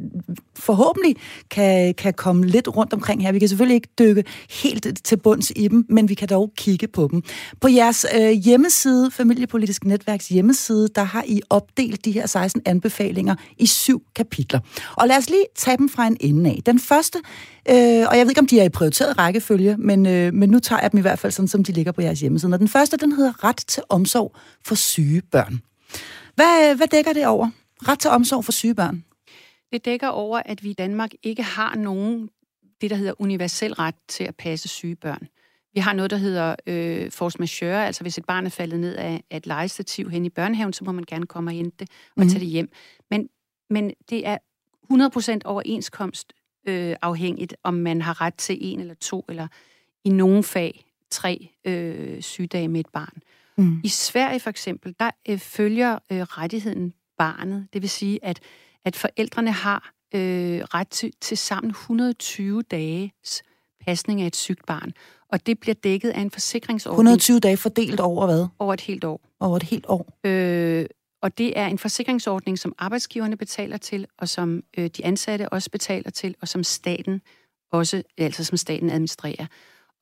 forhåbentlig 0.56 1.16
kan, 1.50 1.94
kan 1.94 2.14
komme 2.14 2.46
lidt 2.46 2.68
rundt 2.76 2.92
omkring 2.92 3.22
her. 3.22 3.32
Vi 3.32 3.38
kan 3.38 3.48
selvfølgelig 3.48 3.74
ikke 3.74 3.88
dykke 3.98 4.24
helt 4.50 4.86
til 5.04 5.16
bunds 5.16 5.52
i 5.56 5.68
dem, 5.68 5.86
men 5.88 6.08
vi 6.08 6.14
kan 6.14 6.28
dog 6.28 6.52
kigge 6.56 6.88
på 6.88 7.08
dem. 7.10 7.22
På 7.60 7.68
jeres 7.68 8.06
øh, 8.14 8.30
hjemmeside, 8.30 9.10
Familiepolitisk 9.10 9.84
Netværks 9.84 10.28
hjemmeside, 10.28 10.88
der 10.94 11.02
har 11.02 11.24
I 11.26 11.40
opdelt 11.50 12.04
de 12.04 12.12
her 12.12 12.26
16 12.26 12.62
anbefalinger 12.64 13.34
i 13.58 13.66
syv 13.66 14.02
kapitler. 14.16 14.60
Og 14.96 15.08
lad 15.08 15.16
os 15.16 15.30
lige 15.30 15.44
tage 15.56 15.76
dem 15.76 15.88
fra 15.88 16.06
en 16.06 16.16
ende 16.20 16.50
af. 16.50 16.60
Den 16.66 16.78
første, 16.78 17.18
øh, 17.68 18.06
og 18.08 18.18
jeg 18.18 18.20
ved 18.20 18.30
ikke, 18.30 18.40
om 18.40 18.46
de 18.46 18.60
er 18.60 18.64
i 18.64 18.68
prioriteret 18.68 19.18
rækkefølge, 19.18 19.76
men, 19.78 20.06
øh, 20.06 20.34
men 20.34 20.48
nu 20.50 20.58
tager 20.58 20.80
jeg 20.82 20.92
dem 20.92 20.98
i 20.98 21.00
hvert 21.00 21.18
fald 21.18 21.32
sådan, 21.32 21.48
som 21.48 21.64
de 21.64 21.72
ligger 21.72 21.92
på 21.92 22.02
jeres 22.02 22.20
hjemmeside. 22.20 22.52
Og 22.52 22.58
den 22.58 22.68
første, 22.68 22.96
den 22.96 23.12
hedder 23.12 23.44
Ret 23.44 23.64
til 23.68 23.82
omsorg 23.88 24.36
for 24.70 24.74
syge 24.74 25.22
børn. 25.22 25.60
Hvad, 26.34 26.76
hvad 26.76 26.86
dækker 26.86 27.12
det 27.12 27.26
over? 27.26 27.50
Ret 27.88 27.98
til 27.98 28.10
omsorg 28.10 28.44
for 28.44 28.52
syge 28.52 28.74
børn? 28.74 29.04
Det 29.72 29.84
dækker 29.84 30.08
over, 30.08 30.42
at 30.44 30.62
vi 30.64 30.70
i 30.70 30.72
Danmark 30.72 31.10
ikke 31.22 31.42
har 31.42 31.74
nogen 31.74 32.30
det, 32.80 32.90
der 32.90 32.96
hedder 32.96 33.12
universel 33.18 33.72
ret 33.74 33.94
til 34.08 34.24
at 34.24 34.36
passe 34.36 34.68
syge 34.68 34.96
børn. 34.96 35.28
Vi 35.74 35.80
har 35.80 35.92
noget, 35.92 36.10
der 36.10 36.16
hedder 36.16 36.56
øh, 36.66 37.10
force 37.10 37.38
majeure, 37.38 37.86
altså 37.86 38.04
hvis 38.04 38.18
et 38.18 38.24
barn 38.24 38.46
er 38.46 38.50
faldet 38.50 38.80
ned 38.80 38.94
af, 38.96 39.24
et 39.30 39.46
legestativ 39.46 40.10
hen 40.10 40.24
i 40.24 40.30
børnehaven, 40.30 40.72
så 40.72 40.84
må 40.84 40.92
man 40.92 41.04
gerne 41.08 41.26
komme 41.26 41.50
og 41.50 41.54
hente 41.54 41.76
det 41.78 41.88
og 42.16 42.22
mm. 42.22 42.28
tage 42.28 42.40
det 42.40 42.48
hjem. 42.48 42.70
Men, 43.10 43.28
men 43.70 43.92
det 44.10 44.26
er 44.26 44.38
100% 44.92 45.38
overenskomst 45.44 46.32
øh, 46.68 46.96
afhængigt, 47.02 47.56
om 47.62 47.74
man 47.74 48.02
har 48.02 48.20
ret 48.20 48.34
til 48.34 48.58
en 48.60 48.80
eller 48.80 48.94
to, 48.94 49.24
eller 49.28 49.48
i 50.04 50.08
nogle 50.08 50.42
fag 50.42 50.84
tre 51.10 51.48
øh, 51.64 52.22
sygedage 52.22 52.68
med 52.68 52.80
et 52.80 52.88
barn. 52.92 53.22
Mm. 53.60 53.80
I 53.84 53.88
Sverige 53.88 54.40
for 54.40 54.50
eksempel, 54.50 54.94
der 55.00 55.10
øh, 55.28 55.38
følger 55.38 55.98
øh, 56.12 56.20
rettigheden 56.20 56.94
barnet. 57.18 57.68
Det 57.72 57.82
vil 57.82 57.90
sige, 57.90 58.18
at, 58.22 58.40
at 58.84 58.96
forældrene 58.96 59.52
har 59.52 59.92
øh, 60.14 60.60
ret 60.74 60.88
til, 60.88 61.12
til 61.20 61.38
sammen 61.38 61.70
120 61.70 62.62
dages 62.62 63.42
pasning 63.86 64.22
af 64.22 64.26
et 64.26 64.36
sygt 64.36 64.66
barn. 64.66 64.92
Og 65.32 65.46
det 65.46 65.60
bliver 65.60 65.74
dækket 65.74 66.10
af 66.10 66.20
en 66.20 66.30
forsikringsordning. 66.30 66.98
120 66.98 67.40
dage 67.40 67.56
fordelt 67.56 68.00
over 68.00 68.26
hvad? 68.26 68.46
Over 68.58 68.74
et 68.74 68.80
helt 68.80 69.04
år. 69.04 69.20
Over 69.40 69.56
et 69.56 69.62
helt 69.62 69.84
år. 69.88 70.18
Øh, 70.24 70.86
og 71.22 71.38
det 71.38 71.58
er 71.58 71.66
en 71.66 71.78
forsikringsordning, 71.78 72.58
som 72.58 72.74
arbejdsgiverne 72.78 73.36
betaler 73.36 73.76
til, 73.76 74.06
og 74.18 74.28
som 74.28 74.62
øh, 74.78 74.86
de 74.86 75.04
ansatte 75.04 75.48
også 75.48 75.70
betaler 75.70 76.10
til, 76.10 76.34
og 76.40 76.48
som 76.48 76.64
staten 76.64 77.22
også, 77.72 78.02
altså 78.18 78.44
som 78.44 78.56
staten 78.56 78.90
administrerer. 78.90 79.46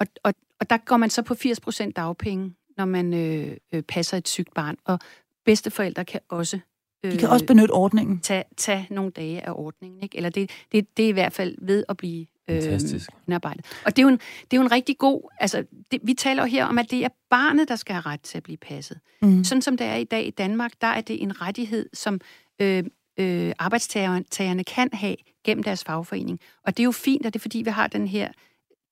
Og, 0.01 0.07
og, 0.25 0.35
og 0.61 0.71
der 0.71 0.77
går 0.77 0.97
man 0.97 1.11
så 1.11 1.23
på 1.23 1.35
80% 1.35 1.91
dagpenge, 1.91 2.55
når 2.79 2.85
man 2.85 3.15
øh, 3.15 3.57
øh, 3.73 3.83
passer 3.83 4.17
et 4.17 4.29
sygt 4.29 4.55
barn. 4.55 4.77
Og 4.85 4.99
bedsteforældre 5.45 6.05
kan 6.05 6.21
også 6.29 6.59
Øh, 7.05 7.13
de 7.13 7.19
kan 7.19 7.29
også 7.29 7.47
benytte 7.47 7.73
ordningen. 7.73 8.21
Tage, 8.21 8.45
tage 8.57 8.87
nogle 8.91 9.11
dage 9.11 9.47
af 9.47 9.53
ordningen. 9.55 10.03
Ikke? 10.03 10.17
Eller 10.17 10.31
det, 10.31 10.51
det, 10.73 10.97
det 10.97 11.05
er 11.05 11.09
i 11.09 11.13
hvert 11.13 11.33
fald 11.33 11.55
ved 11.61 11.85
at 11.89 11.97
blive 11.97 12.27
øh, 12.49 12.81
indarbejdet. 13.27 13.65
Og 13.85 13.97
det 13.97 14.03
er, 14.03 14.03
jo 14.03 14.09
en, 14.09 14.19
det 14.19 14.53
er 14.53 14.57
jo 14.57 14.63
en 14.63 14.73
rigtig 14.73 14.99
god... 14.99 15.31
Altså, 15.41 15.65
det, 15.91 16.01
vi 16.03 16.15
taler 16.15 16.43
jo 16.43 16.47
her 16.47 16.65
om, 16.65 16.79
at 16.79 16.91
det 16.91 17.05
er 17.05 17.09
barnet, 17.31 17.69
der 17.69 17.77
skal 17.77 17.95
have 17.95 18.03
ret 18.07 18.21
til 18.21 18.37
at 18.37 18.43
blive 18.43 18.57
passet. 18.57 18.99
Mm. 19.23 19.45
Sådan 19.45 19.63
som 19.63 19.77
det 19.77 19.87
er 19.87 19.95
i 19.95 20.05
dag 20.05 20.27
i 20.27 20.31
Danmark, 20.31 20.73
der 20.81 20.87
er 20.87 21.01
det 21.01 21.23
en 21.23 21.41
rettighed, 21.41 21.89
som 21.93 22.21
øh, 22.59 22.85
øh, 23.19 23.53
arbejdstagerne 23.59 24.65
kan 24.65 24.89
have 24.93 25.17
gennem 25.45 25.63
deres 25.63 25.85
fagforening. 25.85 26.41
Og 26.65 26.77
det 26.77 26.83
er 26.83 26.85
jo 26.85 26.93
fint, 26.93 27.27
at 27.27 27.35
det 27.35 27.39
er 27.39 27.43
fordi, 27.43 27.59
vi 27.59 27.71
har 27.71 27.87
den 27.87 28.09
her 28.09 28.29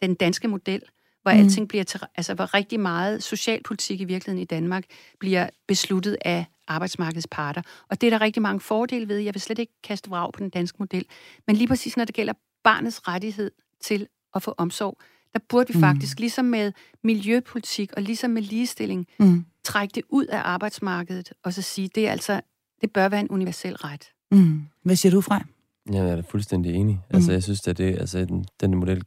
den 0.02 0.14
danske 0.14 0.48
model, 0.48 0.82
hvor 1.26 1.32
mm. 1.32 1.40
alting 1.40 1.68
bliver 1.68 1.84
til, 1.84 2.00
altså 2.16 2.34
hvor 2.34 2.54
rigtig 2.54 2.80
meget 2.80 3.22
socialpolitik 3.22 4.00
i 4.00 4.04
virkeligheden 4.04 4.42
i 4.42 4.44
Danmark 4.44 4.84
bliver 5.18 5.48
besluttet 5.66 6.16
af 6.24 6.44
arbejdsmarkedets 6.68 7.26
parter. 7.30 7.62
Og 7.88 8.00
det 8.00 8.06
er 8.06 8.10
der 8.10 8.20
rigtig 8.20 8.42
mange 8.42 8.60
fordele 8.60 9.08
ved. 9.08 9.18
Jeg 9.18 9.34
vil 9.34 9.40
slet 9.40 9.58
ikke 9.58 9.72
kaste 9.82 10.10
vrag 10.10 10.32
på 10.32 10.40
den 10.40 10.50
danske 10.50 10.76
model. 10.78 11.04
Men 11.46 11.56
lige 11.56 11.68
præcis 11.68 11.96
når 11.96 12.04
det 12.04 12.14
gælder 12.14 12.32
barnets 12.64 13.08
rettighed 13.08 13.50
til 13.80 14.06
at 14.34 14.42
få 14.42 14.54
omsorg, 14.58 14.98
der 15.32 15.38
burde 15.48 15.72
vi 15.72 15.78
mm. 15.78 15.80
faktisk, 15.80 16.20
ligesom 16.20 16.44
med 16.44 16.72
miljøpolitik 17.02 17.92
og 17.92 18.02
ligesom 18.02 18.30
med 18.30 18.42
ligestilling, 18.42 19.06
mm. 19.18 19.44
trække 19.64 19.92
det 19.94 20.02
ud 20.08 20.26
af 20.26 20.40
arbejdsmarkedet 20.44 21.32
og 21.42 21.52
så 21.52 21.62
sige, 21.62 21.88
det 21.94 22.08
er 22.08 22.12
altså, 22.12 22.40
det 22.80 22.92
bør 22.92 23.08
være 23.08 23.20
en 23.20 23.30
universel 23.30 23.76
ret. 23.76 24.10
Mm. 24.30 24.62
Hvad 24.82 24.96
siger 24.96 25.12
du, 25.12 25.20
Frej? 25.20 25.42
Ja, 25.92 26.02
jeg 26.02 26.18
er 26.18 26.22
fuldstændig 26.22 26.74
enig. 26.74 27.00
Altså, 27.10 27.30
mm. 27.30 27.34
jeg 27.34 27.42
synes, 27.42 27.68
at 27.68 27.78
det, 27.78 27.98
altså, 27.98 28.24
den, 28.24 28.44
den 28.60 28.74
model 28.74 29.04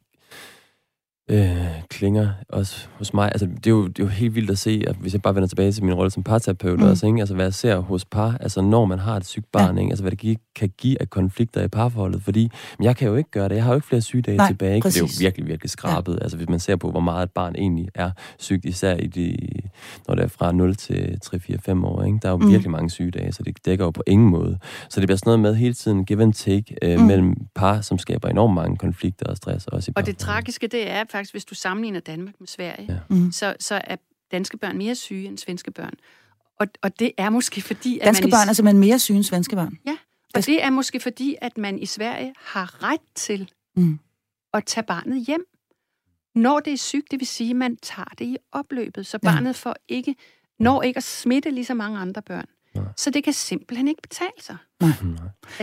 øh, 1.30 1.66
klinger 1.88 2.28
også 2.48 2.86
hos 2.98 3.14
mig. 3.14 3.26
Altså, 3.32 3.46
det 3.46 3.66
er, 3.66 3.70
jo, 3.70 3.86
det 3.86 3.98
er 3.98 4.04
jo 4.04 4.08
helt 4.08 4.34
vildt 4.34 4.50
at 4.50 4.58
se, 4.58 4.84
at 4.86 4.96
hvis 4.96 5.12
jeg 5.12 5.22
bare 5.22 5.34
vender 5.34 5.48
tilbage 5.48 5.72
til 5.72 5.84
min 5.84 5.94
rolle 5.94 6.10
som 6.10 6.22
parterapeut 6.22 6.78
mm. 6.78 6.86
også, 6.86 7.06
ikke? 7.06 7.20
Altså, 7.20 7.34
hvad 7.34 7.44
jeg 7.44 7.54
ser 7.54 7.76
hos 7.78 8.04
par, 8.04 8.36
altså 8.40 8.60
når 8.60 8.84
man 8.84 8.98
har 8.98 9.16
et 9.16 9.26
sygt 9.26 9.52
barn, 9.52 9.74
ja. 9.76 9.80
ikke? 9.80 9.90
Altså, 9.90 10.02
hvad 10.02 10.10
det 10.10 10.18
gi- 10.18 10.38
kan 10.56 10.70
give 10.78 11.00
af 11.00 11.10
konflikter 11.10 11.62
i 11.62 11.68
parforholdet, 11.68 12.22
fordi 12.22 12.50
men 12.78 12.84
jeg 12.84 12.96
kan 12.96 13.08
jo 13.08 13.16
ikke 13.16 13.30
gøre 13.30 13.48
det. 13.48 13.54
Jeg 13.54 13.64
har 13.64 13.70
jo 13.70 13.74
ikke 13.74 13.86
flere 13.86 14.02
sygedage 14.02 14.36
Nej, 14.36 14.46
tilbage. 14.46 14.74
Ikke? 14.74 14.88
Det 14.88 14.96
er 14.96 15.00
jo 15.00 15.08
virkelig, 15.20 15.46
virkelig 15.46 15.70
skrabet. 15.70 16.12
Ja. 16.14 16.22
Altså, 16.22 16.36
hvis 16.36 16.48
man 16.48 16.60
ser 16.60 16.76
på, 16.76 16.90
hvor 16.90 17.00
meget 17.00 17.22
et 17.22 17.30
barn 17.30 17.54
egentlig 17.54 17.88
er 17.94 18.10
sygt, 18.38 18.64
især 18.64 18.96
i 18.96 19.06
de, 19.06 19.36
når 20.08 20.14
det 20.14 20.24
er 20.24 20.28
fra 20.28 20.52
0 20.52 20.74
til 20.74 21.18
3-4-5 21.24 21.84
år, 21.84 22.02
ikke? 22.02 22.18
Der 22.22 22.28
er 22.28 22.32
jo 22.32 22.38
mm. 22.38 22.50
virkelig 22.50 22.70
mange 22.70 22.90
sygedage, 22.90 23.32
så 23.32 23.42
det 23.42 23.56
dækker 23.64 23.84
jo 23.84 23.90
på 23.90 24.02
ingen 24.06 24.30
måde. 24.30 24.58
Så 24.88 25.00
det 25.00 25.06
bliver 25.06 25.16
sådan 25.16 25.28
noget 25.28 25.40
med 25.40 25.54
hele 25.54 25.74
tiden 25.74 26.04
give 26.04 26.22
and 26.22 26.32
take 26.32 26.76
øh, 26.82 26.98
mm. 26.98 27.04
mellem 27.04 27.34
par, 27.54 27.80
som 27.80 27.98
skaber 27.98 28.28
enormt 28.28 28.54
mange 28.54 28.76
konflikter 28.76 29.26
og 29.26 29.36
stress. 29.36 29.66
Også 29.66 29.90
i 29.90 29.92
og 29.96 30.06
det 30.06 30.16
tragiske, 30.16 30.66
det 30.66 30.90
er 30.90 31.04
faktisk, 31.20 31.34
hvis 31.34 31.44
du 31.44 31.54
sammenligner 31.54 32.00
Danmark 32.00 32.34
med 32.38 32.48
Sverige, 32.48 32.86
ja. 32.92 32.98
mm. 33.16 33.32
så, 33.32 33.56
så 33.60 33.80
er 33.84 33.96
danske 34.30 34.56
børn 34.56 34.78
mere 34.78 34.94
syge 34.94 35.28
end 35.28 35.38
svenske 35.38 35.70
børn. 35.70 35.94
Og, 36.60 36.66
og 36.82 36.98
det 36.98 37.12
er 37.16 37.30
måske 37.30 37.62
fordi... 37.62 37.98
At 37.98 38.04
danske 38.04 38.24
man 38.24 38.30
børn 38.30 38.48
er 38.48 38.52
simpelthen 38.52 38.80
mere 38.80 38.98
syge 38.98 39.16
end 39.16 39.24
svenske 39.24 39.56
børn? 39.56 39.78
Ja, 39.86 39.96
og 40.34 40.46
det 40.46 40.64
er 40.64 40.70
måske 40.70 41.00
fordi, 41.00 41.36
at 41.40 41.58
man 41.58 41.78
i 41.78 41.86
Sverige 41.86 42.34
har 42.38 42.82
ret 42.82 43.00
til 43.14 43.50
mm. 43.76 43.98
at 44.54 44.64
tage 44.64 44.84
barnet 44.84 45.26
hjem. 45.26 45.44
Når 46.34 46.60
det 46.60 46.72
er 46.72 46.76
sygt, 46.76 47.10
det 47.10 47.20
vil 47.20 47.26
sige, 47.26 47.50
at 47.50 47.56
man 47.56 47.76
tager 47.76 48.14
det 48.18 48.24
i 48.24 48.36
opløbet, 48.52 49.06
så 49.06 49.18
barnet 49.18 49.46
ja. 49.46 49.52
får 49.52 49.76
ikke, 49.88 50.14
når 50.58 50.82
ikke 50.82 50.96
at 50.96 51.04
smitte 51.04 51.50
lige 51.50 51.64
så 51.64 51.74
mange 51.74 51.98
andre 51.98 52.22
børn. 52.22 52.46
Ja. 52.74 52.80
Så 52.96 53.10
det 53.10 53.24
kan 53.24 53.32
simpelthen 53.32 53.88
ikke 53.88 54.02
betale 54.02 54.40
sig. 54.40 54.56
Nej. 54.80 54.92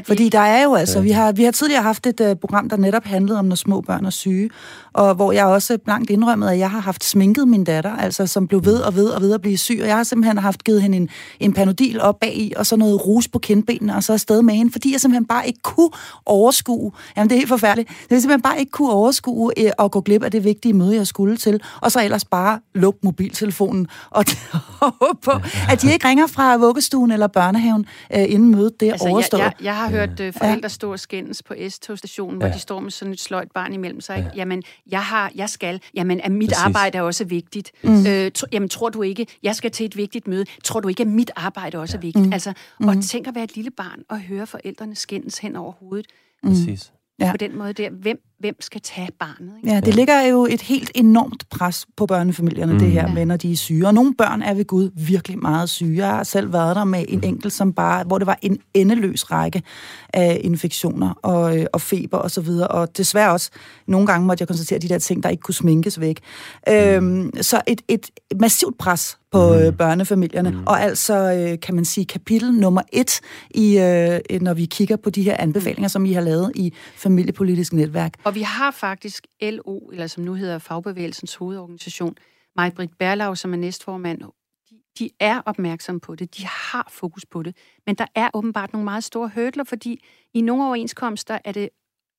Fordi 0.06 0.30
der 0.30 0.40
er 0.40 0.64
jo 0.64 0.76
altså, 0.76 1.02
vi 1.02 1.12
har, 1.12 1.32
vi 1.32 1.44
har 1.44 1.52
tidligere 1.52 1.84
haft 1.84 2.08
et 2.08 2.20
uh, 2.20 2.34
program, 2.42 2.70
der 2.70 2.78
netop 2.78 3.06
handlede 3.06 3.40
om, 3.40 3.46
når 3.46 3.56
små 3.56 3.82
børn 3.82 4.06
er 4.06 4.10
syge, 4.10 4.50
og 4.94 5.16
hvor 5.16 5.32
jeg 5.32 5.46
også 5.46 5.78
blankt 5.86 6.10
indrømmet, 6.10 6.50
at 6.50 6.60
jeg 6.60 6.72
har 6.72 6.80
haft 6.80 7.04
sminket 7.04 7.48
min 7.48 7.64
datter, 7.64 7.96
altså 7.96 8.28
som 8.28 8.48
blev 8.48 8.66
ved 8.66 8.80
og 8.80 8.96
ved 8.96 9.10
og 9.10 9.22
ved 9.22 9.34
at 9.34 9.42
blive 9.42 9.58
syg, 9.58 9.80
og 9.82 9.88
jeg 9.88 9.96
har 9.96 10.04
simpelthen 10.04 10.38
haft 10.38 10.64
givet 10.64 10.82
hende 10.82 10.98
en, 10.98 11.10
en 11.40 11.54
panodil 11.54 12.02
op 12.02 12.20
bag 12.20 12.38
i, 12.38 12.54
og 12.58 12.66
så 12.66 12.76
noget 12.76 13.06
rus 13.08 13.28
på 13.28 13.40
kindbenene, 13.40 13.96
og 13.96 14.04
så 14.04 14.14
afsted 14.14 14.42
med 14.42 14.54
hende, 14.54 14.72
fordi 14.72 14.92
jeg 14.92 15.02
simpelthen 15.02 15.26
bare 15.26 15.48
ikke 15.48 15.60
kunne 15.64 15.90
overskue, 16.26 16.92
jamen 17.18 17.30
det 17.30 17.36
er 17.36 17.40
helt 17.40 17.50
forfærdeligt, 17.50 17.90
det 17.90 18.16
er 18.16 18.20
simpelthen 18.20 18.42
bare 18.42 18.60
ikke 18.60 18.72
kunne 18.72 18.92
overskue 18.92 19.52
uh, 19.60 19.70
og 19.78 19.92
gå 19.92 20.02
glip 20.02 20.24
af 20.24 20.32
det 20.32 20.44
vigtige 20.44 20.74
møde, 20.74 20.96
jeg 20.96 21.08
skulle 21.08 21.38
til, 21.38 21.62
og 21.82 21.92
så 21.92 22.04
ellers 22.04 22.26
bare 22.26 22.60
lukke 22.76 23.00
mobiltelefonen 23.04 23.88
og 24.10 24.26
håbe 24.82 25.20
på, 25.24 25.32
at 25.70 25.82
de 25.82 25.92
ikke 25.92 26.08
ringer 26.08 26.28
fra 26.28 26.58
vuggestuen 26.58 27.12
eller 27.12 27.28
børnehaven 27.28 27.86
uh, 28.16 28.22
inden 28.22 28.52
mødet 28.52 28.80
der 28.80 28.92
altså, 28.92 29.07
overstået. 29.12 29.41
Jeg, 29.41 29.54
jeg, 29.60 29.65
jeg 29.65 29.76
har 29.76 29.89
hørt 29.89 30.10
uh, 30.10 30.34
forældre 30.34 30.60
ja. 30.63 30.67
stå 30.67 30.91
og 30.91 31.00
skændes 31.00 31.43
på 31.43 31.54
S-togstationen, 31.70 32.38
hvor 32.38 32.48
ja. 32.48 32.54
de 32.54 32.60
står 32.60 32.80
med 32.80 32.91
sådan 32.91 33.12
et 33.13 33.20
sløjt 33.20 33.52
barn 33.52 33.74
imellem 33.74 34.02
sig. 34.02 34.17
Ja. 34.17 34.30
Jamen, 34.36 34.63
jeg, 34.91 35.04
har, 35.04 35.32
jeg 35.36 35.50
skal. 35.50 35.82
Jamen, 35.93 36.22
at 36.22 36.32
mit 36.32 36.50
Præcis. 36.50 36.63
arbejde 36.63 36.98
er 36.98 37.02
også 37.02 37.26
vigtigt. 37.26 37.72
Mm. 37.84 38.08
Øh, 38.08 38.32
tro, 38.32 38.48
jamen, 38.52 38.70
tror 38.70 38.89
du 38.89 39.02
ikke, 39.02 39.28
jeg 39.43 39.56
skal 39.56 39.72
til 39.72 39.86
et 39.86 39.98
vigtigt 39.98 40.28
møde. 40.28 40.46
Tror 40.63 40.80
du 40.80 40.88
ikke, 40.88 41.02
at 41.02 41.08
mit 41.08 41.32
arbejde 41.36 41.78
også 41.78 41.98
er 41.98 42.02
vigtigt? 42.02 42.26
Mm. 42.26 42.34
Altså, 42.34 42.54
og 42.80 42.96
mm. 42.96 43.02
tænk 43.02 43.28
at 43.28 43.36
være 43.36 43.43
et 43.43 43.56
lille 43.56 43.72
barn 43.72 44.04
og 44.10 44.20
høre 44.20 44.48
forældrene 44.48 44.96
skændes 44.96 45.38
hen 45.38 45.56
over 45.56 45.72
hovedet. 45.72 46.06
Præcis 46.43 46.91
ja. 47.20 47.32
på 47.32 47.38
den 47.38 47.58
måde 47.58 47.74
der. 47.74 47.89
Hvem, 47.89 48.20
hvem 48.39 48.56
skal 48.60 48.82
tage 48.82 49.10
barnet? 49.19 49.54
Ikke? 49.58 49.73
Ja, 49.73 49.80
det 49.80 49.95
ligger 49.95 50.21
jo 50.21 50.45
et 50.50 50.62
helt 50.62 50.91
enormt 50.95 51.50
pres 51.50 51.86
på 51.97 52.06
børnefamilierne, 52.06 52.73
mm. 52.73 52.80
det 52.80 52.91
her 52.91 53.13
med, 53.13 53.26
når 53.26 53.38
de 53.38 53.52
er 53.52 53.56
syge. 53.56 53.88
Og 53.88 53.93
nogle 53.93 54.15
børn 54.15 54.41
er 54.41 54.54
ved 54.54 54.65
Gud 54.65 54.89
virkelig 54.95 55.39
meget 55.39 55.69
syge. 55.69 55.97
Jeg 55.97 56.15
har 56.15 56.23
selv 56.23 56.54
været 56.54 56.76
der 56.76 56.84
med 56.84 57.06
en 57.08 57.23
enkelt, 57.23 57.54
som 57.54 57.73
bare, 57.73 58.04
hvor 58.04 58.17
det 58.17 58.28
var 58.28 58.39
en 58.41 58.58
endeløs 58.73 59.32
række 59.32 59.62
af 60.13 60.41
infektioner 60.43 61.13
og, 61.21 61.58
øh, 61.58 61.65
og 61.73 61.82
feber 61.82 62.17
og 62.17 62.32
så 62.32 62.41
videre. 62.41 62.67
Og 62.67 62.97
desværre 62.97 63.32
også, 63.32 63.50
nogle 63.88 64.08
gange 64.08 64.28
måtte 64.28 64.41
jeg 64.41 64.47
konstatere 64.47 64.80
de 64.80 64.89
der 64.89 65.00
ting, 65.00 65.23
der 65.23 65.30
ikke 65.30 65.41
kunne 65.41 65.56
sminkes 65.56 66.00
væk. 66.00 66.19
Mm. 66.67 66.73
Øhm, 66.73 67.32
så 67.41 67.62
et, 67.67 67.82
et 67.88 68.10
massivt 68.39 68.78
pres 68.78 69.17
på 69.32 69.54
mm. 69.54 69.60
øh, 69.60 69.73
børnefamilierne. 69.73 70.52
Mm. 70.52 70.63
Og 70.65 70.82
altså, 70.82 71.34
øh, 71.34 71.60
kan 71.60 71.76
man 71.76 71.86
sige, 71.86 72.06
kapitel 72.06 72.54
nummer 72.54 72.82
et, 72.93 73.19
i, 73.52 73.78
øh, 73.78 74.41
når 74.41 74.54
vi 74.54 74.65
kigger 74.65 74.95
på 74.95 75.10
de 75.10 75.23
her 75.23 75.36
anbefalinger, 75.39 75.88
som 75.88 76.06
I 76.06 76.13
har 76.13 76.21
lavet 76.21 76.52
i 76.56 76.73
familiepolitisk 76.95 77.73
netværk. 77.73 78.13
Og 78.28 78.36
vi 78.36 78.42
har 78.42 78.72
faktisk 78.72 79.28
LO, 79.42 79.80
eller 79.80 80.08
som 80.08 80.24
nu 80.24 80.34
hedder 80.34 80.60
Fagbevægelsens 80.60 81.36
hovedorganisation, 81.36 82.16
Majbrit 82.56 82.90
Berlau, 83.00 83.36
som 83.36 83.54
er 83.54 83.58
næstformand, 83.58 84.22
de, 84.70 84.80
de 85.00 85.10
er 85.20 85.42
opmærksomme 85.46 86.02
på 86.02 86.16
det, 86.16 86.38
de 86.38 86.46
har 86.46 86.88
fokus 86.92 87.26
på 87.26 87.44
det, 87.44 87.58
men 87.86 87.96
der 87.96 88.06
er 88.16 88.30
åbenbart 88.34 88.74
nogle 88.74 88.86
meget 88.86 89.04
store 89.04 89.32
hurdler, 89.36 89.63
fordi 89.63 90.04
i 90.34 90.42
nogle 90.42 90.66
overenskomster 90.66 91.38
er 91.46 91.52
det 91.52 91.70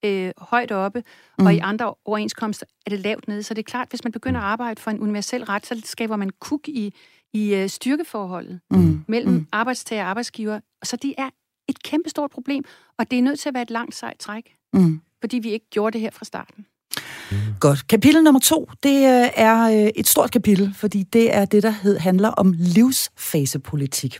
øh, 0.05 0.33
højt 0.39 0.73
oppe, 0.73 1.03
mm. 1.39 1.47
og 1.47 1.55
i 1.55 1.59
andre 1.59 1.95
overenskomster 2.05 2.67
er 2.87 2.91
det 2.91 3.01
lavt 3.01 3.29
nede. 3.29 3.43
Så 3.43 3.55
det 3.55 3.63
er 3.63 3.71
klart, 3.71 3.89
hvis 3.89 4.05
man 4.05 4.13
begynder 4.13 4.41
at 4.41 4.47
arbejde 4.47 4.81
for 4.81 4.91
en 4.91 5.01
universel 5.01 5.45
ret, 5.45 5.67
så 5.67 5.81
skaber 5.85 6.17
man 6.17 6.31
kuk 6.41 6.69
i, 6.69 6.95
i 7.33 7.55
øh, 7.55 7.69
styrkeforholdet 7.69 8.61
mm. 8.71 9.05
mellem 9.09 9.33
mm. 9.33 9.47
arbejdstager 9.53 10.03
og 10.03 10.11
arbejdsgiver. 10.11 10.61
Så 10.83 10.97
det 10.97 11.15
er 11.19 11.31
et 11.69 11.83
kæmpestort 11.83 12.31
problem, 12.31 12.65
og 12.99 13.11
det 13.11 13.19
er 13.19 13.23
nødt 13.23 13.39
til 13.39 13.49
at 13.49 13.55
være 13.55 13.63
et 13.63 13.71
langt 13.71 13.95
sejt 13.95 14.19
træk, 14.19 14.57
mm. 14.73 15.01
Fordi 15.21 15.39
vi 15.39 15.51
ikke 15.51 15.71
gjorde 15.71 15.93
det 15.93 16.01
her 16.01 16.11
fra 16.11 16.25
starten. 16.25 16.67
Mm. 17.31 17.37
Godt. 17.61 17.87
Kapitel 17.87 18.23
nummer 18.23 18.41
to, 18.41 18.71
det 18.83 18.97
øh, 18.97 19.29
er 19.35 19.85
øh, 19.85 19.91
et 19.97 20.07
stort 20.07 20.31
kapitel, 20.31 20.75
fordi 20.75 21.03
det 21.03 21.35
er 21.35 21.45
det, 21.45 21.63
der 21.63 21.71
hed, 21.71 21.99
handler 21.99 22.29
om 22.29 22.55
livsfasepolitik. 22.59 24.19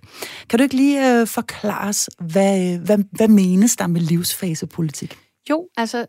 Kan 0.49 0.59
du 0.59 0.63
ikke 0.63 0.77
lige 0.77 1.23
uh, 1.23 1.29
forklare 1.29 1.89
os, 1.89 2.11
hvad, 2.19 2.79
hvad, 2.79 2.99
hvad 3.13 3.29
menes 3.29 3.77
der 3.77 3.87
med 3.87 4.01
livsfasepolitik? 4.01 5.19
Jo, 5.51 5.69
altså, 5.77 6.07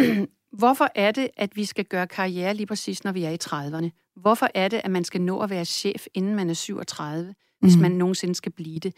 hvorfor 0.60 0.88
er 0.94 1.10
det, 1.12 1.28
at 1.36 1.56
vi 1.56 1.64
skal 1.64 1.84
gøre 1.84 2.06
karriere 2.06 2.54
lige 2.54 2.66
præcis, 2.66 3.04
når 3.04 3.12
vi 3.12 3.24
er 3.24 3.30
i 3.30 3.38
30'erne? 3.44 4.12
Hvorfor 4.20 4.48
er 4.54 4.68
det, 4.68 4.80
at 4.84 4.90
man 4.90 5.04
skal 5.04 5.20
nå 5.20 5.40
at 5.40 5.50
være 5.50 5.64
chef, 5.64 6.06
inden 6.14 6.34
man 6.34 6.50
er 6.50 6.54
37, 6.54 7.34
hvis 7.60 7.76
mm. 7.76 7.82
man 7.82 7.90
nogensinde 7.90 8.34
skal 8.34 8.52
blive 8.52 8.78
det? 8.78 8.94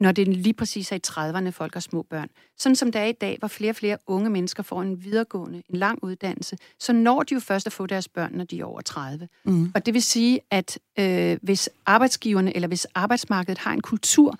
Når 0.00 0.12
det 0.12 0.28
lige 0.28 0.54
præcis 0.54 0.92
er 0.92 0.96
i 0.96 1.00
30'erne, 1.06 1.50
folk 1.50 1.74
har 1.74 1.80
små 1.80 2.02
børn. 2.02 2.28
Sådan 2.58 2.76
som 2.76 2.92
det 2.92 3.00
er 3.00 3.04
i 3.04 3.12
dag, 3.12 3.36
hvor 3.38 3.48
flere 3.48 3.70
og 3.70 3.76
flere 3.76 3.98
unge 4.06 4.30
mennesker 4.30 4.62
får 4.62 4.82
en 4.82 5.04
videregående, 5.04 5.62
en 5.70 5.76
lang 5.76 5.98
uddannelse, 6.02 6.56
så 6.80 6.92
når 6.92 7.22
de 7.22 7.34
jo 7.34 7.40
først 7.40 7.66
at 7.66 7.72
få 7.72 7.86
deres 7.86 8.08
børn, 8.08 8.32
når 8.34 8.44
de 8.44 8.60
er 8.60 8.64
over 8.64 8.80
30. 8.80 9.28
Mm. 9.44 9.72
Og 9.74 9.86
det 9.86 9.94
vil 9.94 10.02
sige, 10.02 10.40
at 10.50 10.78
øh, 10.98 11.38
hvis 11.42 11.68
arbejdsgiverne 11.86 12.56
eller 12.56 12.68
hvis 12.68 12.86
arbejdsmarkedet 12.94 13.58
har 13.58 13.72
en 13.72 13.80
kultur, 13.80 14.38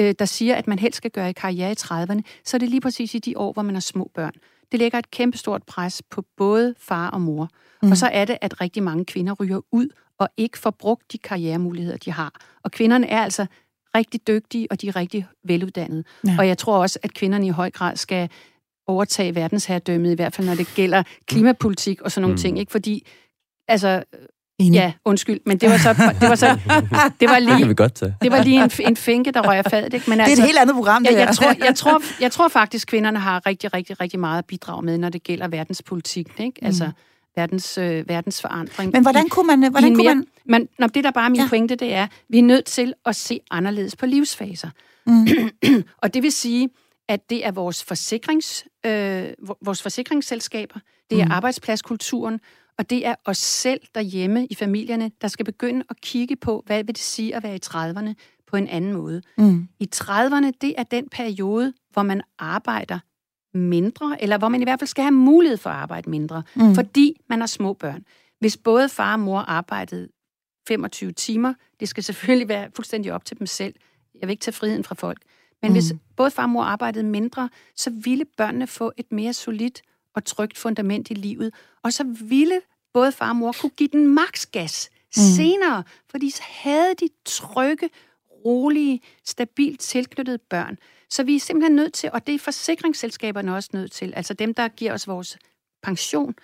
øh, 0.00 0.14
der 0.18 0.24
siger, 0.24 0.54
at 0.54 0.66
man 0.66 0.78
helst 0.78 0.96
skal 0.96 1.10
gøre 1.10 1.30
i 1.30 1.32
karriere 1.32 1.72
i 1.72 1.76
30'erne, 1.78 2.20
så 2.44 2.56
er 2.56 2.58
det 2.58 2.68
lige 2.68 2.80
præcis 2.80 3.14
i 3.14 3.18
de 3.18 3.38
år, 3.38 3.52
hvor 3.52 3.62
man 3.62 3.74
har 3.74 3.80
små 3.80 4.10
børn. 4.14 4.32
Det 4.72 4.80
lægger 4.80 4.98
et 4.98 5.10
kæmpestort 5.10 5.62
pres 5.62 6.02
på 6.10 6.24
både 6.36 6.74
far 6.78 7.10
og 7.10 7.20
mor. 7.20 7.48
Mm. 7.82 7.90
Og 7.90 7.96
så 7.96 8.06
er 8.06 8.24
det, 8.24 8.38
at 8.40 8.60
rigtig 8.60 8.82
mange 8.82 9.04
kvinder 9.04 9.32
ryger 9.32 9.60
ud 9.72 9.88
og 10.18 10.28
ikke 10.36 10.58
får 10.58 10.70
brugt 10.70 11.12
de 11.12 11.18
karrieremuligheder, 11.18 11.96
de 11.96 12.12
har. 12.12 12.32
Og 12.62 12.70
kvinderne 12.70 13.06
er 13.06 13.22
altså 13.22 13.46
rigtig 13.94 14.26
dygtige, 14.26 14.66
og 14.70 14.80
de 14.80 14.88
er 14.88 14.96
rigtig 14.96 15.26
veluddannede. 15.44 16.04
Ja. 16.26 16.36
Og 16.38 16.48
jeg 16.48 16.58
tror 16.58 16.78
også, 16.78 16.98
at 17.02 17.14
kvinderne 17.14 17.46
i 17.46 17.50
høj 17.50 17.70
grad 17.70 17.96
skal 17.96 18.28
overtage 18.86 19.34
verdensherredømmet, 19.34 20.12
i 20.12 20.14
hvert 20.14 20.34
fald 20.34 20.46
når 20.46 20.54
det 20.54 20.66
gælder 20.74 21.02
klimapolitik 21.26 22.00
og 22.00 22.10
sådan 22.12 22.22
nogle 22.22 22.34
mm. 22.34 22.38
ting. 22.38 22.58
Ikke? 22.58 22.72
Fordi, 22.72 23.06
altså, 23.68 24.02
Enig. 24.58 24.78
Ja, 24.78 24.92
undskyld, 25.04 25.40
men 25.46 25.58
det 25.58 25.70
var 25.70 25.76
så, 25.76 25.92
det 26.20 26.28
var 26.28 26.34
så, 26.34 26.46
det 27.20 27.28
var 27.28 27.38
lige, 27.38 27.58
det, 27.58 27.68
vi 27.68 27.74
godt 27.74 27.94
tage. 27.94 28.16
det 28.22 28.32
var 28.32 28.42
lige 28.42 28.64
en, 28.64 28.70
en 28.80 28.96
finke, 28.96 29.30
der 29.30 29.48
røg 29.48 29.64
fadet, 29.70 29.94
ikke? 29.94 30.10
Men 30.10 30.18
det 30.18 30.24
er 30.24 30.28
altså, 30.28 30.42
et 30.42 30.46
helt 30.46 30.58
andet 30.58 30.74
program, 30.74 31.04
det 31.04 31.12
jeg, 31.12 31.18
jeg, 31.18 31.36
tror, 31.36 31.54
jeg, 31.66 31.74
tror, 31.74 32.02
jeg 32.20 32.32
tror 32.32 32.48
faktisk, 32.48 32.88
kvinderne 32.88 33.18
har 33.18 33.46
rigtig, 33.46 33.74
rigtig, 33.74 34.00
rigtig 34.00 34.20
meget 34.20 34.38
at 34.38 34.44
bidrage 34.44 34.82
med, 34.82 34.98
når 34.98 35.08
det 35.08 35.22
gælder 35.22 35.48
verdenspolitik, 35.48 36.26
ikke? 36.38 36.64
Altså, 36.64 36.86
mm 36.86 36.92
verdens, 37.36 37.78
øh, 37.78 38.08
verdensforandring. 38.08 38.92
Men 38.92 39.02
hvordan 39.02 39.28
kunne 39.28 39.46
man... 39.46 39.70
Hvordan 39.70 39.94
kunne 39.94 40.04
mere, 40.04 40.14
man... 40.14 40.26
man 40.44 40.68
når 40.78 40.86
det, 40.86 41.04
der 41.04 41.10
bare 41.10 41.24
er 41.24 41.28
min 41.28 41.40
ja. 41.40 41.48
pointe, 41.48 41.76
det 41.76 41.94
er, 41.94 42.06
vi 42.28 42.38
er 42.38 42.42
nødt 42.42 42.64
til 42.64 42.94
at 43.06 43.16
se 43.16 43.40
anderledes 43.50 43.96
på 43.96 44.06
livsfaser. 44.06 44.70
Mm. 45.06 45.26
og 46.02 46.14
det 46.14 46.22
vil 46.22 46.32
sige, 46.32 46.68
at 47.08 47.30
det 47.30 47.46
er 47.46 47.50
vores, 47.50 47.84
forsikrings, 47.84 48.64
øh, 48.86 49.24
vores 49.60 49.82
forsikringsselskaber, 49.82 50.80
det 51.10 51.20
er 51.20 51.24
mm. 51.24 51.30
arbejdspladskulturen, 51.30 52.40
og 52.78 52.90
det 52.90 53.06
er 53.06 53.14
os 53.24 53.38
selv 53.38 53.80
derhjemme 53.94 54.46
i 54.46 54.54
familierne, 54.54 55.10
der 55.20 55.28
skal 55.28 55.44
begynde 55.44 55.84
at 55.90 56.00
kigge 56.00 56.36
på, 56.36 56.62
hvad 56.66 56.84
vil 56.84 56.94
det 56.94 57.02
sige 57.02 57.36
at 57.36 57.42
være 57.42 57.56
i 57.56 57.60
30'erne 57.66 58.14
på 58.46 58.56
en 58.56 58.68
anden 58.68 58.92
måde. 58.92 59.22
Mm. 59.38 59.68
I 59.80 59.88
30'erne, 59.94 60.50
det 60.60 60.74
er 60.78 60.82
den 60.82 61.08
periode, 61.08 61.72
hvor 61.92 62.02
man 62.02 62.22
arbejder 62.38 62.98
mindre, 63.54 64.22
eller 64.22 64.38
hvor 64.38 64.48
man 64.48 64.60
i 64.60 64.64
hvert 64.64 64.78
fald 64.78 64.88
skal 64.88 65.04
have 65.04 65.12
mulighed 65.12 65.56
for 65.56 65.70
at 65.70 65.76
arbejde 65.76 66.10
mindre, 66.10 66.42
mm. 66.54 66.74
fordi 66.74 67.20
man 67.28 67.40
har 67.40 67.46
små 67.46 67.72
børn. 67.72 68.04
Hvis 68.38 68.56
både 68.56 68.88
far 68.88 69.12
og 69.12 69.20
mor 69.20 69.38
arbejdede 69.38 70.08
25 70.68 71.12
timer, 71.12 71.54
det 71.80 71.88
skal 71.88 72.02
selvfølgelig 72.02 72.48
være 72.48 72.68
fuldstændig 72.76 73.12
op 73.12 73.24
til 73.24 73.38
dem 73.38 73.46
selv. 73.46 73.74
Jeg 74.20 74.28
vil 74.28 74.30
ikke 74.30 74.42
tage 74.42 74.52
friheden 74.52 74.84
fra 74.84 74.94
folk. 74.94 75.18
Men 75.62 75.70
mm. 75.70 75.74
hvis 75.74 75.92
både 76.16 76.30
far 76.30 76.42
og 76.42 76.50
mor 76.50 76.62
arbejdede 76.62 77.04
mindre, 77.04 77.48
så 77.76 77.90
ville 77.90 78.24
børnene 78.36 78.66
få 78.66 78.92
et 78.96 79.12
mere 79.12 79.32
solidt 79.32 79.82
og 80.14 80.24
trygt 80.24 80.58
fundament 80.58 81.10
i 81.10 81.14
livet. 81.14 81.54
Og 81.82 81.92
så 81.92 82.04
ville 82.20 82.60
både 82.92 83.12
far 83.12 83.28
og 83.28 83.36
mor 83.36 83.54
kunne 83.60 83.70
give 83.70 83.88
den 83.92 84.06
maks 84.06 84.46
gas 84.46 84.90
mm. 85.16 85.22
senere, 85.36 85.82
fordi 86.10 86.30
så 86.30 86.42
havde 86.46 86.94
de 87.00 87.08
trygge, 87.24 87.90
rolige, 88.44 89.00
stabilt 89.24 89.80
tilknyttede 89.80 90.38
børn. 90.38 90.78
Så 91.10 91.22
vi 91.22 91.36
er 91.36 91.40
simpelthen 91.40 91.76
nødt 91.76 91.92
til, 91.92 92.10
og 92.12 92.26
det 92.26 92.34
er 92.34 92.38
forsikringsselskaberne 92.38 93.54
også 93.54 93.70
nødt 93.72 93.92
til, 93.92 94.12
altså 94.16 94.34
dem, 94.34 94.54
der 94.54 94.68
giver 94.68 94.92
os 94.92 95.08
vores 95.08 95.38
pension, 95.82 96.34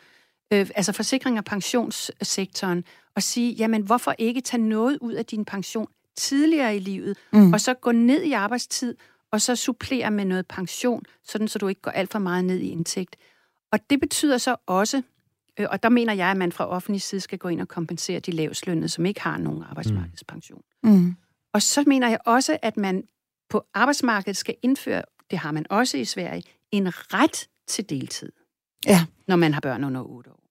øh, 0.52 0.70
altså 0.74 0.92
forsikring 0.92 1.36
af 1.36 1.44
pensionssektoren, 1.44 2.84
og 3.14 3.22
sige, 3.22 3.52
jamen 3.52 3.82
hvorfor 3.82 4.14
ikke 4.18 4.40
tage 4.40 4.62
noget 4.62 4.98
ud 5.00 5.12
af 5.12 5.26
din 5.26 5.44
pension 5.44 5.88
tidligere 6.16 6.76
i 6.76 6.78
livet, 6.78 7.16
mm. 7.32 7.52
og 7.52 7.60
så 7.60 7.74
gå 7.74 7.92
ned 7.92 8.22
i 8.22 8.32
arbejdstid, 8.32 8.96
og 9.32 9.40
så 9.40 9.56
supplere 9.56 10.10
med 10.10 10.24
noget 10.24 10.46
pension, 10.46 11.02
sådan 11.24 11.48
så 11.48 11.58
du 11.58 11.68
ikke 11.68 11.80
går 11.80 11.90
alt 11.90 12.12
for 12.12 12.18
meget 12.18 12.44
ned 12.44 12.58
i 12.58 12.68
indtægt. 12.68 13.16
Og 13.72 13.90
det 13.90 14.00
betyder 14.00 14.38
så 14.38 14.56
også, 14.66 15.02
øh, 15.58 15.66
og 15.70 15.82
der 15.82 15.88
mener 15.88 16.12
jeg, 16.12 16.30
at 16.30 16.36
man 16.36 16.52
fra 16.52 16.68
offentlig 16.68 17.02
side 17.02 17.20
skal 17.20 17.38
gå 17.38 17.48
ind 17.48 17.60
og 17.60 17.68
kompensere 17.68 18.20
de 18.20 18.30
lavslønnede, 18.30 18.88
som 18.88 19.06
ikke 19.06 19.20
har 19.20 19.38
nogen 19.38 19.62
arbejdsmarkedspension. 19.62 20.62
Mm. 20.82 21.16
Og 21.54 21.62
så 21.62 21.84
mener 21.86 22.08
jeg 22.08 22.18
også, 22.26 22.58
at 22.62 22.76
man 22.76 23.04
på 23.50 23.66
arbejdsmarkedet 23.74 24.36
skal 24.36 24.54
indføre, 24.62 25.02
det 25.30 25.38
har 25.38 25.52
man 25.52 25.66
også 25.70 25.96
i 25.96 26.04
Sverige, 26.04 26.42
en 26.70 27.14
ret 27.14 27.48
til 27.66 27.90
deltid. 27.90 28.32
Ja. 28.86 29.06
Når 29.28 29.36
man 29.36 29.54
har 29.54 29.60
børn 29.60 29.84
under 29.84 30.02
8 30.02 30.30
år. 30.30 30.44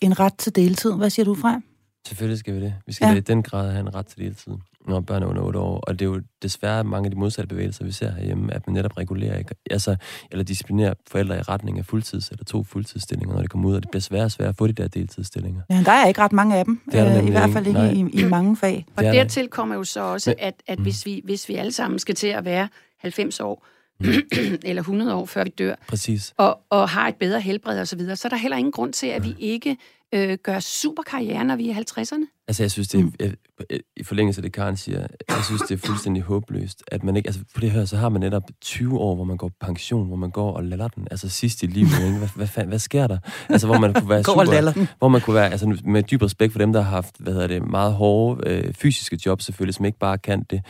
En 0.00 0.20
ret 0.20 0.34
til 0.38 0.56
deltid, 0.56 0.92
hvad 0.92 1.10
siger 1.10 1.24
du 1.24 1.34
fra? 1.34 1.60
Selvfølgelig 2.06 2.38
skal 2.38 2.54
vi 2.54 2.60
det. 2.60 2.74
Vi 2.86 2.92
skal 2.92 3.06
ja. 3.06 3.14
i 3.14 3.20
den 3.20 3.42
grad 3.42 3.70
have 3.70 3.80
en 3.80 3.94
ret 3.94 4.06
til 4.06 4.18
deltid, 4.18 4.52
når 4.88 5.00
børn 5.00 5.22
er 5.22 5.26
under 5.26 5.42
8 5.42 5.58
år. 5.58 5.80
Og 5.80 5.98
det 5.98 6.04
er 6.04 6.10
jo 6.10 6.22
desværre 6.42 6.84
mange 6.84 7.06
af 7.06 7.10
de 7.10 7.18
modsatte 7.18 7.48
bevægelser, 7.48 7.84
vi 7.84 7.92
ser 7.92 8.12
herhjemme, 8.12 8.54
at 8.54 8.66
man 8.66 8.74
netop 8.74 8.96
regulerer, 8.96 9.38
ikke? 9.38 9.54
Altså, 9.70 9.96
eller 10.30 10.44
disciplinerer 10.44 10.94
forældre 11.08 11.36
i 11.36 11.40
retning 11.40 11.78
af 11.78 11.84
fuldtids- 11.84 12.30
eller 12.30 12.44
to 12.44 12.62
fuldtidsstillinger, 12.62 13.34
når 13.34 13.42
de 13.42 13.48
kommer 13.48 13.68
ud, 13.68 13.74
og 13.74 13.82
det 13.82 13.90
bliver 13.90 14.00
sværere 14.00 14.24
og 14.24 14.30
sværere 14.30 14.48
at 14.48 14.56
få 14.56 14.66
de 14.66 14.72
der 14.72 14.88
deltidsstillinger. 14.88 15.62
Ja, 15.70 15.82
der 15.84 15.92
er 15.92 16.06
ikke 16.06 16.20
ret 16.20 16.32
mange 16.32 16.56
af 16.56 16.64
dem, 16.64 16.80
det 16.92 17.00
er 17.00 17.18
øh, 17.18 17.26
i 17.26 17.30
hvert 17.30 17.50
fald 17.50 17.66
ikke 17.66 17.92
i, 17.92 18.20
i 18.20 18.24
mange 18.24 18.56
fag. 18.56 18.86
Og 18.96 19.04
dertil 19.04 19.48
kommer 19.48 19.74
jo 19.74 19.84
så 19.84 20.00
også, 20.00 20.34
at, 20.38 20.62
at 20.66 20.78
mm. 20.78 20.82
hvis, 20.82 21.06
vi, 21.06 21.20
hvis 21.24 21.48
vi 21.48 21.54
alle 21.54 21.72
sammen 21.72 21.98
skal 21.98 22.14
til 22.14 22.26
at 22.26 22.44
være 22.44 22.68
90 22.98 23.40
år, 23.40 23.66
mm. 24.00 24.06
eller 24.64 24.82
100 24.82 25.14
år, 25.14 25.26
før 25.26 25.44
vi 25.44 25.50
dør, 25.50 25.74
Præcis. 25.88 26.34
Og, 26.36 26.58
og 26.70 26.88
har 26.88 27.08
et 27.08 27.16
bedre 27.16 27.40
helbred 27.40 27.80
osv., 27.80 27.86
så, 27.86 27.96
videre, 27.96 28.16
så 28.16 28.28
er 28.28 28.30
der 28.30 28.36
heller 28.36 28.56
ingen 28.56 28.72
grund 28.72 28.92
til, 28.92 29.06
at 29.06 29.24
vi 29.24 29.36
ikke 29.38 29.76
øh, 30.12 30.38
gør 30.42 30.60
superkarriere, 30.60 31.44
når 31.44 31.56
vi 31.56 31.70
er 31.70 31.74
i 31.74 32.02
50'erne. 32.02 32.35
Altså, 32.48 32.62
jeg 32.62 32.70
synes, 32.70 32.88
det 32.88 33.00
er, 33.20 33.26
mm. 33.28 33.76
i 33.96 34.02
forlængelse 34.04 34.38
af 34.38 34.42
det, 34.42 34.52
Karen 34.52 34.76
siger, 34.76 35.06
jeg 35.28 35.44
synes, 35.44 35.62
det 35.62 35.82
er 35.82 35.86
fuldstændig 35.86 36.22
håbløst, 36.22 36.82
at 36.88 37.04
man 37.04 37.16
ikke, 37.16 37.26
altså 37.26 37.40
på 37.54 37.60
det 37.60 37.70
her, 37.70 37.84
så 37.84 37.96
har 37.96 38.08
man 38.08 38.20
netop 38.20 38.42
20 38.60 38.98
år, 38.98 39.14
hvor 39.14 39.24
man 39.24 39.36
går 39.36 39.48
på 39.48 39.54
pension, 39.60 40.06
hvor 40.06 40.16
man 40.16 40.30
går 40.30 40.52
og 40.52 40.64
laller 40.64 40.88
den, 40.88 41.08
altså 41.10 41.28
sidst 41.28 41.62
i 41.62 41.66
livet, 41.66 42.04
ikke? 42.06 42.18
Hvad, 42.18 42.28
hvad, 42.36 42.48
hvad, 42.54 42.64
hvad 42.64 42.78
sker 42.78 43.06
der? 43.06 43.18
Altså, 43.48 43.66
hvor 43.66 43.78
man 43.78 43.94
kunne 43.94 44.08
være 44.08 44.24
super, 44.32 44.84
hvor 44.98 45.08
man 45.08 45.20
kunne 45.20 45.34
være, 45.34 45.50
altså 45.50 45.78
med 45.84 46.02
dyb 46.02 46.22
respekt 46.22 46.52
for 46.52 46.58
dem, 46.58 46.72
der 46.72 46.80
har 46.80 46.90
haft, 46.90 47.14
hvad 47.18 47.32
hedder 47.32 47.46
det, 47.46 47.70
meget 47.70 47.92
hårde 47.92 48.50
øh, 48.50 48.74
fysiske 48.74 49.18
jobs 49.26 49.44
selvfølgelig, 49.44 49.74
som 49.74 49.84
ikke 49.84 49.98
bare 49.98 50.18
kan 50.18 50.42
det. 50.50 50.62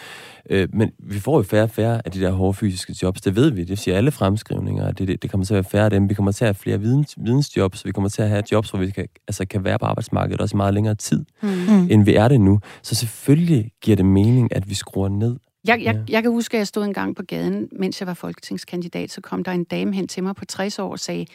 Øh, 0.51 0.69
men 0.73 0.91
vi 0.99 1.21
får 1.21 1.37
jo 1.37 1.43
færre 1.43 1.63
og 1.63 1.71
færre 1.71 2.03
af 2.05 2.13
de 2.13 2.21
der 2.21 2.31
hårde 2.31 2.55
fysiske 2.55 2.97
jobs, 3.03 3.21
det 3.21 3.37
ved 3.37 3.51
vi, 3.51 3.65
det 3.65 3.79
siger 3.79 3.97
alle 3.97 4.11
fremskrivninger, 4.11 4.93
det, 4.93 5.09
det, 5.09 5.23
det 5.23 5.31
kommer 5.31 5.45
til 5.45 5.55
at 5.55 5.57
være 5.57 5.71
færre 5.71 5.85
af 5.85 5.91
dem, 5.91 6.09
vi 6.09 6.15
kommer 6.15 6.33
til 6.33 6.45
at 6.45 6.49
have 6.49 6.55
flere 6.55 6.81
videns, 6.81 7.15
vidensjobs, 7.17 7.85
vi 7.85 7.93
kommer 7.93 8.09
til 8.09 8.23
at 8.23 8.29
have 8.29 8.43
jobs, 8.53 8.71
hvor 8.71 8.79
vi 8.79 8.91
kan, 8.91 9.07
altså, 9.29 9.47
kan 9.47 9.65
være 9.65 9.79
på 9.79 9.87
arbejdsmarkedet 9.87 10.41
også 10.41 10.57
i 10.57 10.59
meget 10.59 10.75
længere 10.75 10.95
tid. 10.95 11.25
Mm 11.43 11.66
mm. 11.69 11.89
end 11.91 12.05
vi 12.05 12.15
er 12.15 12.29
det 12.29 12.41
nu. 12.41 12.61
Så 12.83 12.95
selvfølgelig 12.95 13.73
giver 13.83 13.97
det 13.97 14.05
mening, 14.05 14.57
at 14.57 14.69
vi 14.69 14.75
skruer 14.75 15.09
ned. 15.09 15.37
Jeg, 15.67 15.83
jeg, 15.83 16.05
jeg 16.09 16.23
kan 16.23 16.31
huske, 16.31 16.57
at 16.57 16.59
jeg 16.59 16.67
stod 16.67 16.85
en 16.85 16.93
gang 16.95 17.17
på 17.17 17.23
gaden, 17.23 17.69
mens 17.73 18.01
jeg 18.01 18.07
var 18.07 18.15
folketingskandidat, 18.15 19.11
så 19.11 19.21
kom 19.21 19.45
der 19.45 19.53
en 19.53 19.65
dame 19.65 19.95
hen 19.95 20.09
til 20.09 20.23
mig 20.23 20.37
på 20.37 20.45
60 20.45 20.79
år 20.79 20.91
og 20.91 20.99
sagde, 20.99 21.27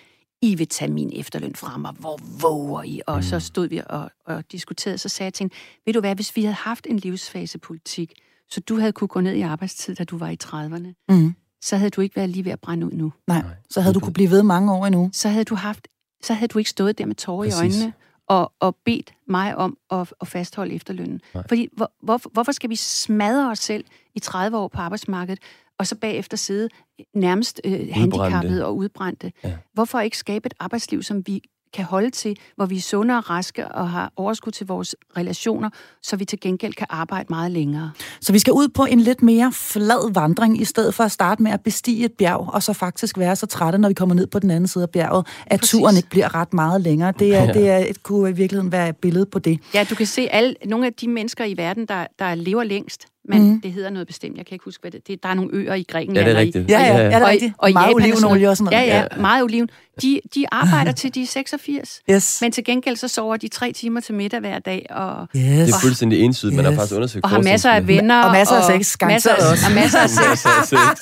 I 0.41 0.56
vil 0.56 0.67
tage 0.67 0.91
min 0.91 1.12
efterløn 1.15 1.56
fra 1.56 1.78
mig, 1.78 1.94
hvor 2.00 2.20
våger 2.41 2.84
I? 2.84 3.02
Og 3.08 3.15
mm. 3.15 3.22
så 3.22 3.39
stod 3.39 3.67
vi 3.67 3.82
og, 3.89 4.12
og 4.26 4.44
diskuterede, 4.52 4.98
så 4.98 5.10
sagde 5.10 5.26
jeg 5.26 5.34
til 5.34 5.44
hende, 5.44 5.56
ved 5.86 5.94
du 5.94 6.00
hvad, 6.00 6.15
hvis 6.15 6.36
vi 6.36 6.44
havde 6.44 6.56
haft 6.56 6.88
en 6.89 6.98
livsfasepolitik, 6.98 8.13
så 8.50 8.62
du 8.62 8.80
havde 8.80 8.91
kunne 8.91 9.08
gå 9.08 9.22
ned 9.22 9.34
i 9.34 9.41
arbejdstid, 9.41 9.96
da 9.96 10.04
du 10.04 10.17
var 10.17 10.30
i 10.30 10.38
30'erne, 10.44 11.06
mm. 11.10 11.36
så 11.62 11.78
havde 11.78 11.89
du 11.89 12.02
ikke 12.02 12.15
været 12.15 12.30
lige 12.30 12.46
ved 12.46 12.52
at 12.52 12.60
brænde 12.60 12.88
ud 12.88 12.91
nu. 12.91 13.13
Nej, 13.28 13.44
så 13.70 13.82
havde 13.82 13.94
du 13.94 14.00
kunne 14.00 14.13
blive 14.13 14.30
ved 14.30 14.44
mange 14.44 14.74
år 14.74 14.86
endnu. 14.86 15.10
Så 15.13 15.30
havde 15.30 15.44
du 15.44 15.56
haft 15.56 15.88
så 16.24 16.34
havde 16.34 16.48
du 16.48 16.58
ikke 16.58 16.70
stået 16.70 16.98
der 16.98 17.06
med 17.06 17.15
tårer 17.15 17.44
i 17.44 17.52
øjnene 17.62 17.94
og, 18.32 18.52
og 18.60 18.76
bedt 18.86 19.13
mig 19.28 19.56
om 19.56 19.78
at, 19.91 20.13
at 20.22 20.28
fastholde 20.28 20.74
efterlønnen. 20.76 21.22
Nej. 21.34 21.44
Fordi 21.48 21.67
hvor, 21.74 21.91
hvor, 22.04 22.22
hvorfor 22.34 22.52
skal 22.52 22.70
vi 22.70 22.76
smadre 22.76 23.52
os 23.52 23.60
selv 23.60 23.86
i 24.15 24.20
30 24.20 24.58
år 24.58 24.67
på 24.67 24.82
arbejdsmarkedet, 24.82 25.39
og 25.78 25.88
så 25.88 25.96
bagefter 25.96 26.38
sidde 26.38 26.70
nærmest 27.13 27.62
øh, 27.63 27.88
handicappet 27.91 28.63
og 28.63 28.76
udbrændte? 28.76 29.32
Ja. 29.44 29.58
Hvorfor 29.74 30.00
ikke 30.00 30.17
skabe 30.17 30.46
et 30.46 30.54
arbejdsliv, 30.60 31.04
som 31.04 31.28
vi 31.28 31.41
kan 31.73 31.86
holde 31.86 32.10
til, 32.10 32.38
hvor 32.55 32.65
vi 32.65 32.77
er 32.77 32.81
sunde 32.81 33.17
og 33.17 33.29
raske 33.29 33.67
og 33.67 33.89
har 33.89 34.12
overskud 34.15 34.51
til 34.51 34.67
vores 34.67 34.95
relationer, 35.17 35.69
så 36.03 36.15
vi 36.15 36.25
til 36.25 36.39
gengæld 36.39 36.73
kan 36.73 36.88
arbejde 36.89 37.25
meget 37.29 37.51
længere. 37.51 37.91
Så 38.21 38.31
vi 38.34 38.39
skal 38.39 38.53
ud 38.53 38.67
på 38.67 38.86
en 38.86 38.99
lidt 38.99 39.21
mere 39.21 39.51
flad 39.51 40.13
vandring, 40.13 40.62
i 40.62 40.65
stedet 40.65 40.93
for 40.93 41.03
at 41.03 41.12
starte 41.12 41.43
med 41.43 41.51
at 41.51 41.62
bestige 41.62 42.05
et 42.05 42.12
bjerg, 42.12 42.49
og 42.53 42.63
så 42.63 42.73
faktisk 42.73 43.17
være 43.17 43.36
så 43.36 43.45
trætte, 43.45 43.79
når 43.79 43.88
vi 43.88 43.93
kommer 43.93 44.15
ned 44.15 44.27
på 44.27 44.39
den 44.39 44.51
anden 44.51 44.67
side 44.67 44.84
af 44.84 44.89
bjerget, 44.89 45.27
at 45.45 45.60
Præcis. 45.60 45.79
turen 45.79 45.97
ikke 45.97 46.10
bliver 46.10 46.36
ret 46.36 46.53
meget 46.53 46.81
længere. 46.81 47.13
Det, 47.19 47.36
er, 47.36 47.43
ja. 47.43 47.53
det 47.53 47.69
er, 47.69 47.77
et, 47.77 48.03
kunne 48.03 48.29
i 48.29 48.34
virkeligheden 48.34 48.71
være 48.71 48.89
et 48.89 48.97
billede 48.97 49.25
på 49.25 49.39
det. 49.39 49.60
Ja, 49.73 49.86
du 49.89 49.95
kan 49.95 50.05
se 50.05 50.27
alle, 50.31 50.55
nogle 50.65 50.86
af 50.86 50.93
de 50.93 51.07
mennesker 51.07 51.45
i 51.45 51.57
verden, 51.57 51.86
der, 51.86 52.07
der 52.19 52.36
lever 52.36 52.63
længst, 52.63 53.05
men 53.29 53.43
mm. 53.43 53.62
det 53.62 53.73
hedder 53.73 53.89
noget 53.89 54.07
bestemt. 54.07 54.38
Jeg 54.38 54.45
kan 54.45 54.55
ikke 54.55 54.65
huske, 54.65 54.81
hvad 54.81 54.91
det, 54.91 55.07
det 55.07 55.23
Der 55.23 55.29
er 55.29 55.34
nogle 55.34 55.49
øer 55.53 55.73
i 55.73 55.84
Grækenland. 55.84 56.27
Ja, 56.27 56.31
det 56.31 56.38
er 56.38 56.41
rigtigt. 56.41 56.69
Ja, 56.69 56.79
ja, 56.79 56.97
ja, 56.97 57.10
ja. 57.10 57.23
Og, 57.23 57.34
og 57.57 57.69
meget 57.73 57.93
olivenolie 57.93 58.49
og 58.49 58.57
sådan 58.57 58.73
noget. 58.73 58.88
Ja, 58.88 58.97
ja, 58.97 59.07
ja, 59.15 59.21
meget 59.21 59.43
oliven. 59.43 59.69
De, 60.01 60.19
de 60.36 60.45
arbejder 60.51 60.91
til 60.91 61.15
de 61.15 61.21
er 61.23 61.27
86, 61.27 62.01
Yes. 62.12 62.38
men 62.41 62.51
til 62.51 62.63
gengæld 62.63 62.95
så 62.95 63.07
sover 63.07 63.38
de 63.38 63.47
tre 63.47 63.71
timer 63.71 63.99
til 64.01 64.15
middag 64.15 64.39
hver 64.39 64.60
dag, 64.60 64.86
og, 64.89 65.27
yes. 65.36 65.43
Det 65.43 65.69
er 65.69 65.73
fuldstændig 65.81 66.19
entydigt. 66.19 66.56
Man 66.56 66.65
har 66.65 66.71
Yes. 66.71 66.77
faktisk 66.79 66.96
undersøgt 66.96 67.23
og 67.23 67.29
har 67.29 67.41
masser 67.41 67.69
af 67.71 67.87
venner. 67.87 68.23
Og 68.23 68.31
masser 68.31 68.56
af 68.56 68.63
sex, 68.83 68.98
masser, 69.02 69.31
også. 69.52 69.65
og 69.69 69.75
masser 69.75 70.00
af 70.00 70.10
sex. 70.19 70.27
Masser 70.27 70.50
af 70.50 70.67
sex. 70.67 71.02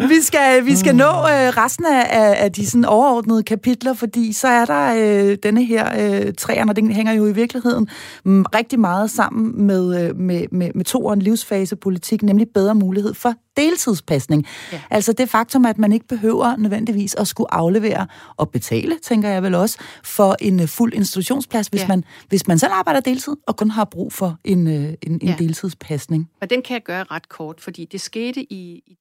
vi 0.10 0.20
skal, 0.22 0.66
vi 0.66 0.76
skal 0.76 0.96
nå 0.96 1.04
øh, 1.04 1.48
resten 1.56 1.86
af, 1.86 2.06
af, 2.10 2.44
af 2.44 2.52
de 2.52 2.66
sådan 2.66 2.84
overordnede 2.84 3.42
kapitler, 3.42 3.94
fordi 3.94 4.32
så 4.32 4.48
er 4.48 4.64
der 4.64 4.94
øh, 5.30 5.36
denne 5.42 5.64
her 5.64 5.88
øh, 6.26 6.32
træerne, 6.38 6.72
og 6.72 6.76
den 6.76 6.92
hænger 6.92 7.12
jo 7.12 7.26
i 7.26 7.32
virkeligheden 7.32 7.88
mm, 8.24 8.44
rigtig 8.54 8.80
meget 8.80 9.10
sammen 9.10 9.66
med, 9.66 10.08
øh, 10.08 10.16
med, 10.16 10.35
med, 10.52 10.70
med 10.74 10.84
toeren 10.84 11.22
livsfasepolitik, 11.22 12.22
nemlig 12.22 12.46
bedre 12.54 12.74
mulighed 12.74 13.14
for 13.14 13.34
deltidspasning. 13.56 14.46
Ja. 14.72 14.80
Altså 14.90 15.12
det 15.12 15.28
faktum, 15.28 15.66
at 15.66 15.78
man 15.78 15.92
ikke 15.92 16.06
behøver 16.06 16.56
nødvendigvis 16.56 17.14
at 17.14 17.28
skulle 17.28 17.54
aflevere 17.54 18.06
og 18.36 18.50
betale, 18.50 18.98
tænker 19.02 19.28
jeg 19.28 19.42
vel 19.42 19.54
også, 19.54 19.78
for 20.04 20.36
en 20.40 20.60
øh, 20.60 20.68
fuld 20.68 20.94
institutionsplads, 20.94 21.66
hvis, 21.66 21.82
ja. 21.82 21.88
Man, 21.88 22.04
hvis 22.28 22.46
man 22.46 22.58
selv 22.58 22.72
arbejder 22.72 23.00
deltid 23.00 23.36
og 23.46 23.56
kun 23.56 23.70
har 23.70 23.84
brug 23.84 24.12
for 24.12 24.38
en, 24.44 24.66
øh, 24.66 24.74
en, 24.74 24.96
en 25.02 25.20
ja. 25.22 25.34
Deltidspasning. 25.38 26.30
Og 26.40 26.50
den 26.50 26.62
kan 26.62 26.74
jeg 26.74 26.82
gøre 26.82 27.04
ret 27.10 27.28
kort, 27.28 27.60
fordi 27.60 27.84
det 27.84 28.00
skete 28.00 28.52
i, 28.52 28.82
i, 28.86 28.98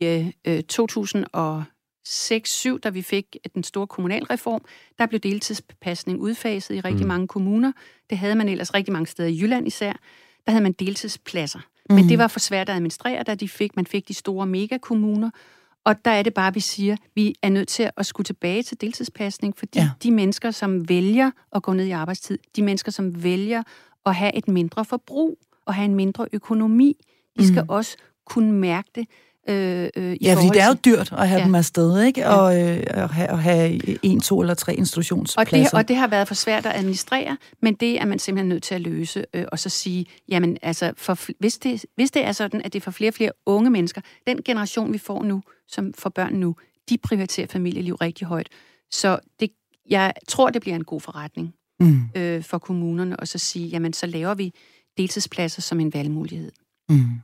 i 0.00 0.32
øh, 0.46 0.62
2006-2007, 0.72 2.78
da 2.78 2.88
vi 2.88 3.02
fik 3.02 3.36
den 3.54 3.64
store 3.64 3.86
kommunalreform. 3.86 4.64
Der 4.98 5.06
blev 5.06 5.20
deltidspasning 5.20 6.20
udfaset 6.20 6.74
i 6.74 6.80
rigtig 6.80 7.04
mm. 7.04 7.08
mange 7.08 7.28
kommuner. 7.28 7.72
Det 8.10 8.18
havde 8.18 8.34
man 8.34 8.48
ellers 8.48 8.74
rigtig 8.74 8.92
mange 8.92 9.06
steder 9.06 9.28
i 9.28 9.38
Jylland 9.42 9.66
især. 9.66 9.92
Der 10.48 10.52
havde 10.52 10.62
man 10.62 10.72
deltidspladser. 10.72 11.58
Men 11.88 11.98
Mhm. 11.98 12.08
det 12.08 12.18
var 12.18 12.26
for 12.28 12.38
svært 12.40 12.68
at 12.68 12.74
administrere, 12.74 13.22
da 13.22 13.34
de 13.34 13.48
fik, 13.48 13.76
man 13.76 13.86
fik 13.86 14.08
de 14.08 14.14
store 14.14 14.46
megakommuner. 14.46 15.30
Og 15.84 16.04
der 16.04 16.10
er 16.10 16.22
det 16.22 16.34
bare, 16.34 16.54
vi 16.54 16.60
siger, 16.60 16.96
vi 17.14 17.34
er 17.42 17.48
nødt 17.48 17.68
til 17.68 17.90
at 17.96 18.06
skulle 18.06 18.24
tilbage 18.24 18.62
til 18.62 18.80
deltidspasning, 18.80 19.56
fordi 19.58 19.78
ja. 19.78 19.90
de 20.02 20.10
mennesker, 20.10 20.50
som 20.50 20.88
vælger 20.88 21.30
at 21.52 21.62
gå 21.62 21.72
ned 21.72 21.84
i 21.86 21.90
arbejdstid, 21.90 22.38
de 22.56 22.62
mennesker, 22.62 22.92
som 22.92 23.22
vælger 23.22 23.62
at 24.06 24.14
have 24.14 24.34
et 24.36 24.48
mindre 24.48 24.84
forbrug 24.84 25.38
og 25.66 25.74
have 25.74 25.84
en 25.84 25.94
mindre 25.94 26.26
økonomi, 26.32 26.96
de 27.38 27.46
skal 27.48 27.62
Mm. 27.62 27.68
også 27.68 27.96
kunne 28.26 28.52
mærke 28.52 28.88
det. 28.94 29.06
Øh, 29.48 29.88
øh, 29.96 30.12
i 30.12 30.18
Ja, 30.20 30.34
fordi 30.34 30.48
det 30.48 30.60
er 30.60 30.68
jo 30.68 30.74
dyrt 30.84 31.12
at 31.12 31.28
have 31.28 31.40
ja. 31.40 31.46
Dem 31.46 31.54
afsted, 31.54 32.02
ikke? 32.02 32.20
Ja. 32.20 32.34
Og 32.34 32.60
øh, 32.62 32.82
at, 32.86 33.10
have, 33.10 33.28
at 33.28 33.38
have 33.38 33.80
en, 34.04 34.20
to 34.20 34.40
eller 34.40 34.54
tre 34.54 34.72
og 34.72 34.78
institutionspladser. 34.78 35.70
det, 35.70 35.74
og 35.74 35.88
det 35.88 35.96
har 35.96 36.06
været 36.06 36.28
for 36.28 36.34
svært 36.34 36.66
at 36.66 36.76
administrere, 36.76 37.36
men 37.62 37.74
det 37.74 38.00
er 38.00 38.04
man 38.04 38.18
simpelthen 38.18 38.48
nødt 38.48 38.62
til 38.62 38.74
at 38.74 38.80
løse, 38.80 39.24
øh, 39.34 39.44
og 39.52 39.58
så 39.58 39.68
sige, 39.68 40.06
jamen 40.28 40.58
altså, 40.62 40.92
for, 40.96 41.18
hvis, 41.38 41.58
det, 41.58 41.84
hvis 41.96 42.10
det 42.10 42.24
er 42.24 42.32
sådan, 42.32 42.62
at 42.64 42.72
det 42.72 42.80
er 42.80 42.84
for 42.84 42.90
flere 42.90 43.10
og 43.10 43.14
flere 43.14 43.30
unge 43.46 43.70
mennesker, 43.70 44.00
den 44.26 44.42
generation, 44.44 44.92
vi 44.92 44.98
får 44.98 45.22
nu, 45.22 45.42
som 45.68 45.94
får 45.98 46.10
børn 46.10 46.34
nu, 46.34 46.56
de 46.88 46.98
prioriterer 46.98 47.46
familieliv 47.46 47.94
rigtig 47.94 48.26
højt. 48.26 48.48
Så 48.90 49.18
det, 49.40 49.50
jeg 49.90 50.12
tror, 50.28 50.50
det 50.50 50.62
bliver 50.62 50.76
en 50.76 50.84
god 50.84 51.00
forretning 51.00 51.54
Mm, 51.80 52.00
øh, 52.16 52.42
for 52.42 52.58
kommunerne, 52.58 53.20
og 53.20 53.28
så 53.28 53.38
sige, 53.38 53.68
jamen 53.68 53.92
så 53.92 54.06
laver 54.06 54.34
vi 54.34 54.52
deltidspladser 54.96 55.62
som 55.62 55.80
en 55.80 55.94
valgmulighed. 55.94 56.52
mm. 56.88 57.20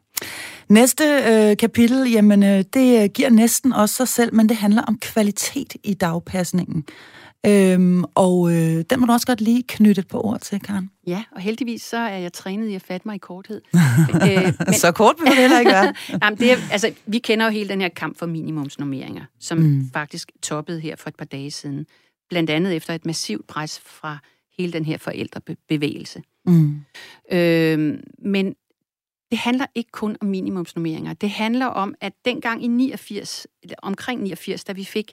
Næste 0.68 1.04
øh, 1.04 1.56
kapitel, 1.56 2.10
jamen 2.10 2.42
øh, 2.42 2.64
det 2.74 3.02
øh, 3.02 3.10
giver 3.14 3.30
næsten 3.30 3.72
også 3.72 3.94
sig 3.94 4.08
selv, 4.08 4.34
men 4.34 4.48
det 4.48 4.56
handler 4.56 4.82
om 4.82 4.98
kvalitet 4.98 5.76
i 5.84 5.94
dagpasningen. 5.94 6.84
Øhm, 7.46 8.04
og 8.14 8.52
øh, 8.52 8.84
den 8.90 9.00
må 9.00 9.06
du 9.06 9.12
også 9.12 9.26
godt 9.26 9.40
lige 9.40 9.62
knytte 9.68 10.00
et 10.00 10.08
par 10.08 10.26
ord 10.26 10.40
til, 10.40 10.60
Karen. 10.60 10.90
Ja, 11.06 11.24
og 11.32 11.40
heldigvis 11.40 11.82
så 11.82 11.96
er 11.96 12.16
jeg 12.16 12.32
trænet 12.32 12.68
i 12.68 12.74
at 12.74 12.82
fatte 12.82 13.08
mig 13.08 13.14
i 13.14 13.18
korthed. 13.18 13.60
øh, 14.28 14.52
men, 14.66 14.74
Så 14.74 14.92
kort 14.92 15.14
vil 15.18 15.30
det 15.30 15.36
heller 15.36 15.58
ikke 15.58 15.72
være. 15.72 15.94
Jamen, 16.22 16.38
det 16.38 16.52
er, 16.52 16.56
altså, 16.72 16.92
vi 17.06 17.18
kender 17.18 17.46
jo 17.46 17.52
hele 17.52 17.68
den 17.68 17.80
her 17.80 17.88
kamp 17.88 18.18
for 18.18 18.26
minimumsnormeringer, 18.26 19.24
som 19.40 19.58
mm. 19.58 19.90
faktisk 19.92 20.30
toppede 20.42 20.80
her 20.80 20.96
for 20.96 21.08
et 21.08 21.16
par 21.16 21.24
dage 21.24 21.50
siden. 21.50 21.86
Blandt 22.30 22.50
andet 22.50 22.76
efter 22.76 22.94
et 22.94 23.06
massivt 23.06 23.46
pres 23.46 23.80
fra 23.86 24.18
hele 24.58 24.72
den 24.72 24.84
her 24.84 24.98
forældrebevægelse. 24.98 26.22
Mm. 26.46 26.80
Øh, 27.32 27.98
men 28.18 28.54
det 29.30 29.38
handler 29.38 29.66
ikke 29.74 29.90
kun 29.90 30.16
om 30.20 30.26
minimumsnormeringer. 30.26 31.12
Det 31.12 31.30
handler 31.30 31.66
om, 31.66 31.94
at 32.00 32.12
dengang 32.24 32.64
i 32.64 32.66
89, 32.66 33.46
eller 33.62 33.76
omkring 33.82 34.22
89, 34.22 34.64
da 34.64 34.72
vi 34.72 34.84
fik 34.84 35.12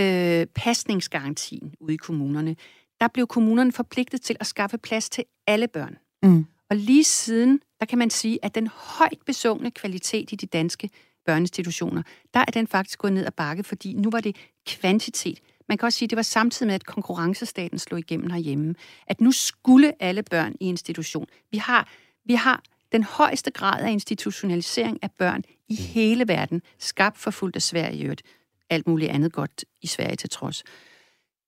øh, 0.00 0.46
pasningsgarantien 0.46 1.74
ude 1.80 1.94
i 1.94 1.96
kommunerne, 1.96 2.56
der 3.00 3.08
blev 3.08 3.26
kommunerne 3.26 3.72
forpligtet 3.72 4.22
til 4.22 4.36
at 4.40 4.46
skaffe 4.46 4.78
plads 4.78 5.10
til 5.10 5.24
alle 5.46 5.68
børn. 5.68 5.96
Mm. 6.22 6.46
Og 6.70 6.76
lige 6.76 7.04
siden, 7.04 7.60
der 7.80 7.86
kan 7.86 7.98
man 7.98 8.10
sige, 8.10 8.38
at 8.42 8.54
den 8.54 8.66
højt 8.66 9.18
besungne 9.26 9.70
kvalitet 9.70 10.32
i 10.32 10.36
de 10.36 10.46
danske 10.46 10.90
børneinstitutioner, 11.26 12.02
der 12.34 12.40
er 12.40 12.50
den 12.52 12.66
faktisk 12.66 12.98
gået 12.98 13.12
ned 13.12 13.26
ad 13.26 13.30
bakke, 13.30 13.64
fordi 13.64 13.92
nu 13.92 14.10
var 14.10 14.20
det 14.20 14.36
kvantitet. 14.66 15.40
Man 15.68 15.78
kan 15.78 15.86
også 15.86 15.98
sige, 15.98 16.06
at 16.06 16.10
det 16.10 16.16
var 16.16 16.22
samtidig 16.22 16.66
med, 16.66 16.74
at 16.74 16.86
konkurrencestaten 16.86 17.78
slog 17.78 17.98
igennem 17.98 18.30
herhjemme. 18.30 18.74
At 19.06 19.20
nu 19.20 19.32
skulle 19.32 20.02
alle 20.02 20.22
børn 20.22 20.54
i 20.60 20.68
institution. 20.68 21.26
Vi 21.50 21.58
har, 21.58 21.88
vi 22.24 22.34
har 22.34 22.62
den 22.92 23.02
højeste 23.02 23.50
grad 23.50 23.84
af 23.84 23.90
institutionalisering 23.90 24.98
af 25.02 25.10
børn 25.18 25.42
i 25.68 25.74
hele 25.74 26.28
verden, 26.28 26.62
skabt 26.78 27.18
for 27.18 27.30
fuldt 27.30 27.56
af 27.56 27.62
Sverige 27.62 27.98
i 27.98 28.02
øvrigt. 28.02 28.22
Alt 28.70 28.86
muligt 28.86 29.10
andet 29.10 29.32
godt 29.32 29.64
i 29.82 29.86
Sverige 29.86 30.16
til 30.16 30.30
trods. 30.30 30.64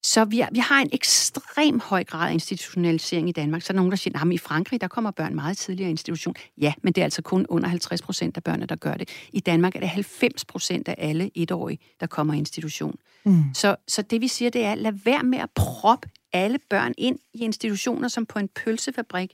Så 0.03 0.25
vi, 0.25 0.41
er, 0.41 0.49
vi 0.53 0.59
har 0.59 0.81
en 0.81 0.91
ekstrem 0.93 1.81
høj 1.81 2.05
grad 2.05 2.29
af 2.29 2.33
institutionalisering 2.33 3.29
i 3.29 3.33
Danmark. 3.33 3.63
Så 3.63 3.67
er 3.71 3.73
der 3.73 3.77
nogen, 3.77 3.91
der 3.91 3.97
siger, 3.97 4.21
at 4.21 4.33
i 4.33 4.39
Frankrig, 4.39 4.81
der 4.81 4.89
kommer 4.89 5.11
børn 5.11 5.35
meget 5.35 5.57
tidligere 5.57 5.89
i 5.89 5.91
institution. 5.91 6.35
Ja, 6.59 6.73
men 6.83 6.93
det 6.93 7.01
er 7.01 7.05
altså 7.05 7.23
kun 7.23 7.47
under 7.49 7.69
50 7.69 8.03
procent 8.03 8.37
af 8.37 8.45
børnene, 8.45 8.67
der 8.67 8.77
gør 8.77 8.95
det. 8.95 9.09
I 9.33 9.41
Danmark 9.41 9.77
er 9.77 9.81
det 9.81 9.89
90 9.89 10.45
procent 10.45 10.89
af 10.89 10.95
alle 10.99 11.31
etårige, 11.35 11.79
der 12.01 12.07
kommer 12.07 12.35
i 12.35 12.39
institution. 12.39 12.95
Mm. 13.25 13.45
Så, 13.55 13.77
så 13.89 14.03
det 14.03 14.21
vi 14.21 14.29
siger, 14.29 14.51
det 14.51 14.65
er, 14.65 14.75
lad 14.75 14.93
være 14.93 15.23
med 15.23 15.39
at 15.39 15.51
proppe 15.55 16.09
alle 16.33 16.59
børn 16.71 16.95
ind 16.99 17.19
i 17.35 17.39
institutioner 17.39 18.09
som 18.09 18.27
på 18.27 18.39
en 18.39 18.49
pølsefabrik. 18.49 19.33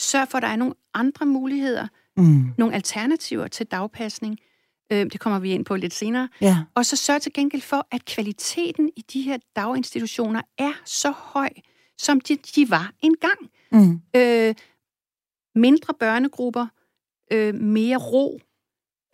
Sørg 0.00 0.28
for, 0.28 0.38
at 0.38 0.42
der 0.42 0.48
er 0.48 0.56
nogle 0.56 0.74
andre 0.94 1.26
muligheder, 1.26 1.88
Mm. 2.16 2.44
nogle 2.58 2.74
alternativer 2.74 3.46
til 3.48 3.66
dagpasning. 3.66 4.38
Øh, 4.92 5.06
det 5.12 5.20
kommer 5.20 5.38
vi 5.38 5.50
ind 5.50 5.64
på 5.64 5.76
lidt 5.76 5.94
senere. 5.94 6.28
Ja. 6.40 6.58
Og 6.74 6.86
så 6.86 6.96
sørg 6.96 7.22
til 7.22 7.32
gengæld 7.32 7.62
for, 7.62 7.86
at 7.90 8.04
kvaliteten 8.04 8.90
i 8.96 9.00
de 9.12 9.22
her 9.22 9.38
daginstitutioner 9.56 10.42
er 10.58 10.72
så 10.84 11.10
høj, 11.10 11.48
som 11.98 12.20
de, 12.20 12.36
de 12.36 12.70
var 12.70 12.92
engang. 13.02 13.38
Mm. 13.72 14.00
Øh, 14.16 14.54
mindre 15.54 15.94
børnegrupper, 15.94 16.66
øh, 17.32 17.54
mere 17.54 17.96
ro, 17.96 18.40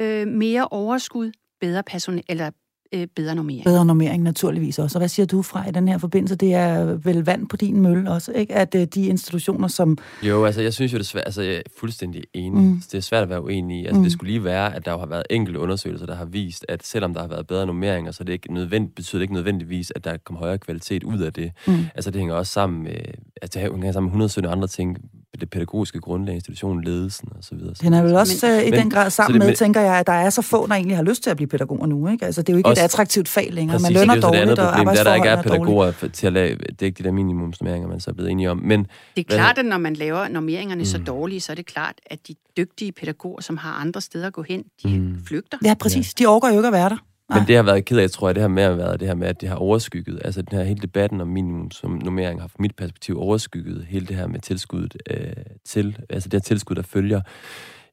øh, 0.00 0.26
mere 0.28 0.68
overskud, 0.68 1.32
bedre 1.60 1.82
personal, 1.82 2.24
eller 2.28 2.50
øh, 2.92 3.06
bedre 3.16 3.34
normering. 3.34 3.64
Bedre 3.64 3.84
normering 3.84 4.22
naturligvis 4.22 4.78
også. 4.78 4.98
Og 4.98 5.00
hvad 5.00 5.08
siger 5.08 5.26
du 5.26 5.42
fra 5.42 5.68
i 5.68 5.72
den 5.72 5.88
her 5.88 5.98
forbindelse? 5.98 6.36
Det 6.36 6.54
er 6.54 6.84
vel 6.84 7.24
vand 7.24 7.48
på 7.48 7.56
din 7.56 7.80
mølle 7.80 8.10
også, 8.10 8.32
ikke? 8.32 8.54
At 8.54 8.74
øh, 8.74 8.84
de 8.86 9.06
institutioner, 9.06 9.68
som... 9.68 9.98
Jo, 10.22 10.44
altså 10.44 10.62
jeg 10.62 10.72
synes 10.74 10.92
jo, 10.92 10.98
det 10.98 11.02
er 11.02 11.06
svært, 11.06 11.24
altså 11.26 11.42
jeg 11.42 11.54
er 11.54 11.60
fuldstændig 11.80 12.22
enig. 12.34 12.62
Mm. 12.64 12.82
Det 12.92 12.94
er 12.94 13.00
svært 13.00 13.22
at 13.22 13.28
være 13.28 13.42
uenig 13.44 13.80
i. 13.80 13.86
Altså 13.86 13.94
Mm. 13.94 13.98
mm. 13.98 14.04
det 14.04 14.12
skulle 14.12 14.30
lige 14.32 14.44
være, 14.44 14.74
at 14.76 14.84
der 14.84 14.92
jo 14.92 14.98
har 14.98 15.06
været 15.06 15.22
enkelte 15.30 15.60
undersøgelser, 15.60 16.06
der 16.06 16.14
har 16.16 16.24
vist, 16.24 16.64
at 16.68 16.86
selvom 16.86 17.14
der 17.14 17.20
har 17.20 17.28
været 17.28 17.46
bedre 17.46 17.66
normeringer, 17.66 18.12
så 18.12 18.24
det 18.24 18.32
ikke 18.32 18.54
nødvendigt, 18.54 18.94
betyder 18.94 19.18
det 19.18 19.22
ikke 19.22 19.34
nødvendigvis, 19.34 19.92
at 19.96 20.04
der 20.04 20.16
kommer 20.24 20.38
højere 20.40 20.58
kvalitet 20.58 21.02
ud 21.04 21.18
af 21.18 21.32
det. 21.32 21.52
Mm. 21.66 21.74
Altså 21.94 22.10
det 22.10 22.18
hænger 22.18 22.34
også 22.34 22.52
sammen 22.52 22.82
med, 22.82 22.96
altså 23.42 23.60
det 23.60 23.70
hænger 23.72 23.92
sammen 23.92 24.06
med 24.06 24.10
117 24.10 24.52
andre 24.52 24.68
ting, 24.68 24.98
det 25.40 25.50
pædagogiske 25.50 26.00
grundlag, 26.00 26.34
institutionen, 26.34 26.84
ledelsen 26.84 27.28
og 27.30 27.44
så 27.44 27.54
videre. 27.54 27.74
Den 27.82 27.92
er 27.94 28.02
vel 28.02 28.14
også 28.16 28.46
men, 28.46 28.54
øh, 28.60 28.66
i 28.66 28.70
men- 28.70 28.80
den 28.80 28.90
grad 28.90 29.10
sammen 29.10 29.32
det- 29.34 29.38
med, 29.38 29.46
men- 29.46 29.56
tænker 29.56 29.80
jeg, 29.80 29.94
at 29.98 30.06
der 30.06 30.12
er 30.12 30.30
så 30.30 30.42
få, 30.42 30.66
der 30.66 30.74
egentlig 30.74 30.96
har 30.96 31.04
lyst 31.04 31.22
til 31.22 31.30
at 31.30 31.36
blive 31.36 31.48
pædagoger 31.48 31.86
nu, 31.86 32.08
ikke? 32.08 32.24
Altså, 32.26 32.42
det 32.42 32.48
er 32.48 32.52
jo 32.52 32.56
ikke 32.56 32.68
Også- 32.68 32.80
et 32.80 32.84
attraktivt 32.84 33.28
fag 33.28 33.48
længere. 33.52 33.74
Præcis, 33.78 33.84
Man 33.90 33.92
lønner 34.00 34.14
det 34.14 34.24
er 34.24 34.26
dårligt, 34.28 34.42
andet 34.42 34.58
og 34.58 34.68
problem, 34.68 34.88
det 34.88 34.98
er, 35.00 35.04
der 35.04 35.14
ikke 35.14 35.28
er 35.28 35.36
er 35.36 35.42
pædagoger 35.42 35.90
for- 35.90 36.08
til 36.08 36.26
at 36.26 36.32
lave, 36.32 36.56
det 36.56 36.82
er 36.82 36.86
ikke 36.86 36.98
de 36.98 37.04
der 37.04 37.12
minimumsnormeringer, 37.12 37.88
man 37.88 38.00
så 38.00 38.10
er 38.10 38.14
blevet 38.14 38.30
enige 38.30 38.50
om. 38.50 38.58
Men 38.58 38.86
Det 39.16 39.26
er 39.32 39.36
klart, 39.36 39.58
at 39.58 39.64
når 39.64 39.78
man 39.78 39.94
laver 39.94 40.28
normeringerne 40.28 40.80
mm. 40.80 40.84
så 40.84 40.98
dårlige, 40.98 41.40
så 41.40 41.52
er 41.52 41.56
det 41.56 41.66
klart, 41.66 41.94
at 42.06 42.18
de 42.28 42.34
dygtige 42.56 42.92
pædagoger, 42.92 43.40
som 43.42 43.56
har 43.56 43.72
andre 43.72 44.00
steder 44.00 44.26
at 44.26 44.32
gå 44.32 44.42
hen, 44.42 44.62
de 44.82 44.98
mm. 45.00 45.16
Flygter. 45.26 45.58
Ja, 45.64 45.74
præcis. 45.74 46.14
De 46.14 46.26
overgår 46.26 46.48
jo 46.48 46.54
ikke 46.56 46.66
at 46.66 46.72
være 46.72 46.88
der. 46.88 46.96
Men 47.28 47.46
det 47.46 47.56
har 47.56 47.62
været 47.62 47.84
ked 47.84 47.98
af, 47.98 48.10
tror 48.10 48.28
jeg, 48.28 48.34
det 48.34 48.42
her 48.42 48.48
med 48.48 48.62
at 48.62 48.78
være 48.78 48.96
det 48.96 49.08
her 49.08 49.14
med, 49.14 49.28
at 49.28 49.40
det 49.40 49.48
har 49.48 49.56
overskygget. 49.56 50.20
Altså 50.24 50.42
den 50.42 50.58
her 50.58 50.64
hele 50.64 50.80
debatten 50.80 51.20
om 51.20 51.28
minimumsnummering 51.28 52.40
har 52.40 52.48
fra 52.48 52.56
mit 52.58 52.76
perspektiv 52.76 53.20
overskygget 53.20 53.86
hele 53.88 54.06
det 54.06 54.16
her 54.16 54.26
med 54.26 54.40
tilskuddet 54.40 54.96
øh, 55.10 55.32
til, 55.64 55.98
altså 56.10 56.28
det 56.28 56.34
her 56.34 56.42
tilskud, 56.42 56.76
der 56.76 56.82
følger 56.82 57.20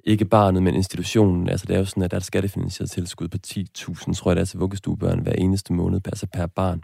ikke 0.03 0.25
barnet, 0.25 0.63
men 0.63 0.75
institutionen. 0.75 1.49
Altså 1.49 1.65
det 1.65 1.75
er 1.75 1.79
jo 1.79 1.86
sådan, 1.86 2.03
at 2.03 2.11
der 2.11 2.15
er 2.15 2.19
et 2.19 2.25
skattefinansieret 2.25 2.91
tilskud 2.91 3.27
på 3.27 3.38
10.000, 3.47 4.13
tror 4.13 4.31
jeg, 4.31 4.36
det 4.36 4.41
er 4.41 4.45
til 4.45 4.59
vuggestuebørn 4.59 5.19
hver 5.19 5.34
eneste 5.34 5.73
måned, 5.73 6.01
altså 6.05 6.27
per 6.34 6.45
barn 6.45 6.84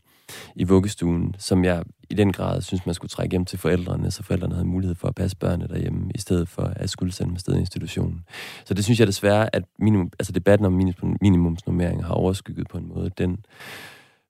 i 0.56 0.64
vuggestuen, 0.64 1.36
som 1.38 1.64
jeg 1.64 1.84
i 2.10 2.14
den 2.14 2.34
grad 2.34 2.62
synes, 2.62 2.86
man 2.86 2.96
skulle 2.96 3.10
trække 3.10 3.34
hjem 3.34 3.46
til 3.46 3.60
forældrene, 3.60 4.12
så 4.12 4.24
forældrene 4.24 4.54
havde 4.56 4.68
mulighed 4.68 4.96
for 4.96 5.08
at 5.08 5.16
passe 5.16 5.38
børnene 5.38 5.68
derhjemme, 5.68 6.12
i 6.16 6.20
stedet 6.20 6.50
for 6.50 6.74
at 6.76 6.90
skulle 6.90 7.14
sende 7.14 7.30
dem 7.30 7.36
afsted 7.36 7.56
i 7.56 7.60
institutionen. 7.60 8.24
Så 8.66 8.74
det 8.74 8.84
synes 8.84 9.00
jeg 9.00 9.08
desværre, 9.08 9.56
at 9.56 9.64
minimum, 9.80 10.12
altså 10.20 10.32
debatten 10.32 10.66
om 10.66 10.74
minimum, 10.74 11.18
minimumsnummeringer 11.22 12.06
har 12.06 12.14
overskygget 12.14 12.68
på 12.68 12.78
en 12.78 12.88
måde 12.88 13.12
den 13.18 13.38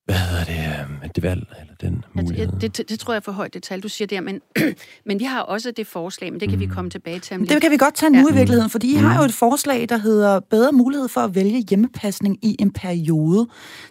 hvad 0.10 0.20
hedder 0.20 0.44
det, 0.44 1.04
øh, 1.04 1.10
det 1.16 1.24
valg, 1.24 1.48
eller 1.62 1.74
den 1.82 2.06
mulighed. 2.14 2.48
Ja, 2.48 2.52
det, 2.62 2.78
det, 2.78 2.90
det 2.90 3.00
tror 3.00 3.14
jeg 3.14 3.18
er 3.18 3.22
for 3.22 3.32
højt 3.32 3.54
det 3.54 3.64
tal, 3.64 3.82
du 3.82 3.90
siger 3.90 4.08
der, 4.08 4.22
men, 4.22 4.42
men 5.08 5.20
vi 5.20 5.24
har 5.24 5.42
også 5.42 5.72
det 5.72 5.88
forslag, 5.88 6.32
men 6.32 6.40
det 6.40 6.50
kan 6.50 6.58
mm. 6.58 6.62
vi 6.62 6.66
komme 6.66 6.90
tilbage 6.90 7.20
til 7.20 7.36
om 7.36 7.42
lidt. 7.42 7.52
Det 7.52 7.62
kan 7.62 7.72
vi 7.72 7.78
godt 7.78 7.96
tage 7.96 8.10
nu 8.10 8.18
ja. 8.18 8.34
i 8.34 8.38
virkeligheden, 8.38 8.70
fordi 8.70 8.94
I 8.94 8.98
mm. 8.98 9.04
har 9.04 9.20
jo 9.20 9.26
et 9.26 9.34
forslag, 9.34 9.90
der 9.90 9.98
hedder 9.98 10.40
bedre 10.40 10.72
mulighed 10.72 11.08
for 11.08 11.22
at 11.22 11.36
vælge 11.36 11.66
hjemmepasning 11.70 12.38
i 12.42 12.56
en 12.60 12.72
periode. 12.72 13.48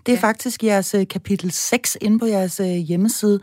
Det 0.06 0.12
er 0.12 0.16
ja. 0.16 0.28
faktisk 0.28 0.64
jeres 0.64 0.94
øh, 0.94 1.08
kapitel 1.08 1.50
6 1.50 1.96
inde 2.00 2.18
på 2.18 2.26
jeres 2.26 2.60
øh, 2.60 2.66
hjemmeside. 2.66 3.40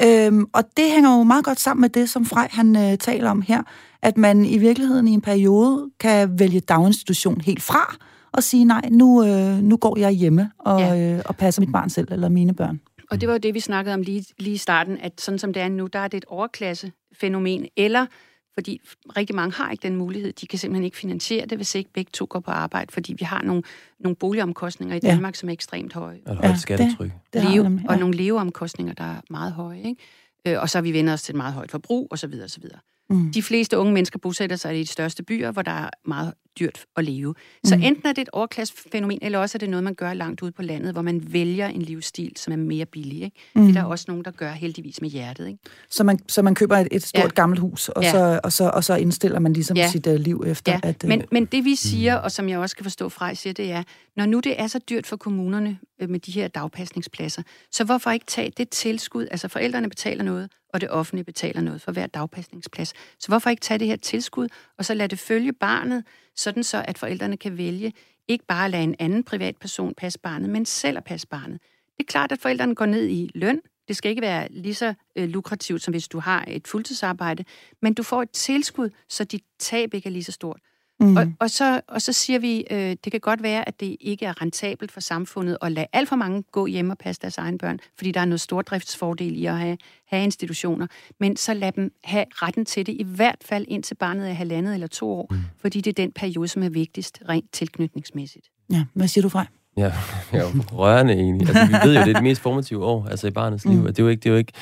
Ja. 0.00 0.26
Øhm, 0.26 0.46
og 0.52 0.64
det 0.76 0.84
hænger 0.90 1.18
jo 1.18 1.22
meget 1.22 1.44
godt 1.44 1.60
sammen 1.60 1.80
med 1.80 1.88
det, 1.88 2.10
som 2.10 2.26
Frej 2.26 2.48
han 2.50 2.76
øh, 2.76 2.98
taler 2.98 3.30
om 3.30 3.42
her, 3.42 3.62
at 4.02 4.18
man 4.18 4.44
i 4.44 4.58
virkeligheden 4.58 5.08
i 5.08 5.10
en 5.10 5.20
periode 5.20 5.90
kan 6.00 6.38
vælge 6.38 6.60
daginstitution 6.60 7.40
helt 7.40 7.62
fra, 7.62 7.96
og 8.34 8.42
sige, 8.42 8.64
nej, 8.64 8.88
nu, 8.90 9.24
øh, 9.24 9.58
nu 9.58 9.76
går 9.76 9.98
jeg 9.98 10.10
hjemme 10.10 10.50
og, 10.58 10.80
ja. 10.80 11.14
øh, 11.14 11.22
og 11.26 11.36
passer 11.36 11.62
mit 11.62 11.72
barn 11.72 11.90
selv, 11.90 12.08
eller 12.12 12.28
mine 12.28 12.54
børn. 12.54 12.80
Og 13.10 13.20
det 13.20 13.28
var 13.28 13.34
jo 13.34 13.38
det, 13.38 13.54
vi 13.54 13.60
snakkede 13.60 13.94
om 13.94 14.02
lige, 14.02 14.24
lige 14.38 14.54
i 14.54 14.56
starten, 14.56 14.98
at 14.98 15.20
sådan 15.20 15.38
som 15.38 15.52
det 15.52 15.62
er 15.62 15.68
nu, 15.68 15.86
der 15.86 15.98
er 15.98 16.08
det 16.08 16.16
et 16.16 16.24
overklassefænomen, 16.24 17.66
eller 17.76 18.06
fordi 18.54 18.80
rigtig 19.16 19.36
mange 19.36 19.52
har 19.52 19.70
ikke 19.70 19.82
den 19.82 19.96
mulighed. 19.96 20.32
De 20.32 20.46
kan 20.46 20.58
simpelthen 20.58 20.84
ikke 20.84 20.96
finansiere 20.96 21.46
det, 21.46 21.58
hvis 21.58 21.74
ikke 21.74 21.90
begge 21.92 22.10
to 22.12 22.26
går 22.30 22.40
på 22.40 22.50
arbejde, 22.50 22.92
fordi 22.92 23.12
vi 23.12 23.24
har 23.24 23.42
nogle, 23.42 23.62
nogle 24.00 24.16
boligomkostninger 24.16 24.96
i 24.96 25.00
Danmark, 25.00 25.34
ja. 25.34 25.38
som 25.38 25.48
er 25.48 25.52
ekstremt 25.52 25.92
høje. 25.92 26.20
Og 26.26 26.36
højt 26.36 26.60
skattetryk. 26.60 27.10
Det, 27.10 27.42
det 27.42 27.50
Leve, 27.50 27.80
ja. 27.84 27.88
Og 27.88 27.98
nogle 27.98 28.16
leveomkostninger, 28.16 28.94
der 28.94 29.04
er 29.04 29.20
meget 29.30 29.52
høje. 29.52 29.82
Ikke? 29.82 30.02
Øh, 30.46 30.60
og 30.60 30.70
så 30.70 30.78
har 30.78 30.82
vi 30.82 30.92
vendt 30.92 31.10
os 31.10 31.22
til 31.22 31.32
et 31.32 31.36
meget 31.36 31.54
højt 31.54 31.70
forbrug, 31.70 32.08
osv. 32.10 32.34
osv. 32.44 32.64
Mm. 33.10 33.32
De 33.32 33.42
fleste 33.42 33.78
unge 33.78 33.92
mennesker 33.92 34.18
bosætter 34.18 34.56
sig 34.56 34.76
i 34.76 34.80
de 34.80 34.86
største 34.86 35.22
byer, 35.22 35.50
hvor 35.50 35.62
der 35.62 35.72
er 35.72 35.90
meget 36.04 36.34
dyrt 36.58 36.84
at 36.96 37.04
leve. 37.04 37.34
Så 37.64 37.76
mm. 37.76 37.82
enten 37.82 38.06
er 38.06 38.12
det 38.12 38.22
et 38.22 38.28
overklassefænomen, 38.32 39.18
eller 39.22 39.38
også 39.38 39.56
er 39.56 39.58
det 39.58 39.70
noget, 39.70 39.84
man 39.84 39.94
gør 39.94 40.14
langt 40.14 40.42
ude 40.42 40.52
på 40.52 40.62
landet, 40.62 40.92
hvor 40.92 41.02
man 41.02 41.32
vælger 41.32 41.68
en 41.68 41.82
livsstil, 41.82 42.32
som 42.36 42.52
er 42.52 42.56
mere 42.56 42.86
billig. 42.86 43.22
Ikke? 43.22 43.36
Mm. 43.54 43.66
Det 43.66 43.76
er 43.76 43.80
der 43.80 43.88
også 43.88 44.04
nogen, 44.08 44.24
der 44.24 44.30
gør 44.30 44.50
heldigvis 44.50 45.00
med 45.00 45.10
hjertet. 45.10 45.46
Ikke? 45.46 45.58
Så, 45.90 46.04
man, 46.04 46.18
så 46.28 46.42
man 46.42 46.54
køber 46.54 46.76
et, 46.76 46.88
et 46.90 47.02
stort 47.02 47.24
ja. 47.24 47.28
gammelt 47.28 47.60
hus, 47.60 47.88
og, 47.88 48.02
ja. 48.02 48.10
så, 48.10 48.40
og, 48.44 48.52
så, 48.52 48.70
og 48.74 48.84
så 48.84 48.94
indstiller 48.94 49.38
man 49.38 49.52
ligesom 49.52 49.76
ja. 49.76 49.90
sit 49.90 50.06
uh, 50.06 50.14
liv 50.14 50.44
efter. 50.46 50.72
Ja. 50.72 50.80
At, 50.82 51.04
uh, 51.04 51.08
men, 51.08 51.22
men 51.30 51.44
det 51.44 51.64
vi 51.64 51.74
siger, 51.74 52.18
mm. 52.18 52.24
og 52.24 52.32
som 52.32 52.48
jeg 52.48 52.58
også 52.58 52.76
kan 52.76 52.84
forstå 52.84 53.08
fra, 53.08 53.34
siger, 53.34 53.52
det 53.52 53.72
er, 53.72 53.82
når 54.16 54.26
nu 54.26 54.40
det 54.40 54.60
er 54.60 54.66
så 54.66 54.78
dyrt 54.78 55.06
for 55.06 55.16
kommunerne 55.16 55.78
øh, 56.00 56.10
med 56.10 56.20
de 56.20 56.32
her 56.32 56.48
dagpasningspladser, 56.48 57.42
så 57.72 57.84
hvorfor 57.84 58.10
ikke 58.10 58.26
tage 58.26 58.52
det 58.56 58.68
tilskud, 58.68 59.26
altså 59.30 59.48
forældrene 59.48 59.88
betaler 59.88 60.24
noget, 60.24 60.50
og 60.74 60.80
det 60.80 60.90
offentlige 60.90 61.24
betaler 61.24 61.60
noget 61.60 61.82
for 61.82 61.92
hver 61.92 62.06
dagpasningsplads. 62.06 62.92
Så 63.20 63.28
hvorfor 63.28 63.50
ikke 63.50 63.60
tage 63.60 63.78
det 63.78 63.86
her 63.86 63.96
tilskud, 63.96 64.48
og 64.78 64.84
så 64.84 64.94
lade 64.94 65.08
det 65.08 65.18
følge 65.18 65.52
barnet, 65.52 66.04
sådan 66.36 66.64
så 66.64 66.84
at 66.88 66.98
forældrene 66.98 67.36
kan 67.36 67.58
vælge 67.58 67.92
ikke 68.28 68.44
bare 68.46 68.64
at 68.64 68.70
lade 68.70 68.82
en 68.82 68.94
anden 68.98 69.24
privatperson 69.24 69.94
passe 69.94 70.18
barnet, 70.18 70.50
men 70.50 70.66
selv 70.66 70.96
at 70.96 71.04
passe 71.04 71.26
barnet. 71.26 71.60
Det 71.96 72.04
er 72.04 72.10
klart, 72.10 72.32
at 72.32 72.38
forældrene 72.38 72.74
går 72.74 72.86
ned 72.86 73.08
i 73.08 73.30
løn. 73.34 73.60
Det 73.88 73.96
skal 73.96 74.10
ikke 74.10 74.22
være 74.22 74.48
lige 74.50 74.74
så 74.74 74.94
øh, 75.16 75.28
lukrativt, 75.28 75.82
som 75.82 75.92
hvis 75.92 76.08
du 76.08 76.18
har 76.18 76.44
et 76.48 76.68
fuldtidsarbejde, 76.68 77.44
men 77.82 77.94
du 77.94 78.02
får 78.02 78.22
et 78.22 78.30
tilskud, 78.30 78.90
så 79.08 79.24
dit 79.24 79.44
tab 79.58 79.94
ikke 79.94 80.06
er 80.06 80.10
lige 80.10 80.24
så 80.24 80.32
stort. 80.32 80.60
Mm. 81.04 81.16
Og, 81.16 81.32
og, 81.40 81.50
så, 81.50 81.80
og 81.88 82.02
så 82.02 82.12
siger 82.12 82.38
vi, 82.38 82.64
øh, 82.70 82.96
det 83.04 83.12
kan 83.12 83.20
godt 83.20 83.42
være, 83.42 83.68
at 83.68 83.80
det 83.80 83.96
ikke 84.00 84.26
er 84.26 84.42
rentabelt 84.42 84.92
for 84.92 85.00
samfundet 85.00 85.58
at 85.62 85.72
lade 85.72 85.86
alt 85.92 86.08
for 86.08 86.16
mange 86.16 86.42
gå 86.42 86.66
hjem 86.66 86.90
og 86.90 86.98
passe 86.98 87.22
deres 87.22 87.38
egne 87.38 87.58
børn, 87.58 87.78
fordi 87.96 88.10
der 88.10 88.20
er 88.20 88.24
noget 88.24 88.40
stordriftsfordel 88.40 89.36
i 89.36 89.46
at 89.46 89.58
have, 89.58 89.78
have 90.06 90.24
institutioner. 90.24 90.86
Men 91.20 91.36
så 91.36 91.54
lad 91.54 91.72
dem 91.72 91.92
have 92.04 92.24
retten 92.32 92.64
til 92.64 92.86
det, 92.86 92.92
i 92.92 93.02
hvert 93.02 93.44
fald 93.44 93.64
indtil 93.68 93.94
barnet 93.94 94.28
er 94.28 94.32
halvandet 94.32 94.74
eller 94.74 94.86
to 94.86 95.10
år, 95.10 95.26
mm. 95.30 95.38
fordi 95.60 95.80
det 95.80 95.90
er 95.90 96.02
den 96.02 96.12
periode, 96.12 96.48
som 96.48 96.62
er 96.62 96.68
vigtigst 96.68 97.22
rent 97.28 97.52
tilknytningsmæssigt. 97.52 98.46
Ja, 98.72 98.84
hvad 98.94 99.08
siger 99.08 99.22
du, 99.22 99.28
fra? 99.28 99.46
Ja, 99.76 99.92
jeg 100.32 100.40
er 100.40 100.40
jo 100.40 100.62
rørende 100.72 101.12
egentlig. 101.12 101.48
Altså, 101.48 101.66
vi 101.66 101.88
ved 101.88 101.94
jo, 101.94 102.00
det 102.00 102.08
er 102.08 102.14
det 102.14 102.22
mest 102.22 102.40
formative 102.40 102.84
år 102.84 103.06
altså 103.10 103.26
i 103.26 103.30
barnets 103.30 103.64
liv. 103.64 103.78
Mm. 103.78 103.86
Det, 103.86 103.98
er 103.98 104.02
jo 104.02 104.08
ikke, 104.08 104.20
det 104.20 104.26
er 104.26 104.32
jo 104.32 104.38
ikke 104.38 104.52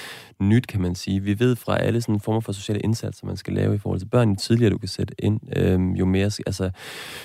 nyt, 0.40 0.66
kan 0.66 0.80
man 0.80 0.94
sige. 0.94 1.20
Vi 1.20 1.38
ved 1.38 1.56
fra 1.56 1.78
alle 1.78 2.00
sådan 2.00 2.20
former 2.20 2.40
for 2.40 2.52
sociale 2.52 2.80
indsatser, 2.80 3.26
man 3.26 3.36
skal 3.36 3.52
lave 3.52 3.74
i 3.74 3.78
forhold 3.78 4.00
til 4.00 4.06
børn, 4.06 4.28
jo 4.28 4.36
tidligere 4.36 4.70
du 4.70 4.78
kan 4.78 4.88
sætte 4.88 5.14
ind, 5.18 5.40
øhm, 5.56 5.92
jo, 5.92 6.04
mere, 6.04 6.30
altså, 6.46 6.70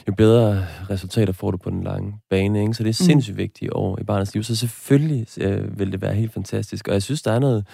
jo 0.07 0.13
bedre 0.13 0.65
resultater 0.89 1.33
får 1.33 1.51
du 1.51 1.57
på 1.57 1.69
den 1.69 1.83
lange 1.83 2.15
bane. 2.29 2.61
Ikke? 2.61 2.73
Så 2.73 2.83
det 2.83 2.89
er 2.89 3.03
mm. 3.03 3.05
sindssygt 3.05 3.35
mm. 3.35 3.37
vigtigt 3.37 3.71
år 3.71 3.99
i 4.01 4.03
barnets 4.03 4.33
liv. 4.33 4.43
Så 4.43 4.55
selvfølgelig 4.55 5.27
øh, 5.41 5.79
vil 5.79 5.91
det 5.91 6.01
være 6.01 6.13
helt 6.13 6.33
fantastisk. 6.33 6.87
Og 6.87 6.93
jeg 6.93 7.03
synes, 7.03 7.21
der 7.21 7.31
er 7.31 7.39
noget 7.39 7.65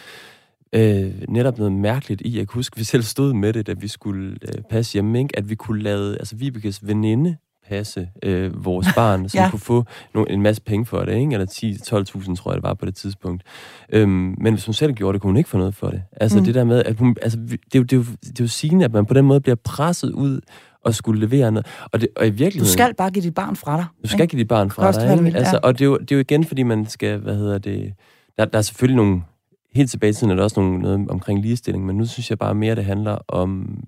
øh, 0.74 1.14
netop 1.30 1.57
noget 1.57 1.74
mærkeligt 1.74 2.22
i. 2.26 2.38
Jeg 2.38 2.47
kan 2.47 2.55
huske, 2.55 2.78
vi 2.80 2.84
selv 2.84 3.03
stod 3.03 3.34
med 3.34 3.53
det, 3.53 3.68
da 3.68 3.74
vi 3.74 3.88
skulle 3.88 4.38
øh, 4.41 4.64
passe 4.70 4.93
hjemme, 4.93 5.20
ikke? 5.20 5.38
at 5.38 5.49
vi 5.49 5.55
kunne 5.55 5.82
lade, 5.82 6.18
altså 6.18 6.36
Vibekes 6.36 6.88
veninde 6.88 7.38
passe 7.70 8.09
øh, 8.24 8.66
vores 8.66 8.88
barn, 8.95 9.30
som 9.30 9.38
ja. 9.43 9.49
kunne 9.49 9.59
få 9.59 9.86
no, 10.14 10.24
en 10.24 10.41
masse 10.41 10.61
penge 10.61 10.86
for 10.86 10.99
det, 10.99 11.18
ikke? 11.18 11.34
eller 11.34 11.45
10-12.000 11.45 12.36
tror 12.36 12.51
jeg 12.51 12.55
det 12.55 12.64
var 12.64 12.74
på 12.74 12.86
det 12.86 12.95
tidspunkt. 12.95 13.43
Øhm, 13.89 14.36
men 14.38 14.53
hvis 14.53 14.66
hun 14.66 14.74
selv 14.74 14.93
gjorde 14.93 15.14
det, 15.14 15.22
kunne 15.22 15.30
hun 15.30 15.38
ikke 15.38 15.49
få 15.49 15.57
noget 15.57 15.76
for 15.76 15.89
det. 15.89 16.03
Altså 16.22 16.39
mm. 16.39 16.45
det 16.45 16.55
der 16.55 16.64
med, 16.64 16.84
at 16.86 16.99
hun, 16.99 17.16
altså, 17.22 17.38
det, 17.38 17.53
er 17.53 17.80
jo, 17.80 17.84
det, 17.84 17.93
er 17.93 17.97
jo, 17.97 18.03
det 18.22 18.39
er 18.39 18.43
jo 18.43 18.47
sigende, 18.47 18.86
at 18.86 18.93
man 18.93 19.05
på 19.05 19.14
den 19.14 19.26
måde 19.26 19.41
bliver 19.41 19.55
presset 19.55 20.11
ud 20.11 20.39
og 20.84 20.95
skulle 20.95 21.20
levere 21.20 21.51
noget. 21.51 21.68
Og, 21.91 22.01
det, 22.01 22.09
og 22.16 22.28
i 22.28 22.30
virkeligheden... 22.30 22.68
Du 22.68 22.72
skal 22.72 22.95
bare 22.95 23.11
give 23.11 23.24
dit 23.24 23.34
barn 23.34 23.55
fra 23.55 23.78
dig. 23.78 23.86
Du 24.03 24.07
skal 24.07 24.22
ikke? 24.22 24.32
give 24.32 24.39
dit 24.39 24.47
barn 24.47 24.72
fra 24.72 24.91
dig. 24.91 25.26
Ikke? 25.26 25.38
Altså, 25.38 25.59
og 25.64 25.74
det 25.80 25.86
er, 25.86 25.89
jo, 25.89 25.97
det 25.97 26.11
er 26.11 26.16
jo 26.16 26.20
igen, 26.20 26.43
fordi 26.43 26.64
man 26.64 26.86
skal, 26.86 27.18
hvad 27.18 27.36
hedder 27.36 27.57
det... 27.57 27.93
Der, 28.38 28.45
der 28.45 28.57
er 28.57 28.61
selvfølgelig 28.61 28.95
nogle... 28.95 29.22
Helt 29.76 29.91
tilbage 29.91 30.09
i 30.09 30.14
tiden 30.14 30.32
er 30.32 30.36
der 30.36 30.43
også 30.43 30.59
nogle, 30.59 30.80
noget 30.80 31.09
omkring 31.09 31.41
ligestilling, 31.41 31.86
men 31.86 31.97
nu 31.97 32.05
synes 32.05 32.30
jeg 32.30 32.38
bare 32.38 32.55
mere, 32.55 32.76
det 32.76 32.86
handler 32.86 33.18
om 33.28 33.84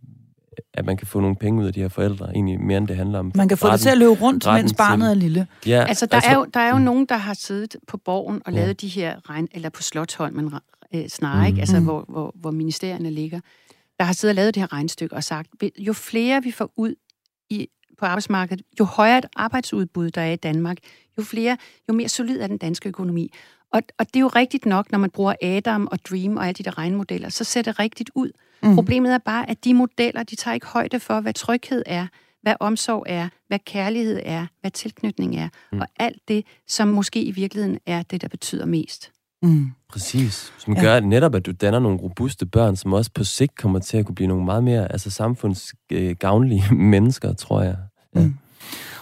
at 0.74 0.86
man 0.86 0.98
kan 0.98 1.08
få 1.08 1.20
nogle 1.20 1.36
penge 1.36 1.62
ud 1.62 1.68
af 1.68 1.74
de 1.74 1.82
her 1.82 1.88
forældre, 1.88 2.30
egentlig 2.30 2.62
mere 2.62 2.78
end 2.78 2.88
det 2.88 2.96
handler 2.96 3.20
om. 3.20 3.32
Man 3.36 3.48
kan 3.48 3.58
få 3.58 3.66
retten, 3.66 3.78
det 3.78 3.82
til 3.82 3.90
at 3.90 3.98
løbe 3.98 4.12
rundt, 4.12 4.46
mens 4.46 4.74
barnet 4.74 5.06
til, 5.06 5.18
er 5.18 5.22
lille. 5.22 5.48
Ja, 5.66 5.86
altså, 5.88 6.06
der, 6.06 6.16
altså, 6.16 6.30
er 6.30 6.36
jo, 6.36 6.46
der 6.54 6.60
er 6.60 6.70
jo 6.70 6.78
mm. 6.78 6.84
nogen, 6.84 7.06
der 7.06 7.18
har 7.18 7.34
siddet 7.34 7.76
på 7.88 7.98
borgen 7.98 8.42
og 8.46 8.54
lavet 8.54 8.82
de 8.82 8.88
her 8.88 9.30
regn, 9.30 9.48
eller 9.52 9.70
på 9.70 9.82
Slottholmen 9.82 10.54
øh, 10.96 11.08
snarere, 11.08 11.42
mm. 11.42 11.48
ikke? 11.48 11.60
Altså, 11.60 11.80
mm. 11.80 11.86
hvor, 11.86 12.06
hvor, 12.10 12.32
hvor 12.36 12.52
ministerierne 12.52 13.12
ligger, 13.12 13.40
der 14.00 14.06
har 14.06 14.14
siddet 14.14 14.32
og 14.32 14.36
lavet 14.36 14.56
det 14.56 14.62
her 14.62 14.74
regnstykke 14.74 15.16
og 15.16 15.24
sagt, 15.24 15.50
jo 15.78 15.94
flere 15.94 16.44
vi 16.44 16.52
får 16.52 16.72
ud 16.76 16.96
i, 17.50 17.68
på 17.98 18.06
arbejdsmarkedet, 18.06 18.66
jo 18.80 18.86
højere 18.86 19.18
et 19.18 19.26
arbejdsudbud 19.36 20.10
der 20.10 20.22
er 20.22 20.32
i 20.32 20.36
Danmark, 20.36 20.78
jo 21.18 21.24
flere, 21.24 21.58
jo 21.90 21.94
mere 21.94 22.10
solid 22.10 22.40
er 22.40 22.48
den 22.48 22.58
danske 22.58 22.90
økonomi. 22.90 23.32
Og, 23.74 23.82
og 24.00 24.06
det 24.08 24.16
er 24.16 24.20
jo 24.20 24.28
rigtigt 24.28 24.66
nok, 24.66 24.92
når 24.92 25.00
man 25.00 25.10
bruger 25.10 25.34
Adam 25.42 25.88
og 25.92 26.00
Dream 26.10 26.38
og 26.38 26.48
alle 26.48 26.54
de 26.54 26.64
der 26.64 26.78
regnmodeller, 26.78 27.30
så 27.30 27.44
ser 27.44 27.62
det 27.62 27.80
rigtigt 27.80 28.10
ud. 28.16 28.32
Mm. 28.64 28.76
Problemet 28.76 29.14
er 29.14 29.18
bare, 29.18 29.50
at 29.50 29.66
de 29.66 29.74
modeller, 29.74 30.24
de 30.24 30.36
tager 30.36 30.56
ikke 30.56 30.68
højde 30.68 31.00
for, 31.00 31.20
hvad 31.20 31.34
tryghed 31.34 31.84
er, 31.86 32.08
hvad 32.42 32.56
omsorg 32.60 33.04
er, 33.08 33.30
hvad 33.48 33.60
kærlighed 33.66 34.20
er, 34.24 34.46
hvad 34.62 34.72
tilknytning 34.72 35.36
er, 35.36 35.50
mm. 35.72 35.80
og 35.80 35.88
alt 36.00 36.22
det, 36.28 36.46
som 36.68 36.88
måske 36.88 37.24
i 37.24 37.32
virkeligheden 37.32 37.80
er 37.86 38.04
det, 38.04 38.22
der 38.22 38.28
betyder 38.28 38.66
mest. 38.66 39.12
Mm. 39.44 39.72
Præcis. 39.90 40.54
Som 40.58 40.74
ja. 40.74 40.82
gør 40.82 41.00
netop, 41.00 41.36
at 41.36 41.46
du 41.46 41.52
danner 41.52 41.80
nogle 41.80 42.00
robuste 42.00 42.46
børn, 42.46 42.76
som 42.76 42.94
også 42.94 43.12
på 43.12 43.24
sigt 43.24 43.56
kommer 43.56 43.80
til 43.80 43.98
at 43.98 44.06
kunne 44.06 44.16
blive 44.16 44.28
nogle 44.28 44.46
meget 44.46 44.64
mere 44.64 44.92
altså 44.92 45.10
samfundsgavnlige 45.10 46.76
mennesker, 46.94 47.34
tror 47.34 47.62
jeg. 47.62 47.78
Ja. 48.16 48.20
Mm. 48.20 48.36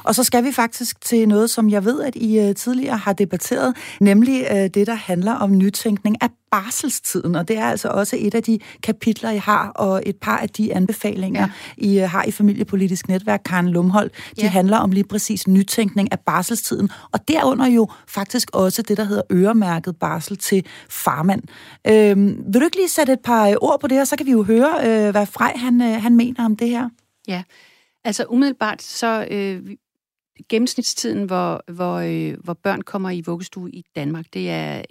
Og 0.03 0.15
så 0.15 0.23
skal 0.23 0.43
vi 0.43 0.51
faktisk 0.51 1.01
til 1.01 1.27
noget, 1.27 1.49
som 1.49 1.69
jeg 1.69 1.85
ved, 1.85 2.01
at 2.01 2.15
I 2.15 2.49
uh, 2.49 2.55
tidligere 2.55 2.97
har 2.97 3.13
debatteret, 3.13 3.75
nemlig 4.01 4.47
uh, 4.51 4.57
det, 4.57 4.87
der 4.87 4.93
handler 4.93 5.33
om 5.33 5.57
nytænkning 5.57 6.17
af 6.21 6.29
barselstiden, 6.51 7.35
og 7.35 7.47
det 7.47 7.57
er 7.57 7.65
altså 7.65 7.87
også 7.87 8.15
et 8.19 8.35
af 8.35 8.43
de 8.43 8.59
kapitler, 8.83 9.31
I 9.31 9.37
har, 9.37 9.69
og 9.69 10.03
et 10.05 10.15
par 10.15 10.37
af 10.37 10.49
de 10.49 10.73
anbefalinger, 10.75 11.41
ja. 11.41 11.49
I 11.77 12.03
uh, 12.03 12.09
har 12.09 12.23
i 12.23 12.31
Familiepolitisk 12.31 13.07
Netværk, 13.07 13.41
Karen 13.45 13.69
Lumhold, 13.69 14.09
de 14.09 14.41
ja. 14.41 14.47
handler 14.47 14.77
om 14.77 14.91
lige 14.91 15.03
præcis 15.03 15.47
nytænkning 15.47 16.11
af 16.11 16.19
barselstiden, 16.19 16.89
og 17.11 17.27
derunder 17.27 17.67
jo 17.67 17.87
faktisk 18.07 18.49
også 18.53 18.81
det, 18.81 18.97
der 18.97 19.03
hedder 19.03 19.21
øremærket 19.31 19.95
barsel 19.95 20.37
til 20.37 20.65
farmand. 20.89 21.41
Øh, 21.87 22.17
vil 22.53 22.61
du 22.61 22.65
ikke 22.65 22.77
lige 22.77 22.89
sætte 22.89 23.13
et 23.13 23.19
par 23.23 23.55
ord 23.61 23.79
på 23.79 23.87
det 23.87 23.97
her, 23.97 24.05
så 24.05 24.15
kan 24.15 24.25
vi 24.25 24.31
jo 24.31 24.43
høre, 24.43 24.73
øh, 24.85 25.11
hvad 25.11 25.25
Frej 25.25 25.53
han, 25.55 25.81
øh, 25.81 26.01
han 26.01 26.15
mener 26.15 26.45
om 26.45 26.55
det 26.55 26.69
her? 26.69 26.89
Ja, 27.27 27.43
altså 28.03 28.25
umiddelbart 28.29 28.81
så 28.81 29.27
øh, 29.31 29.75
gennemsnitstiden, 30.49 31.23
hvor, 31.23 31.63
hvor, 31.71 31.95
øh, 31.95 32.37
hvor 32.43 32.53
børn 32.53 32.81
kommer 32.81 33.09
i 33.09 33.21
vuggestue 33.21 33.71
i 33.71 33.83
Danmark, 33.95 34.25
det 34.33 34.49
er 34.49 34.81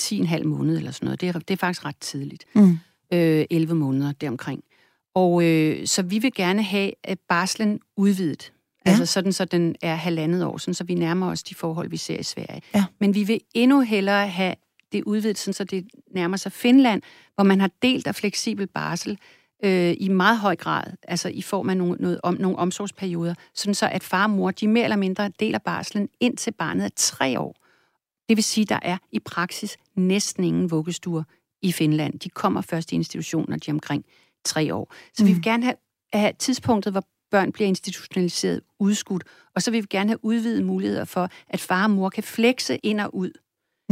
10,5 0.00 0.38
øh, 0.38 0.46
måneder 0.46 0.78
eller 0.78 0.90
sådan 0.90 1.06
noget. 1.06 1.20
Det 1.20 1.28
er, 1.28 1.32
det 1.32 1.50
er 1.50 1.56
faktisk 1.56 1.84
ret 1.84 1.96
tidligt. 1.96 2.44
Mm. 2.54 2.78
Øh, 3.12 3.44
11 3.50 3.74
måneder 3.74 4.12
deromkring. 4.12 4.64
Og 5.14 5.44
øh, 5.44 5.86
så 5.86 6.02
vi 6.02 6.18
vil 6.18 6.34
gerne 6.34 6.62
have 6.62 6.92
at 7.04 7.18
barslen 7.28 7.80
udvidet. 7.96 8.52
Ja. 8.86 8.90
Altså 8.90 9.06
sådan, 9.06 9.32
så 9.32 9.44
den 9.44 9.76
er 9.82 9.94
halvandet 9.94 10.44
år, 10.44 10.58
sådan, 10.58 10.74
så 10.74 10.84
vi 10.84 10.94
nærmer 10.94 11.30
os 11.30 11.42
de 11.42 11.54
forhold, 11.54 11.90
vi 11.90 11.96
ser 11.96 12.18
i 12.18 12.22
Sverige. 12.22 12.62
Ja. 12.74 12.84
Men 13.00 13.14
vi 13.14 13.24
vil 13.24 13.40
endnu 13.54 13.80
hellere 13.80 14.28
have 14.28 14.54
det 14.92 15.04
udvidet, 15.04 15.38
sådan, 15.38 15.54
så 15.54 15.64
det 15.64 15.86
nærmer 16.14 16.36
sig 16.36 16.52
Finland, 16.52 17.02
hvor 17.34 17.44
man 17.44 17.60
har 17.60 17.70
delt 17.82 18.06
af 18.06 18.14
fleksibel 18.14 18.66
barsel, 18.66 19.18
øh, 19.62 19.94
i 20.00 20.08
meget 20.08 20.38
høj 20.38 20.56
grad, 20.56 20.84
altså 21.02 21.28
i 21.28 21.42
form 21.42 21.70
af 21.70 21.76
nogle, 21.76 21.96
noget, 22.00 22.20
om, 22.22 22.36
nogle 22.40 22.58
omsorgsperioder, 22.58 23.34
sådan 23.54 23.74
så 23.74 23.88
at 23.88 24.02
far 24.02 24.24
og 24.24 24.30
mor, 24.30 24.50
de 24.50 24.68
mere 24.68 24.84
eller 24.84 24.96
mindre 24.96 25.28
deler 25.40 25.58
barslen 25.58 26.08
indtil 26.20 26.50
barnet 26.52 26.84
er 26.84 26.90
tre 26.96 27.40
år. 27.40 27.56
Det 28.28 28.36
vil 28.36 28.44
sige, 28.44 28.64
der 28.64 28.78
er 28.82 28.98
i 29.12 29.18
praksis 29.18 29.76
næsten 29.94 30.44
ingen 30.44 30.70
vuggestuer 30.70 31.22
i 31.62 31.72
Finland. 31.72 32.18
De 32.18 32.28
kommer 32.28 32.60
først 32.60 32.92
i 32.92 32.94
institutioner, 32.94 33.56
de 33.56 33.70
er 33.70 33.74
omkring 33.74 34.04
tre 34.44 34.74
år. 34.74 34.94
Så 35.14 35.22
mm. 35.22 35.28
vi 35.28 35.32
vil 35.32 35.42
gerne 35.42 35.64
have, 35.64 35.76
have 36.12 36.32
tidspunktet, 36.38 36.92
hvor 36.92 37.04
børn 37.30 37.52
bliver 37.52 37.68
institutionaliseret 37.68 38.60
udskudt, 38.78 39.24
og 39.54 39.62
så 39.62 39.70
vil 39.70 39.82
vi 39.82 39.86
gerne 39.90 40.10
have 40.10 40.24
udvidet 40.24 40.64
muligheder 40.64 41.04
for, 41.04 41.28
at 41.48 41.60
far 41.60 41.84
og 41.84 41.90
mor 41.90 42.10
kan 42.10 42.22
flekse 42.22 42.76
ind 42.76 43.00
og 43.00 43.14
ud 43.14 43.30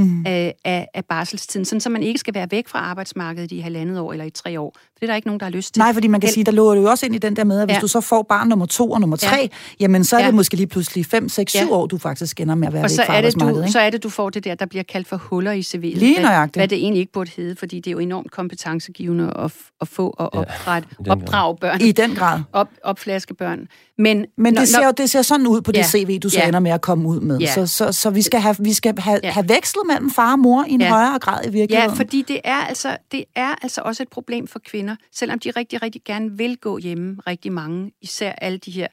mm. 0.00 0.26
af, 0.26 0.54
af, 0.64 0.88
af 0.94 1.04
barselstiden, 1.04 1.64
sådan 1.64 1.80
så 1.80 1.90
man 1.90 2.02
ikke 2.02 2.18
skal 2.18 2.34
være 2.34 2.46
væk 2.50 2.68
fra 2.68 2.78
arbejdsmarkedet 2.78 3.52
i 3.52 3.58
halvandet 3.58 3.98
år 3.98 4.12
eller 4.12 4.24
i 4.24 4.30
tre 4.30 4.60
år. 4.60 4.72
For 4.74 4.90
det 5.00 5.02
er 5.02 5.06
der 5.06 5.16
ikke 5.16 5.28
nogen, 5.28 5.40
der 5.40 5.46
har 5.46 5.50
lyst 5.50 5.74
til. 5.74 5.80
Nej, 5.80 5.92
fordi 5.92 6.08
man 6.08 6.20
kan 6.20 6.28
Hel- 6.28 6.34
sige, 6.34 6.44
der 6.44 6.52
lå 6.52 6.74
du 6.74 6.80
jo 6.80 6.90
også 6.90 7.06
ind 7.06 7.14
i 7.14 7.18
den 7.18 7.36
der 7.36 7.44
med, 7.44 7.60
at 7.60 7.68
hvis 7.68 7.74
ja. 7.74 7.80
du 7.80 7.86
så 7.86 8.00
får 8.00 8.22
barn 8.22 8.48
nummer 8.48 8.66
to 8.66 8.90
og 8.90 9.00
nummer 9.00 9.16
tre, 9.16 9.36
ja. 9.36 9.48
jamen 9.80 10.04
så 10.04 10.16
er 10.16 10.20
ja. 10.20 10.26
det 10.26 10.34
måske 10.34 10.56
lige 10.56 10.66
pludselig 10.66 11.06
5, 11.06 11.28
6, 11.28 11.52
7 11.52 11.58
ja. 11.58 11.72
år, 11.74 11.86
du 11.86 11.98
faktisk 11.98 12.40
ender 12.40 12.54
med 12.54 12.66
at 12.66 12.72
være 12.72 12.84
og 12.84 12.90
væk 12.90 13.06
fra 13.06 13.16
arbejdsmarkedet. 13.16 13.64
Og 13.64 13.70
så 13.70 13.80
er 13.80 13.90
det, 13.90 14.02
du 14.02 14.08
får 14.08 14.30
det 14.30 14.44
der, 14.44 14.54
der 14.54 14.66
bliver 14.66 14.82
kaldt 14.82 15.08
for 15.08 15.16
huller 15.16 15.52
i 15.52 15.60
CV'et. 15.60 15.98
Lige 15.98 16.22
nøjagtigt. 16.22 16.56
Hvad, 16.56 16.60
hvad 16.60 16.68
det 16.68 16.78
egentlig 16.78 17.00
ikke 17.00 17.12
burde 17.12 17.30
hedde, 17.36 17.56
fordi 17.56 17.76
det 17.76 17.86
er 17.86 17.92
jo 17.92 17.98
enormt 17.98 18.30
kompetengegivende 18.30 19.32
at, 19.36 19.52
at 19.80 19.88
få 19.88 20.14
og 20.18 20.34
opdrætte, 20.34 20.88
ja, 21.06 21.12
opdrage 21.12 21.56
børn. 21.56 21.80
I 21.80 21.92
den 21.92 22.14
grad. 22.14 22.40
Op, 22.52 22.68
opflaske 22.84 23.34
børn. 23.34 23.68
Men, 23.98 24.26
Men 24.36 24.46
det, 24.46 24.54
når, 24.54 24.64
ser 24.64 24.86
jo, 24.86 24.92
det 24.96 25.10
ser 25.10 25.22
sådan 25.22 25.46
ud 25.46 25.60
på 25.60 25.72
det 25.72 25.78
ja, 25.78 25.84
CV, 25.84 26.18
du 26.18 26.28
så 26.28 26.38
ja, 26.38 26.48
ender 26.48 26.60
med 26.60 26.70
at 26.70 26.80
komme 26.80 27.08
ud 27.08 27.20
med. 27.20 27.38
Ja. 27.38 27.54
Så, 27.54 27.66
så, 27.66 27.92
så 27.92 28.10
vi 28.10 28.22
skal, 28.22 28.40
have, 28.40 28.56
vi 28.58 28.72
skal 28.72 28.98
have, 28.98 29.20
ja. 29.22 29.30
have 29.30 29.48
vekslet 29.48 29.82
mellem 29.92 30.10
far 30.10 30.32
og 30.32 30.38
mor 30.38 30.64
i 30.64 30.70
en 30.70 30.80
ja. 30.80 30.88
højere 30.88 31.18
grad 31.18 31.46
i 31.46 31.50
virkeligheden. 31.50 31.90
Ja, 31.90 31.98
fordi 31.98 32.22
det 32.22 32.40
er, 32.44 32.56
altså, 32.56 32.96
det 33.12 33.24
er 33.34 33.54
altså 33.62 33.80
også 33.84 34.02
et 34.02 34.08
problem 34.08 34.46
for 34.46 34.58
kvinder, 34.58 34.96
selvom 35.12 35.38
de 35.38 35.50
rigtig, 35.50 35.82
rigtig 35.82 36.02
gerne 36.04 36.36
vil 36.36 36.56
gå 36.56 36.78
hjemme, 36.78 37.16
rigtig 37.26 37.52
mange, 37.52 37.92
især 38.02 38.32
alle 38.32 38.58
de 38.58 38.70
her 38.70 38.86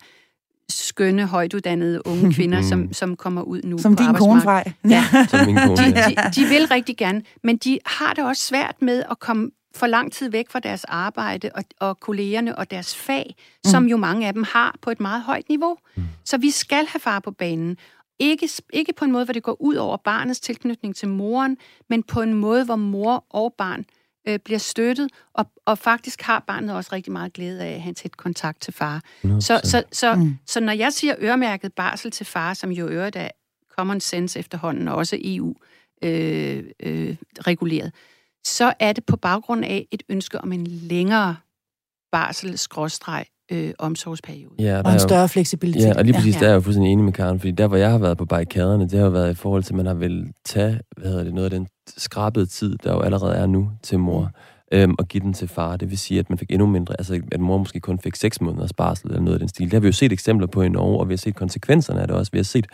skønne, 0.70 1.26
højtuddannede 1.26 2.08
unge 2.08 2.34
kvinder, 2.36 2.62
som, 2.62 2.80
mm. 2.80 2.94
som 2.94 3.16
kommer 3.16 3.42
ud 3.42 3.62
nu 3.64 3.78
som 3.78 3.96
på 3.96 4.04
din 4.04 4.14
kone, 4.14 4.42
Frej. 4.42 4.72
Ja, 4.90 5.04
som 5.28 5.46
min 5.46 5.56
kone, 5.56 5.78
de, 5.78 5.94
de, 5.94 6.16
de 6.36 6.46
vil 6.46 6.68
rigtig 6.72 6.98
gerne, 6.98 7.22
men 7.44 7.58
de 7.58 7.80
har 7.86 8.14
det 8.14 8.24
også 8.24 8.44
svært 8.44 8.76
med 8.82 9.04
at 9.12 9.20
komme 9.20 9.50
for 9.76 9.88
lang 9.88 10.12
tid 10.12 10.30
væk 10.30 10.50
fra 10.50 10.60
deres 10.60 10.84
arbejde 10.84 11.50
og, 11.56 11.64
og 11.80 12.00
kollegerne 12.00 12.58
og 12.58 12.72
deres 12.72 12.96
fag, 12.96 13.36
mm. 13.38 13.70
som 13.70 13.88
jo 13.88 13.98
mange 13.98 14.28
af 14.28 14.34
dem 14.34 14.44
har 14.54 14.76
på 14.82 14.90
et 14.90 15.00
meget 15.00 15.22
højt 15.22 15.50
niveau. 15.50 15.78
Mm. 15.96 16.04
Så 16.26 16.38
vi 16.38 16.52
skal 16.52 16.86
have 16.88 17.00
far 17.00 17.20
på 17.20 17.32
banen. 17.32 17.78
Ikke, 18.20 18.50
ikke 18.74 18.94
på 18.94 19.06
en 19.06 19.12
måde, 19.12 19.26
hvor 19.26 19.34
det 19.34 19.44
går 19.44 19.62
ud 19.62 19.76
over 19.76 19.98
barnets 19.98 20.40
tilknytning 20.40 20.96
til 20.96 21.08
moren, 21.08 21.58
men 21.90 22.04
på 22.04 22.22
en 22.22 22.34
måde, 22.34 22.66
hvor 22.66 22.76
mor 22.76 23.26
og 23.30 23.54
barn 23.58 23.86
øh, 24.28 24.40
bliver 24.40 24.60
støttet, 24.60 25.12
og, 25.34 25.46
og 25.66 25.78
faktisk 25.78 26.22
har 26.22 26.44
barnet 26.48 26.76
også 26.76 26.90
rigtig 26.94 27.14
meget 27.14 27.34
glæde 27.34 27.64
af 27.64 27.74
at 27.74 27.82
have 27.82 27.94
tæt 27.94 28.18
kontakt 28.18 28.62
til 28.62 28.74
far. 28.74 29.02
Så, 29.42 29.62
så, 29.64 29.84
så, 29.92 30.16
mm. 30.16 30.38
så 30.46 30.60
når 30.60 30.74
jeg 30.74 30.94
siger 30.94 31.16
øremærket 31.20 31.74
barsel 31.74 32.12
til 32.12 32.26
far, 32.26 32.54
som 32.54 32.72
jo 32.72 32.88
øret 32.88 33.16
af 33.16 33.32
common 33.78 34.00
sense 34.00 34.40
efterhånden, 34.40 34.88
og 34.88 34.96
også 34.96 35.18
EU 35.22 35.56
øh, 36.04 36.64
øh, 36.80 37.16
reguleret, 37.48 37.94
så 38.44 38.74
er 38.80 38.94
det 38.94 39.06
på 39.06 39.18
baggrund 39.18 39.66
af 39.66 39.88
et 39.92 40.04
ønske 40.10 40.42
om 40.42 40.52
en 40.52 40.68
længere 40.68 41.36
barsel 42.12 42.58
øh, 43.52 43.74
omsorgsperiode. 43.80 44.56
Ja, 44.60 44.82
og 44.86 44.94
en 44.94 45.00
større 45.00 45.22
jo, 45.22 45.28
fleksibilitet. 45.28 45.88
Ja, 45.88 45.98
og 45.98 46.04
lige 46.04 46.14
præcis 46.14 46.36
ja. 46.36 46.40
der 46.40 46.46
er 46.46 46.50
jeg 46.50 46.56
jo 46.56 46.62
fuldstændig 46.62 46.92
enig 46.92 47.06
med 47.06 47.14
Karen, 47.14 47.40
fordi 47.40 47.52
der, 47.52 47.68
hvor 47.68 47.78
jeg 47.78 47.92
har 47.92 47.98
været 47.98 48.18
på 48.18 48.26
barrikaderne, 48.26 48.84
det 48.84 49.00
har 49.00 49.06
jo 49.06 49.12
været 49.12 49.32
i 49.32 49.36
forhold 49.36 49.64
til, 49.64 49.74
at 49.74 49.78
man 49.78 49.86
har 49.86 49.94
vel 49.94 50.32
tage, 50.46 50.80
hvad 50.98 51.10
hedder 51.10 51.24
det, 51.24 51.34
noget 51.34 51.46
af 51.46 51.60
den 51.60 51.68
skrabede 51.98 52.46
tid, 52.46 52.78
der 52.84 52.94
jo 52.94 53.00
allerede 53.00 53.36
er 53.36 53.46
nu 53.46 53.70
til 53.84 54.00
mor. 54.00 54.22
Mm 54.22 54.57
øhm, 54.72 54.96
og 55.00 55.08
give 55.08 55.24
den 55.24 55.34
til 55.34 55.48
far. 55.48 55.78
Det 55.78 55.90
vil 55.90 55.98
sige, 55.98 56.20
at 56.20 56.30
man 56.30 56.38
fik 56.38 56.52
endnu 56.52 56.68
mindre, 56.68 56.96
altså 57.00 57.22
at 57.32 57.40
mor 57.40 57.58
måske 57.58 57.80
kun 57.80 58.00
fik 58.00 58.16
6 58.16 58.42
måneders 58.42 58.74
barsel 58.74 59.08
eller 59.08 59.22
noget 59.22 59.36
af 59.36 59.40
den 59.40 59.50
stil. 59.50 59.66
Det 59.66 59.74
har 59.74 59.80
vi 59.80 59.88
jo 59.88 59.94
set 59.94 60.12
eksempler 60.12 60.48
på 60.48 60.62
i 60.62 60.70
Norge, 60.70 61.00
og 61.00 61.10
vi 61.10 61.14
har 61.14 61.18
set 61.18 61.36
konsekvenserne 61.36 62.02
af 62.02 62.08
det 62.08 62.16
også. 62.16 62.32
Vi 62.32 62.40
har 62.40 62.44
set, 62.44 62.68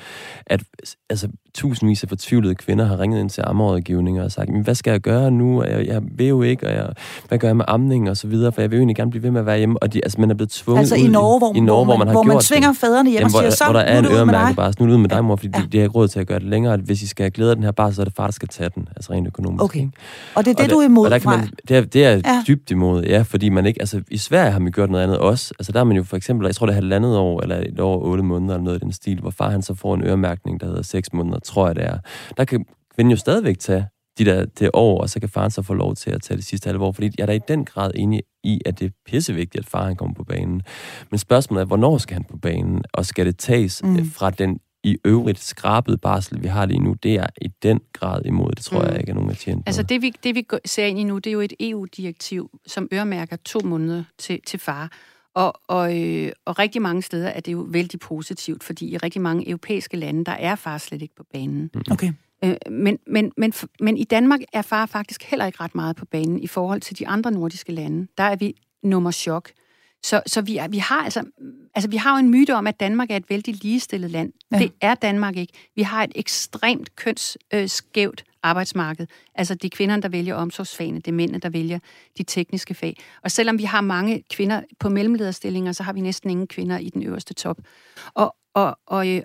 at 0.48 0.64
altså, 1.10 1.28
tusindvis 1.54 2.04
af 2.04 2.10
fortvivlede 2.10 2.56
kvinder 2.56 2.86
har 2.86 3.00
ringet 3.00 3.20
ind 3.20 3.30
til 3.30 3.44
ammerådgivninger 3.48 4.24
og 4.24 4.32
sagt, 4.32 4.64
hvad 4.64 4.76
skal 4.76 4.91
jeg 4.91 5.00
gøre 5.00 5.32
nu? 5.32 5.64
Jeg, 5.64 5.88
jeg 5.88 6.02
vil 6.18 6.28
jo 6.28 6.41
ikke, 6.41 6.68
og 6.68 6.74
jeg, 6.74 6.89
hvad 7.28 7.39
gør 7.39 7.48
jeg 7.48 7.58
med 7.58 7.66
amning 7.68 8.10
og 8.10 8.18
så 8.18 8.28
videre, 8.28 8.52
for 8.52 8.62
jeg 8.62 8.72
vil 8.72 8.78
jo 8.78 8.82
egentlig 8.82 8.96
gerne 8.96 9.12
blive 9.12 9.24
ved 9.24 9.32
med 9.32 9.39
at 9.39 9.46
være 9.46 9.58
hjemme. 9.58 9.84
Og 9.84 9.94
de, 9.94 10.04
altså, 10.04 10.22
man 10.22 10.32
er 10.32 10.36
blevet 10.36 10.52
tvunget 10.52 10.80
altså 10.80 10.96
ud 10.96 11.00
i 11.00 11.08
Norge, 11.08 11.39
hvor, 11.39 11.54
i 11.56 11.60
Norge, 11.60 11.86
hvor 11.86 11.98
man, 11.98 12.08
har 12.08 12.14
hvor 12.14 12.24
man 12.24 12.39
tvinger 12.39 12.70
det. 12.70 12.78
fædrene 12.78 13.10
hjem 13.10 13.20
Jamen, 13.20 13.36
og 13.36 13.39
siger, 13.39 13.50
så 13.50 13.64
hvor 13.64 13.74
der 13.74 13.80
er 13.80 14.00
en 14.00 14.06
øremærke 14.06 14.56
bare, 14.56 14.74
nu 14.80 14.94
ud 14.94 14.98
med 14.98 15.10
dig, 15.10 15.26
mor, 15.26 15.36
fordi 15.36 15.52
ja. 15.56 15.62
de, 15.62 15.68
de, 15.68 15.78
har 15.78 15.84
ikke 15.84 15.96
råd 15.96 16.08
til 16.08 16.20
at 16.20 16.28
gøre 16.28 16.39
det 16.39 16.48
længere. 16.48 16.78
Hvis 16.78 17.02
I 17.02 17.08
skal 17.08 17.32
glæde 17.32 17.56
den 17.56 17.64
her 17.64 17.72
barsel, 17.72 17.96
så 17.96 18.02
er 18.02 18.06
det 18.06 18.14
far, 18.16 18.28
der 18.28 18.32
skal 18.32 18.48
tage 18.48 18.70
den, 18.76 18.88
altså 18.96 19.14
rent 19.14 19.28
økonomisk. 19.28 19.64
Okay. 19.64 19.88
Og 20.36 20.46
det 20.46 20.52
er 20.52 20.56
det, 20.56 20.64
og 20.66 20.70
du 20.70 20.80
er 20.80 20.86
imod, 20.86 21.06
og 21.06 21.12
der 21.12 21.20
kan 21.20 21.30
man, 21.30 21.50
det 21.68 21.82
er, 21.84 21.89
det 21.89 22.05
er 22.05 22.34
ja. 22.34 22.43
dybt 22.47 22.71
imod, 22.71 23.03
ja, 23.03 23.21
fordi 23.21 23.49
man 23.49 23.65
ikke, 23.65 23.81
altså 23.81 24.01
i 24.11 24.17
Sverige 24.17 24.51
har 24.51 24.59
man 24.59 24.71
gjort 24.71 24.89
noget 24.89 25.03
andet 25.03 25.17
også. 25.17 25.53
Altså 25.59 25.71
der 25.71 25.79
er 25.79 25.84
man 25.84 25.97
jo 25.97 26.03
for 26.03 26.17
eksempel, 26.17 26.45
jeg 26.45 26.55
tror 26.55 26.65
det 26.65 26.73
er 26.73 26.75
halvandet 26.75 27.17
år, 27.17 27.41
eller 27.41 27.57
et 27.57 27.79
år 27.79 28.03
otte 28.03 28.23
måneder, 28.23 28.53
eller 28.53 28.63
noget 28.63 28.77
i 28.77 28.84
den 28.84 28.91
stil, 28.91 29.19
hvor 29.19 29.29
far 29.29 29.49
han 29.49 29.61
så 29.61 29.73
får 29.73 29.95
en 29.95 30.03
øremærkning, 30.03 30.59
der 30.59 30.67
hedder 30.67 30.81
seks 30.81 31.13
måneder, 31.13 31.39
tror 31.39 31.67
jeg 31.67 31.75
det 31.75 31.86
er. 31.86 31.97
Der 32.38 32.45
kan 32.45 32.65
kvinden 32.95 33.11
jo 33.11 33.17
stadigvæk 33.17 33.59
tage 33.59 33.88
de 34.17 34.25
der 34.25 34.45
det 34.45 34.69
år, 34.73 35.01
og 35.01 35.09
så 35.09 35.19
kan 35.19 35.29
faren 35.29 35.51
så 35.51 35.61
få 35.61 35.73
lov 35.73 35.95
til 35.95 36.11
at 36.11 36.21
tage 36.21 36.38
det 36.38 36.45
sidste 36.45 36.67
halve 36.67 36.86
år, 36.86 36.91
fordi 36.91 37.11
jeg 37.17 37.23
er 37.23 37.27
da 37.27 37.34
i 37.34 37.39
den 37.47 37.65
grad 37.65 37.91
enig 37.95 38.21
i, 38.43 38.61
at 38.65 38.79
det 38.79 38.86
er 38.86 38.89
pissevigtigt, 39.05 39.65
at 39.65 39.69
far 39.69 39.86
han 39.86 39.95
kommer 39.95 40.15
på 40.15 40.23
banen. 40.23 40.61
Men 41.11 41.17
spørgsmålet 41.17 41.61
er, 41.61 41.65
hvornår 41.65 41.97
skal 41.97 42.13
han 42.13 42.23
på 42.23 42.38
banen, 42.38 42.84
og 42.93 43.05
skal 43.05 43.25
det 43.25 43.38
tages 43.38 43.84
mm. 43.84 44.11
fra 44.11 44.29
den 44.29 44.59
i 44.84 44.97
øvrigt 45.05 45.39
skrabet 45.39 46.01
barsel, 46.01 46.43
vi 46.43 46.47
har 46.47 46.65
lige 46.65 46.79
nu, 46.79 46.93
det 46.93 47.15
er 47.15 47.27
i 47.41 47.47
den 47.63 47.81
grad 47.93 48.25
imod. 48.25 48.51
Det 48.51 48.65
tror 48.65 48.81
mm. 48.81 48.88
jeg 48.88 48.99
ikke 48.99 49.09
er 49.09 49.15
nogen, 49.15 49.29
der 49.29 49.36
tjener 49.36 49.61
Altså 49.65 49.84
det 49.84 50.01
vi, 50.01 50.13
det, 50.23 50.36
vi 50.36 50.47
ser 50.65 50.86
ind 50.86 50.99
i 50.99 51.03
nu, 51.03 51.17
det 51.17 51.27
er 51.27 51.31
jo 51.31 51.41
et 51.41 51.53
EU-direktiv, 51.59 52.49
som 52.67 52.88
øremærker 52.93 53.36
to 53.36 53.59
måneder 53.63 54.03
til, 54.17 54.39
til 54.47 54.59
far. 54.59 54.91
Og, 55.36 55.53
og, 55.67 56.01
øh, 56.01 56.31
og 56.45 56.59
rigtig 56.59 56.81
mange 56.81 57.01
steder 57.01 57.27
er 57.27 57.39
det 57.39 57.51
jo 57.51 57.65
vældig 57.69 57.99
positivt, 57.99 58.63
fordi 58.63 58.86
i 58.93 58.97
rigtig 58.97 59.21
mange 59.21 59.49
europæiske 59.49 59.97
lande, 59.97 60.25
der 60.25 60.31
er 60.31 60.55
far 60.55 60.77
slet 60.77 61.01
ikke 61.01 61.15
på 61.15 61.23
banen. 61.34 61.69
Mm. 61.73 61.81
Okay. 61.91 62.13
Øh, 62.43 62.55
men, 62.71 62.99
men, 63.07 63.31
men, 63.38 63.53
men 63.79 63.97
i 63.97 64.03
Danmark 64.03 64.39
er 64.53 64.61
far 64.61 64.86
faktisk 64.86 65.23
heller 65.23 65.45
ikke 65.45 65.59
ret 65.61 65.75
meget 65.75 65.95
på 65.95 66.05
banen 66.05 66.39
i 66.39 66.47
forhold 66.47 66.81
til 66.81 66.99
de 66.99 67.07
andre 67.07 67.31
nordiske 67.31 67.71
lande. 67.71 68.07
Der 68.17 68.23
er 68.23 68.36
vi 68.36 68.53
nummer 68.84 69.11
chok. 69.11 69.49
Så, 70.04 70.22
så 70.28 70.41
vi, 70.41 70.60
vi 70.70 70.78
har 70.78 71.04
altså, 71.04 71.24
altså 71.76 71.89
vi 71.89 71.97
har 71.97 72.16
jo 72.16 72.20
en 72.20 72.30
myte 72.30 72.56
om, 72.56 72.68
at 72.68 72.80
Danmark 72.80 73.12
er 73.12 73.18
et 73.18 73.30
vældig 73.30 73.64
ligestillet 73.64 74.12
land. 74.12 74.34
Ja. 74.51 74.58
Det 74.58 74.72
er 74.82 74.95
Danmark 74.95 75.38
ikke. 75.38 75.54
Vi 75.76 75.82
har 75.82 76.04
et 76.04 76.12
ekstremt 76.16 76.95
kønsskævt 76.95 78.24
arbejdsmarked. 78.43 79.08
Altså 79.36 79.56
det 79.56 79.64
er 79.64 79.76
kvinderne, 79.76 80.01
der 80.01 80.10
vælger 80.10 80.36
omsorgsfagene, 80.36 80.97
det 80.97 81.08
er 81.08 81.12
mændene, 81.12 81.39
der 81.39 81.49
vælger 81.49 81.80
de 82.18 82.24
tekniske 82.24 82.74
fag. 82.74 82.97
Og 83.24 83.32
selvom 83.32 83.58
vi 83.58 83.64
har 83.64 83.82
mange 83.82 84.24
kvinder 84.32 84.62
på 84.80 84.89
mellemlederstillinger, 84.89 85.72
så 85.72 85.84
har 85.84 85.93
vi 85.93 86.01
næsten 86.01 86.30
ingen 86.30 86.47
kvinder 86.47 86.78
i 86.78 86.89
den 86.89 87.04
øverste 87.04 87.34
top. 87.34 87.58
Og, 88.14 88.36
og, 88.54 88.80
og, 88.88 89.10
øh, 89.10 89.22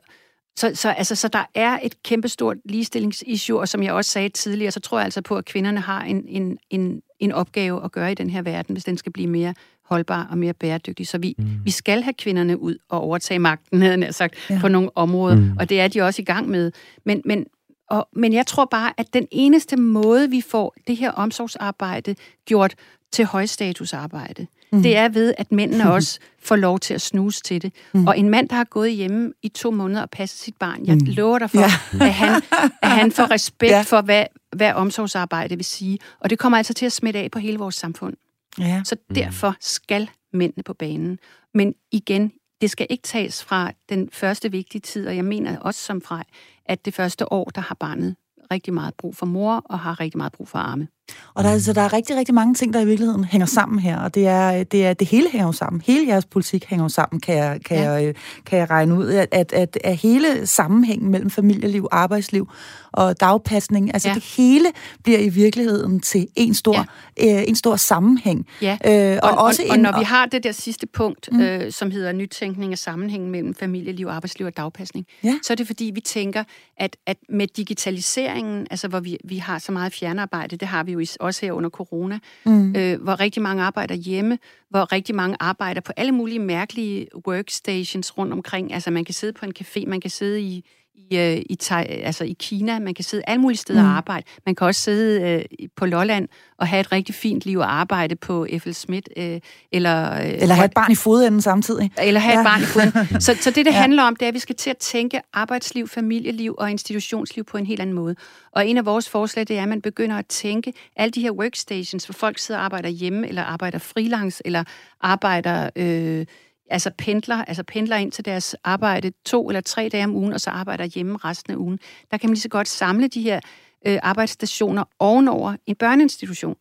så, 0.56 0.74
så, 0.74 0.90
altså, 0.90 1.14
så 1.14 1.28
der 1.28 1.44
er 1.54 1.78
et 1.82 2.02
kæmpestort 2.02 2.56
ligestillingsissue, 2.64 3.60
og 3.60 3.68
som 3.68 3.82
jeg 3.82 3.92
også 3.92 4.10
sagde 4.10 4.28
tidligere, 4.28 4.70
så 4.70 4.80
tror 4.80 4.98
jeg 4.98 5.04
altså 5.04 5.22
på, 5.22 5.36
at 5.36 5.44
kvinderne 5.44 5.80
har 5.80 6.02
en, 6.02 6.24
en, 6.28 6.58
en, 6.70 7.02
en 7.18 7.32
opgave 7.32 7.84
at 7.84 7.92
gøre 7.92 8.12
i 8.12 8.14
den 8.14 8.30
her 8.30 8.42
verden, 8.42 8.74
hvis 8.74 8.84
den 8.84 8.98
skal 8.98 9.12
blive 9.12 9.28
mere 9.28 9.54
holdbar 9.88 10.28
og 10.30 10.38
mere 10.38 10.52
bæredygtig. 10.52 11.06
Så 11.06 11.18
vi, 11.18 11.34
mm. 11.38 11.44
vi 11.64 11.70
skal 11.70 12.02
have 12.02 12.14
kvinderne 12.14 12.60
ud 12.60 12.76
og 12.88 13.00
overtage 13.00 13.38
magten, 13.38 13.82
havde 13.82 14.04
jeg 14.04 14.14
sagt, 14.14 14.34
ja. 14.50 14.58
på 14.60 14.68
nogle 14.68 14.90
områder, 14.94 15.36
mm. 15.36 15.56
og 15.58 15.68
det 15.68 15.80
er 15.80 15.88
de 15.88 16.02
også 16.02 16.22
i 16.22 16.24
gang 16.24 16.48
med. 16.48 16.72
Men, 17.04 17.22
men, 17.24 17.44
og, 17.90 18.08
men 18.12 18.32
jeg 18.32 18.46
tror 18.46 18.64
bare, 18.64 18.92
at 18.96 19.14
den 19.14 19.26
eneste 19.30 19.76
måde, 19.76 20.30
vi 20.30 20.40
får 20.40 20.74
det 20.86 20.96
her 20.96 21.10
omsorgsarbejde 21.10 22.14
gjort 22.46 22.74
til 23.12 23.24
højstatusarbejde, 23.24 24.46
mm. 24.72 24.82
det 24.82 24.96
er 24.96 25.08
ved, 25.08 25.34
at 25.38 25.52
mændene 25.52 25.90
også 25.94 26.18
får 26.42 26.56
lov 26.56 26.78
til 26.78 26.94
at 26.94 27.00
snuse 27.00 27.42
til 27.42 27.62
det. 27.62 27.72
Mm. 27.92 28.06
Og 28.06 28.18
en 28.18 28.30
mand, 28.30 28.48
der 28.48 28.56
har 28.56 28.64
gået 28.64 28.92
hjemme 28.92 29.32
i 29.42 29.48
to 29.48 29.70
måneder 29.70 30.02
og 30.02 30.10
passet 30.10 30.40
sit 30.40 30.56
barn, 30.56 30.86
jeg 30.86 30.94
mm. 30.94 31.04
lover 31.06 31.38
dig 31.38 31.50
for, 31.50 31.58
ja. 31.58 31.70
at, 32.06 32.14
han, 32.14 32.42
at 32.82 32.90
han 32.90 33.12
får 33.12 33.30
respekt 33.30 33.72
ja. 33.72 33.82
for, 33.82 34.00
hvad, 34.00 34.24
hvad 34.56 34.72
omsorgsarbejde 34.72 35.56
vil 35.56 35.64
sige. 35.64 35.98
Og 36.20 36.30
det 36.30 36.38
kommer 36.38 36.58
altså 36.58 36.74
til 36.74 36.86
at 36.86 36.92
smitte 36.92 37.20
af 37.20 37.30
på 37.30 37.38
hele 37.38 37.58
vores 37.58 37.74
samfund. 37.74 38.14
Ja. 38.58 38.82
Så 38.84 38.96
derfor 39.14 39.54
skal 39.60 40.10
mændene 40.32 40.62
på 40.62 40.74
banen. 40.74 41.18
Men 41.54 41.74
igen, 41.92 42.32
det 42.60 42.70
skal 42.70 42.86
ikke 42.90 43.02
tages 43.02 43.44
fra 43.44 43.72
den 43.88 44.10
første 44.12 44.50
vigtige 44.50 44.80
tid, 44.80 45.06
og 45.06 45.16
jeg 45.16 45.24
mener 45.24 45.58
også 45.58 45.80
som 45.80 46.00
fra, 46.00 46.22
at 46.64 46.84
det 46.84 46.94
første 46.94 47.32
år, 47.32 47.44
der 47.44 47.60
har 47.60 47.74
barnet 47.74 48.16
rigtig 48.50 48.74
meget 48.74 48.94
brug 48.94 49.16
for 49.16 49.26
mor 49.26 49.62
og 49.64 49.78
har 49.78 50.00
rigtig 50.00 50.18
meget 50.18 50.32
brug 50.32 50.48
for 50.48 50.58
arme. 50.58 50.88
Og 51.34 51.44
der, 51.44 51.50
altså, 51.50 51.72
der 51.72 51.80
er 51.80 51.92
rigtig, 51.92 52.16
rigtig 52.16 52.34
mange 52.34 52.54
ting, 52.54 52.72
der 52.72 52.80
i 52.80 52.86
virkeligheden 52.86 53.24
hænger 53.24 53.46
sammen 53.46 53.78
her, 53.78 53.98
og 53.98 54.14
det 54.14 54.26
er, 54.26 54.62
det, 54.62 54.86
er, 54.86 54.94
det 54.94 55.08
hele 55.08 55.30
hænger 55.30 55.46
jo 55.46 55.52
sammen. 55.52 55.82
Hele 55.86 56.08
jeres 56.08 56.26
politik 56.26 56.64
hænger 56.68 56.84
jo 56.84 56.88
sammen, 56.88 57.20
kan 57.20 57.36
jeg, 57.36 57.60
kan 57.64 57.76
ja. 57.76 57.90
jeg, 57.90 58.14
kan 58.46 58.58
jeg 58.58 58.70
regne 58.70 58.94
ud. 58.94 59.06
At, 59.06 59.28
at, 59.32 59.52
at, 59.52 59.78
at 59.84 59.96
hele 59.96 60.46
sammenhængen 60.46 61.10
mellem 61.10 61.30
familieliv, 61.30 61.86
arbejdsliv 61.90 62.48
og 62.92 63.20
dagpasning, 63.20 63.94
altså 63.94 64.08
ja. 64.08 64.14
det 64.14 64.24
hele 64.36 64.66
bliver 65.02 65.18
i 65.18 65.28
virkeligheden 65.28 66.00
til 66.00 66.26
en 66.36 66.54
stor, 66.54 66.86
ja. 67.18 67.40
øh, 67.40 67.48
en 67.48 67.54
stor 67.54 67.76
sammenhæng. 67.76 68.46
Ja. 68.62 68.78
Øh, 68.86 69.18
og, 69.22 69.30
og, 69.30 69.38
også 69.38 69.62
og, 69.62 69.66
en, 69.66 69.86
og 69.86 69.92
når 69.92 69.98
vi 69.98 70.04
har 70.04 70.26
det 70.26 70.44
der 70.44 70.52
sidste 70.52 70.86
punkt, 70.86 71.28
mm. 71.32 71.40
øh, 71.40 71.72
som 71.72 71.90
hedder 71.90 72.12
nytænkning 72.12 72.72
af 72.72 72.78
sammenhængen 72.78 73.30
mellem 73.30 73.54
familieliv, 73.54 74.06
arbejdsliv 74.06 74.46
og 74.46 74.56
dagpasning, 74.56 75.06
ja. 75.24 75.34
så 75.42 75.52
er 75.52 75.54
det 75.54 75.66
fordi, 75.66 75.90
vi 75.94 76.00
tænker, 76.00 76.44
at, 76.76 76.96
at 77.06 77.16
med 77.28 77.46
digitaliseringen, 77.46 78.66
altså 78.70 78.88
hvor 78.88 79.00
vi, 79.00 79.16
vi 79.24 79.36
har 79.36 79.58
så 79.58 79.72
meget 79.72 79.92
fjernarbejde, 79.92 80.56
det 80.56 80.68
har 80.68 80.84
vi 80.84 80.92
jo 80.92 80.97
også 81.20 81.46
her 81.46 81.52
under 81.52 81.70
corona, 81.70 82.18
mm. 82.46 82.76
øh, 82.76 83.02
hvor 83.02 83.20
rigtig 83.20 83.42
mange 83.42 83.62
arbejder 83.62 83.94
hjemme, 83.94 84.38
hvor 84.70 84.92
rigtig 84.92 85.14
mange 85.14 85.36
arbejder 85.40 85.80
på 85.80 85.92
alle 85.96 86.12
mulige 86.12 86.38
mærkelige 86.38 87.08
workstations 87.28 88.18
rundt 88.18 88.32
omkring. 88.32 88.72
Altså 88.74 88.90
man 88.90 89.04
kan 89.04 89.14
sidde 89.14 89.32
på 89.32 89.46
en 89.46 89.52
café, 89.60 89.86
man 89.86 90.00
kan 90.00 90.10
sidde 90.10 90.40
i, 90.40 90.64
i, 91.10 91.16
øh, 91.18 91.36
i, 91.36 91.58
altså 91.88 92.24
i 92.24 92.36
Kina, 92.38 92.78
man 92.78 92.94
kan 92.94 93.04
sidde 93.04 93.22
alle 93.26 93.40
mulige 93.40 93.58
steder 93.58 93.82
mm. 93.82 93.88
og 93.88 93.96
arbejde. 93.96 94.26
Man 94.46 94.54
kan 94.54 94.66
også 94.66 94.80
sidde 94.80 95.22
øh, 95.30 95.68
på 95.76 95.86
Lolland 95.86 96.28
og 96.58 96.66
have 96.66 96.80
et 96.80 96.92
rigtig 96.92 97.14
fint 97.14 97.46
liv 97.46 97.58
og 97.58 97.74
arbejde 97.74 98.16
på 98.16 98.46
F.L. 98.58 98.72
Schmidt. 98.72 99.08
Øh, 99.16 99.40
eller, 99.72 100.12
øh, 100.12 100.28
eller 100.28 100.54
have 100.54 100.64
et 100.64 100.74
barn 100.74 100.92
i 100.92 100.94
fodenden 100.94 101.42
samtidig. 101.42 101.90
Eller 102.02 102.20
have 102.20 102.34
ja. 102.34 102.40
et 102.40 102.46
barn 102.46 102.62
i 102.62 102.64
fodenden. 102.64 103.20
Så, 103.28 103.36
så 103.40 103.50
det, 103.50 103.66
det 103.66 103.72
ja. 103.72 103.80
handler 103.80 104.02
om, 104.02 104.16
det 104.16 104.22
er, 104.22 104.28
at 104.28 104.34
vi 104.34 104.38
skal 104.38 104.54
til 104.54 104.70
at 104.70 104.76
tænke 104.76 105.20
arbejdsliv, 105.32 105.88
familieliv 105.88 106.54
og 106.58 106.70
institutionsliv 106.70 107.44
på 107.44 107.56
en 107.56 107.66
helt 107.66 107.80
anden 107.80 107.96
måde. 107.96 108.14
Og 108.52 108.66
en 108.66 108.76
af 108.76 108.86
vores 108.86 109.08
forslag, 109.08 109.48
det 109.48 109.58
er, 109.58 109.62
at 109.62 109.68
man 109.68 109.82
begynder 109.82 110.16
at 110.16 110.26
tænke 110.26 110.72
alle 110.96 111.10
de 111.10 111.22
her 111.22 111.30
workstations, 111.30 112.04
hvor 112.04 112.12
folk 112.12 112.38
sidder 112.38 112.58
og 112.58 112.64
arbejder 112.64 112.88
hjemme, 112.88 113.28
eller 113.28 113.42
arbejder 113.42 113.78
freelance, 113.78 114.42
eller 114.44 114.64
arbejder... 115.00 115.70
Øh, 115.76 116.26
altså 116.70 116.90
pendler, 116.98 117.44
altså 117.44 117.62
pendler 117.62 117.96
ind 117.96 118.12
til 118.12 118.24
deres 118.24 118.56
arbejde 118.64 119.12
to 119.26 119.48
eller 119.48 119.60
tre 119.60 119.88
dage 119.92 120.04
om 120.04 120.14
ugen, 120.14 120.32
og 120.32 120.40
så 120.40 120.50
arbejder 120.50 120.84
hjemme 120.84 121.18
resten 121.24 121.52
af 121.52 121.56
ugen. 121.56 121.78
Der 122.10 122.16
kan 122.16 122.28
man 122.30 122.34
lige 122.34 122.42
så 122.42 122.48
godt 122.48 122.68
samle 122.68 123.08
de 123.08 123.22
her 123.22 123.40
øh, 123.86 123.98
arbejdsstationer 124.02 124.84
ovenover 124.98 125.56
en 125.66 125.76
børneinstitution. 125.76 126.56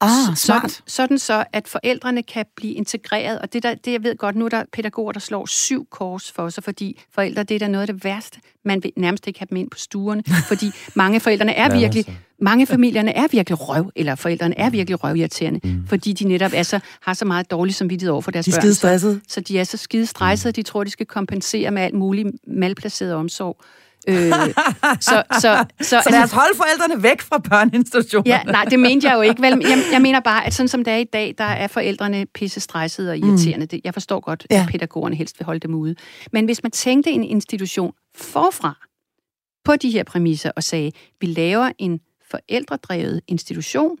Ah, 0.00 0.36
smart. 0.36 0.70
Sådan, 0.70 0.70
sådan 0.86 1.18
så, 1.18 1.44
at 1.52 1.68
forældrene 1.68 2.22
kan 2.22 2.46
blive 2.56 2.72
integreret. 2.72 3.38
Og 3.38 3.52
det, 3.52 3.62
der, 3.62 3.74
det 3.74 3.92
jeg 3.92 4.02
ved 4.02 4.16
godt, 4.16 4.36
nu 4.36 4.44
er 4.44 4.48
der 4.48 4.64
pædagoger, 4.72 5.12
der 5.12 5.20
slår 5.20 5.46
syv 5.46 5.86
kors 5.90 6.32
for 6.32 6.48
sig, 6.48 6.64
fordi 6.64 7.00
forældre, 7.14 7.42
det 7.42 7.54
er 7.54 7.58
da 7.58 7.68
noget 7.68 7.88
af 7.88 7.94
det 7.94 8.04
værste. 8.04 8.40
Man 8.64 8.82
vil 8.82 8.92
nærmest 8.96 9.26
ikke 9.26 9.38
have 9.38 9.46
dem 9.50 9.56
ind 9.56 9.70
på 9.70 9.78
stuerne, 9.78 10.22
fordi 10.48 10.70
mange 10.94 11.20
forældrene 11.20 11.54
er 11.54 11.78
virkelig, 11.78 12.18
mange 12.40 12.66
familierne 12.66 13.16
er 13.16 13.26
virkelig 13.30 13.68
røv, 13.68 13.90
eller 13.96 14.14
forældrene 14.14 14.58
er 14.58 14.70
virkelig 14.70 15.04
røvirriterende, 15.04 15.60
mm. 15.64 15.86
fordi 15.86 16.12
de 16.12 16.24
netop 16.24 16.52
er 16.54 16.62
så, 16.62 16.80
har 17.00 17.14
så 17.14 17.24
meget 17.24 17.50
dårligt 17.50 17.76
samvittighed 17.76 18.12
over 18.12 18.22
for 18.22 18.30
deres 18.30 18.46
de 18.46 18.50
børn. 18.50 18.62
De 18.62 18.68
er 18.68 18.98
så, 18.98 19.18
så 19.28 19.40
de 19.40 19.58
er 19.58 19.64
så 19.64 19.76
skide 19.76 20.06
stressede, 20.06 20.50
mm. 20.50 20.54
de 20.54 20.62
tror, 20.62 20.84
de 20.84 20.90
skal 20.90 21.06
kompensere 21.06 21.70
med 21.70 21.82
alt 21.82 21.94
muligt 21.94 22.28
malplaceret 22.46 23.14
omsorg. 23.14 23.56
Øh, 24.08 24.14
så, 24.14 24.52
så, 25.00 25.22
så, 25.40 25.64
så, 25.80 26.00
så 26.04 26.10
lad 26.10 26.22
os 26.22 26.32
holde 26.32 26.56
forældrene 26.56 27.02
væk 27.02 27.20
fra 27.20 27.38
børneinstitutioner. 27.38 28.36
Ja, 28.36 28.42
nej, 28.42 28.64
det 28.64 28.78
mente 28.78 29.08
jeg 29.08 29.14
jo 29.16 29.20
ikke. 29.20 29.42
Vel, 29.42 29.58
jeg, 29.68 29.84
jeg 29.92 30.02
mener 30.02 30.20
bare, 30.20 30.46
at 30.46 30.54
sådan 30.54 30.68
som 30.68 30.84
det 30.84 30.92
er 30.92 30.96
i 30.96 31.04
dag, 31.04 31.34
der 31.38 31.44
er 31.44 31.66
forældrene 31.66 32.26
pisse 32.34 32.60
stressede 32.60 33.10
og 33.10 33.18
irriterende. 33.18 33.66
Mm. 33.72 33.80
Jeg 33.84 33.94
forstår 33.94 34.20
godt, 34.20 34.46
ja. 34.50 34.62
at 34.62 34.68
pædagogerne 34.72 35.16
helst 35.16 35.38
vil 35.38 35.44
holde 35.44 35.60
dem 35.60 35.74
ude. 35.74 35.94
Men 36.32 36.44
hvis 36.44 36.62
man 36.62 36.72
tænkte 36.72 37.10
en 37.10 37.24
institution 37.24 37.92
forfra 38.14 38.86
på 39.64 39.76
de 39.76 39.90
her 39.90 40.04
præmisser 40.04 40.50
og 40.56 40.62
sagde, 40.62 40.92
vi 41.20 41.26
laver 41.26 41.72
en 41.78 42.00
forældredrevet 42.30 43.20
institution, 43.28 43.96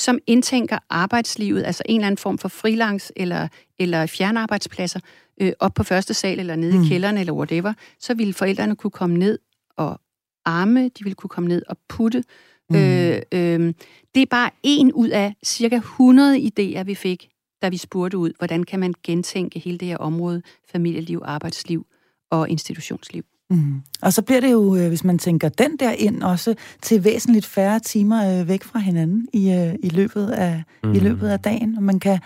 som 0.00 0.18
indtænker 0.26 0.78
arbejdslivet, 0.90 1.64
altså 1.64 1.82
en 1.86 2.00
eller 2.00 2.06
anden 2.06 2.18
form 2.18 2.38
for 2.38 2.48
frilans 2.48 3.12
eller, 3.16 3.48
eller 3.78 4.06
fjernarbejdspladser, 4.06 5.00
øh, 5.40 5.52
op 5.58 5.74
på 5.74 5.82
første 5.82 6.14
sal 6.14 6.40
eller 6.40 6.56
nede 6.56 6.78
mm. 6.78 6.84
i 6.84 6.88
kælderen 6.88 7.18
eller 7.18 7.32
whatever, 7.32 7.72
så 7.98 8.14
ville 8.14 8.34
forældrene 8.34 8.76
kunne 8.76 8.90
komme 8.90 9.18
ned 9.18 9.38
og 9.76 10.00
arme, 10.44 10.84
de 10.84 11.04
ville 11.04 11.14
kunne 11.14 11.28
komme 11.28 11.48
ned 11.48 11.62
og 11.68 11.76
putte. 11.88 12.24
Mm. 12.70 12.76
Øh, 12.76 13.22
øh, 13.32 13.74
det 14.14 14.22
er 14.22 14.26
bare 14.30 14.50
en 14.62 14.92
ud 14.92 15.08
af 15.08 15.34
cirka 15.44 15.76
100 15.76 16.38
idéer, 16.38 16.82
vi 16.82 16.94
fik, 16.94 17.28
da 17.62 17.68
vi 17.68 17.76
spurgte 17.76 18.18
ud, 18.18 18.32
hvordan 18.38 18.64
kan 18.64 18.80
man 18.80 18.94
gentænke 19.02 19.58
hele 19.58 19.78
det 19.78 19.88
her 19.88 19.96
område, 19.96 20.42
familieliv, 20.72 21.22
arbejdsliv 21.24 21.86
og 22.30 22.48
institutionsliv. 22.48 23.24
Mm. 23.50 23.82
Og 24.02 24.12
så 24.12 24.22
bliver 24.22 24.40
det 24.40 24.52
jo, 24.52 24.76
øh, 24.76 24.88
hvis 24.88 25.04
man 25.04 25.18
tænker 25.18 25.48
den 25.48 25.76
der 25.76 25.90
ind, 25.90 26.22
også 26.22 26.54
til 26.82 27.04
væsentligt 27.04 27.46
færre 27.46 27.80
timer 27.80 28.40
øh, 28.40 28.48
væk 28.48 28.62
fra 28.62 28.78
hinanden 28.78 29.26
i, 29.32 29.50
øh, 29.50 29.74
i, 29.82 29.88
løbet, 29.88 30.30
af, 30.30 30.62
mm. 30.84 30.92
i 30.92 30.98
løbet 30.98 31.28
af 31.28 31.40
dagen. 31.40 31.76
Og 31.76 31.82
man 31.82 32.00
kan, 32.00 32.18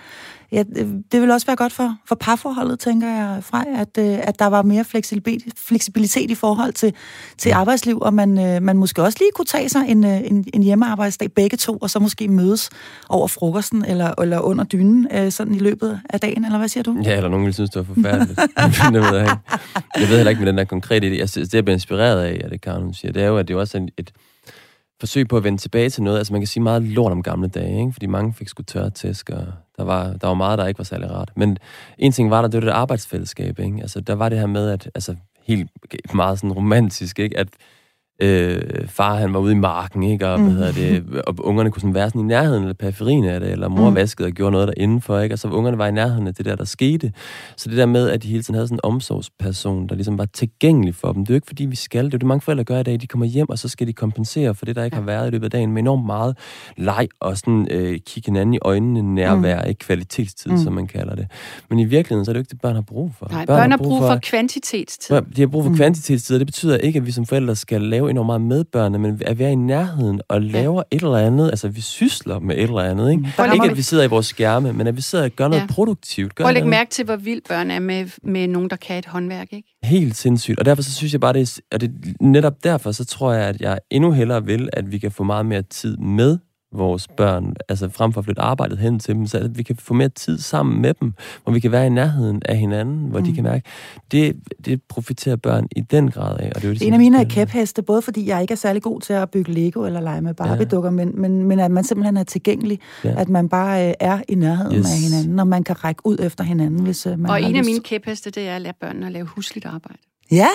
ja, 0.55 0.63
det 1.13 1.21
vil 1.21 1.31
også 1.31 1.47
være 1.47 1.57
godt 1.57 1.73
for, 1.73 1.97
for 2.07 2.15
parforholdet, 2.15 2.79
tænker 2.79 3.09
jeg, 3.09 3.39
fra, 3.43 3.65
at, 3.77 3.99
at 3.99 4.39
der 4.39 4.47
var 4.47 4.63
mere 4.63 4.85
fleksibilitet, 4.85 5.53
fleksibilitet 5.57 6.31
i 6.31 6.35
forhold 6.35 6.73
til, 6.73 6.95
til 7.39 7.51
arbejdsliv, 7.51 7.99
og 8.01 8.15
man, 8.15 8.63
man 8.63 8.77
måske 8.77 9.03
også 9.03 9.19
lige 9.21 9.31
kunne 9.35 9.47
tage 9.47 9.69
sig 9.69 9.85
en, 9.89 10.05
en, 10.05 10.45
en 10.55 10.63
hjemmearbejdsdag 10.63 11.33
begge 11.33 11.57
to, 11.57 11.77
og 11.77 11.91
så 11.91 11.99
måske 11.99 12.29
mødes 12.29 12.71
over 13.09 13.29
frokosten 13.29 13.85
eller, 13.85 14.21
eller 14.23 14.41
under 14.41 14.65
dynen 14.65 15.31
sådan 15.31 15.55
i 15.55 15.59
løbet 15.59 16.01
af 16.11 16.21
dagen, 16.21 16.45
eller 16.45 16.59
hvad 16.59 16.69
siger 16.69 16.83
du? 16.83 16.97
Ja, 17.05 17.17
eller 17.17 17.29
nogen 17.29 17.47
vil 17.47 17.55
synes, 17.55 17.71
det 17.71 17.89
var 17.89 17.95
forfærdeligt. 17.95 18.41
det 18.93 19.13
ved 19.13 19.19
jeg, 19.19 19.23
ikke. 19.23 19.37
jeg 20.01 20.09
ved 20.09 20.17
heller 20.17 20.31
ikke 20.31 20.41
med 20.41 20.49
den 20.49 20.59
der 20.59 20.65
konkrete 20.65 21.11
idé. 21.11 21.19
Jeg 21.19 21.29
synes, 21.29 21.49
det, 21.49 21.55
jeg 21.55 21.65
bliver 21.65 21.77
inspireret 21.77 22.23
af, 22.23 22.41
at 22.45 22.51
det 22.51 22.61
Karen 22.61 22.95
siger, 22.95 23.13
det 23.13 23.23
er 23.23 23.27
jo, 23.27 23.39
at 23.39 23.49
det 23.49 23.55
er 23.55 23.59
også 23.59 23.79
en, 23.79 23.89
et 23.99 24.13
forsøg 25.01 25.29
på 25.29 25.37
at 25.37 25.45
vende 25.45 25.59
tilbage 25.59 25.91
til 25.91 26.03
noget. 26.03 26.19
Altså 26.19 26.33
man 26.33 26.41
kan 26.41 26.47
sige 26.47 26.63
meget 26.63 26.83
lort 26.83 27.13
om 27.13 27.23
gamle 27.23 27.49
dage, 27.49 27.81
ikke? 27.81 27.93
fordi 27.93 28.07
mange 28.07 28.35
fik 28.35 28.49
sgu 28.49 28.63
tørre 28.63 28.91
tæsk, 28.91 29.31
og 29.31 29.47
der 29.77 29.85
var, 29.85 30.13
der 30.13 30.27
var 30.27 30.35
meget, 30.35 30.59
der 30.59 30.67
ikke 30.67 30.79
var 30.79 30.85
særlig 30.85 31.11
rart. 31.11 31.33
Men 31.37 31.59
en 31.99 32.13
ting 32.13 32.31
var 32.31 32.41
der, 32.41 32.49
det 32.49 32.63
var 32.63 32.71
det 32.71 32.77
arbejdsfællesskab. 32.77 33.59
Ikke? 33.59 33.79
Altså 33.81 34.01
der 34.01 34.15
var 34.15 34.29
det 34.29 34.39
her 34.39 34.47
med, 34.47 34.71
at 34.71 34.91
altså, 34.95 35.17
helt 35.47 35.71
meget 36.15 36.39
sådan 36.39 36.53
romantisk, 36.53 37.19
ikke? 37.19 37.39
at 37.39 37.49
øh, 38.21 38.62
far 38.89 39.15
han 39.15 39.35
var 39.35 39.41
ude 39.41 39.53
i 39.53 39.57
marken, 39.57 40.03
ikke? 40.03 40.29
Og, 40.29 40.41
mm. 40.41 40.45
hvad 40.45 40.55
hedder 40.55 40.73
det, 40.73 41.21
og 41.27 41.35
ungerne 41.39 41.71
kunne 41.71 41.81
sådan 41.81 41.95
være 41.95 42.09
sådan 42.09 42.21
i 42.21 42.25
nærheden 42.25 42.62
eller 42.62 42.75
periferien 42.75 43.25
af 43.25 43.41
det, 43.41 43.51
eller 43.51 43.69
mor 43.69 43.91
mm. 43.91 43.97
vaskede 43.97 44.27
og 44.27 44.33
gjorde 44.33 44.53
noget 44.53 44.69
der 44.69 44.75
indenfor, 44.77 45.21
ikke? 45.21 45.35
Og 45.35 45.39
så 45.39 45.49
ungerne 45.49 45.79
var 45.79 45.87
i 45.87 45.93
nærheden 45.93 46.27
af 46.27 46.35
det 46.35 46.45
der, 46.45 46.57
der 46.57 46.65
skete. 46.65 47.12
Så 47.57 47.71
det 47.71 47.79
der 47.79 47.87
med, 47.87 48.11
at 48.11 48.23
de 48.23 48.29
hele 48.29 48.43
tiden 48.43 48.55
havde 48.55 48.69
sådan 48.69 48.77
en 48.77 48.81
omsorgsperson, 48.83 49.89
der 49.89 49.95
ligesom 49.95 50.19
var 50.19 50.25
tilgængelig 50.25 50.95
for 50.95 51.12
dem. 51.12 51.27
Det 51.27 51.31
er 51.31 51.35
jo 51.35 51.37
ikke, 51.37 51.47
fordi 51.47 51.65
vi 51.65 51.77
skal. 51.77 52.05
Det 52.05 52.15
er 52.15 52.19
det, 52.19 52.27
mange 52.27 52.41
forældre 52.41 52.65
gør 52.65 52.81
i 52.81 52.83
dag. 52.83 53.01
De 53.01 53.07
kommer 53.07 53.27
hjem, 53.27 53.49
og 53.49 53.59
så 53.59 53.69
skal 53.69 53.87
de 53.87 53.93
kompensere 53.93 54.55
for 54.55 54.65
det, 54.65 54.77
der 54.77 54.85
ikke 54.85 54.97
ja. 54.97 55.01
har 55.01 55.07
været 55.07 55.27
i 55.27 55.31
løbet 55.31 55.45
af 55.45 55.51
dagen, 55.51 55.73
med 55.73 55.83
enormt 55.83 56.07
meget 56.07 56.37
leg 56.77 57.09
og 57.21 57.39
sådan 57.39 57.69
øh, 57.71 57.99
kigge 58.07 58.31
hinanden 58.31 58.55
i 58.55 58.59
øjnene, 58.62 59.15
nærvær, 59.15 59.62
mm. 59.62 59.69
ikke 59.69 59.79
kvalitetstid, 59.79 60.51
mm. 60.51 60.59
som 60.59 60.73
man 60.73 60.87
kalder 60.87 61.15
det. 61.15 61.27
Men 61.71 61.79
i 61.79 61.85
virkeligheden, 61.85 62.25
så 62.25 62.31
er 62.31 62.33
det 62.33 62.39
jo 62.39 62.43
ikke 62.43 62.51
det, 62.51 62.61
børn 62.61 62.75
har 62.75 62.83
brug 62.83 63.11
for. 63.19 63.29
Nej, 63.31 63.47
børn, 63.47 63.57
børn 63.57 63.71
har 63.71 63.79
brug 63.79 64.01
for, 64.01 64.09
for 64.09 64.19
kvantitetstid. 64.23 65.17
De 65.37 65.41
har 65.41 65.47
brug 65.47 65.62
for 65.62 65.71
mm. 65.71 65.77
kvantitetstid, 65.77 66.37
og 66.37 66.41
det 66.41 66.47
betyder 66.47 66.77
ikke, 66.77 66.97
at 66.97 67.07
vi 67.07 67.11
som 67.11 67.27
forældre 67.27 67.57
skal 67.57 67.83
lave 67.83 68.04
lave 68.05 68.11
enormt 68.11 68.27
meget 68.27 68.41
med 68.41 68.65
børnene, 68.65 68.99
men 68.99 69.23
at 69.27 69.39
være 69.39 69.53
i 69.53 69.55
nærheden 69.55 70.21
og 70.29 70.43
laver 70.43 70.83
ja. 70.93 70.97
et 70.97 71.03
eller 71.03 71.17
andet, 71.17 71.51
altså 71.51 71.69
vi 71.69 71.81
sysler 71.81 72.39
med 72.39 72.57
et 72.57 72.63
eller 72.63 72.81
andet, 72.81 73.11
ikke? 73.11 73.23
Mm. 73.39 73.53
Ikke 73.53 73.71
at 73.71 73.77
vi 73.77 73.83
sidder 73.83 74.05
i 74.05 74.07
vores 74.07 74.27
skærme, 74.27 74.73
men 74.73 74.87
at 74.87 74.97
vi 74.97 75.01
sidder 75.01 75.25
og 75.25 75.31
gør 75.31 75.49
noget 75.49 75.63
ja. 75.63 75.67
produktivt. 75.67 76.35
Gør 76.35 76.45
Prøv 76.45 76.49
at 76.49 76.55
lægge 76.55 76.69
mærke 76.69 76.91
til, 76.91 77.05
hvor 77.05 77.17
vildt 77.17 77.49
børn 77.49 77.71
er 77.71 77.79
med, 77.79 78.07
med 78.23 78.49
nogen, 78.49 78.71
der 78.71 78.77
kan 78.77 78.99
et 78.99 79.07
håndværk, 79.07 79.49
ikke? 79.53 79.69
Helt 79.83 80.17
sindssygt, 80.17 80.59
og 80.59 80.65
derfor 80.65 80.83
så 80.83 80.95
synes 80.95 81.13
jeg 81.13 81.21
bare, 81.21 81.33
det 81.33 81.41
er, 81.41 81.61
og 81.75 81.81
det, 81.81 81.93
netop 82.21 82.65
derfor, 82.65 82.93
så 82.93 83.05
tror 83.05 83.33
jeg, 83.33 83.49
at 83.49 83.61
jeg 83.61 83.79
endnu 83.91 84.13
hellere 84.13 84.45
vil, 84.45 84.69
at 84.73 84.93
vi 84.93 84.99
kan 84.99 85.11
få 85.11 85.25
meget 85.25 85.47
mere 85.47 85.63
tid 85.63 85.97
med 85.97 86.39
vores 86.75 87.09
børn, 87.09 87.55
altså 87.68 87.89
frem 87.89 88.12
for 88.12 88.20
at 88.20 88.25
flytte 88.25 88.43
arbejdet 88.43 88.79
hen 88.79 88.99
til 88.99 89.14
dem, 89.14 89.27
så 89.27 89.39
at 89.39 89.59
vi 89.59 89.62
kan 89.62 89.77
få 89.77 89.95
mere 89.95 90.09
tid 90.09 90.39
sammen 90.39 90.83
med 90.83 90.95
dem, 90.95 91.12
hvor 91.43 91.53
vi 91.53 91.61
kan 91.61 91.72
være 91.72 91.87
i 91.87 91.91
nærheden 91.91 92.43
af 92.45 92.57
hinanden, 92.57 93.09
hvor 93.11 93.18
mm. 93.18 93.25
de 93.25 93.33
kan 93.33 93.45
mærke, 93.45 93.64
det, 94.11 94.37
det 94.64 94.83
profiterer 94.89 95.37
børn 95.37 95.68
i 95.77 95.81
den 95.81 96.11
grad 96.11 96.39
af. 96.41 96.53
Og 96.55 96.55
det 96.55 96.64
er, 96.64 96.68
jo 96.68 96.75
det, 96.75 96.83
en 96.83 96.93
af 96.93 96.99
mine 96.99 97.20
er 97.20 97.25
kæpheste, 97.25 97.83
både 97.83 98.03
fordi 98.03 98.29
jeg 98.29 98.43
ikke 98.43 98.53
er 98.53 98.57
særlig 98.57 98.83
god 98.83 99.01
til 99.01 99.12
at 99.12 99.31
bygge 99.31 99.53
Lego 99.53 99.85
eller 99.85 100.01
lege 100.01 100.20
med 100.20 100.35
Barbie-dukker, 100.35 100.91
ja. 100.91 100.95
men, 100.95 101.20
men, 101.20 101.43
men 101.43 101.61
at 101.61 101.70
man 101.70 101.85
simpelthen 101.85 102.16
er 102.16 102.25
tilgængelig, 102.25 102.81
ja. 103.05 103.14
at 103.20 103.29
man 103.29 103.49
bare 103.49 103.89
øh, 103.89 103.95
er 104.01 104.20
i 104.29 104.35
nærheden 104.35 104.79
yes. 104.79 104.87
af 104.87 104.99
hinanden, 104.99 105.39
og 105.39 105.47
man 105.47 105.64
kan 105.64 105.85
række 105.85 106.07
ud 106.07 106.16
efter 106.20 106.45
hinanden, 106.45 106.81
hvis 106.81 107.07
øh, 107.07 107.18
man 107.18 107.31
Og 107.31 107.43
en 107.43 107.57
af 107.57 107.64
mine 107.64 107.81
kæpheste, 107.81 108.31
det 108.31 108.49
er 108.49 108.57
at 108.57 108.62
lære 108.62 108.75
børnene 108.81 109.07
at 109.07 109.12
lave 109.12 109.27
husligt 109.27 109.66
arbejde. 109.66 109.99
Ja, 110.31 110.49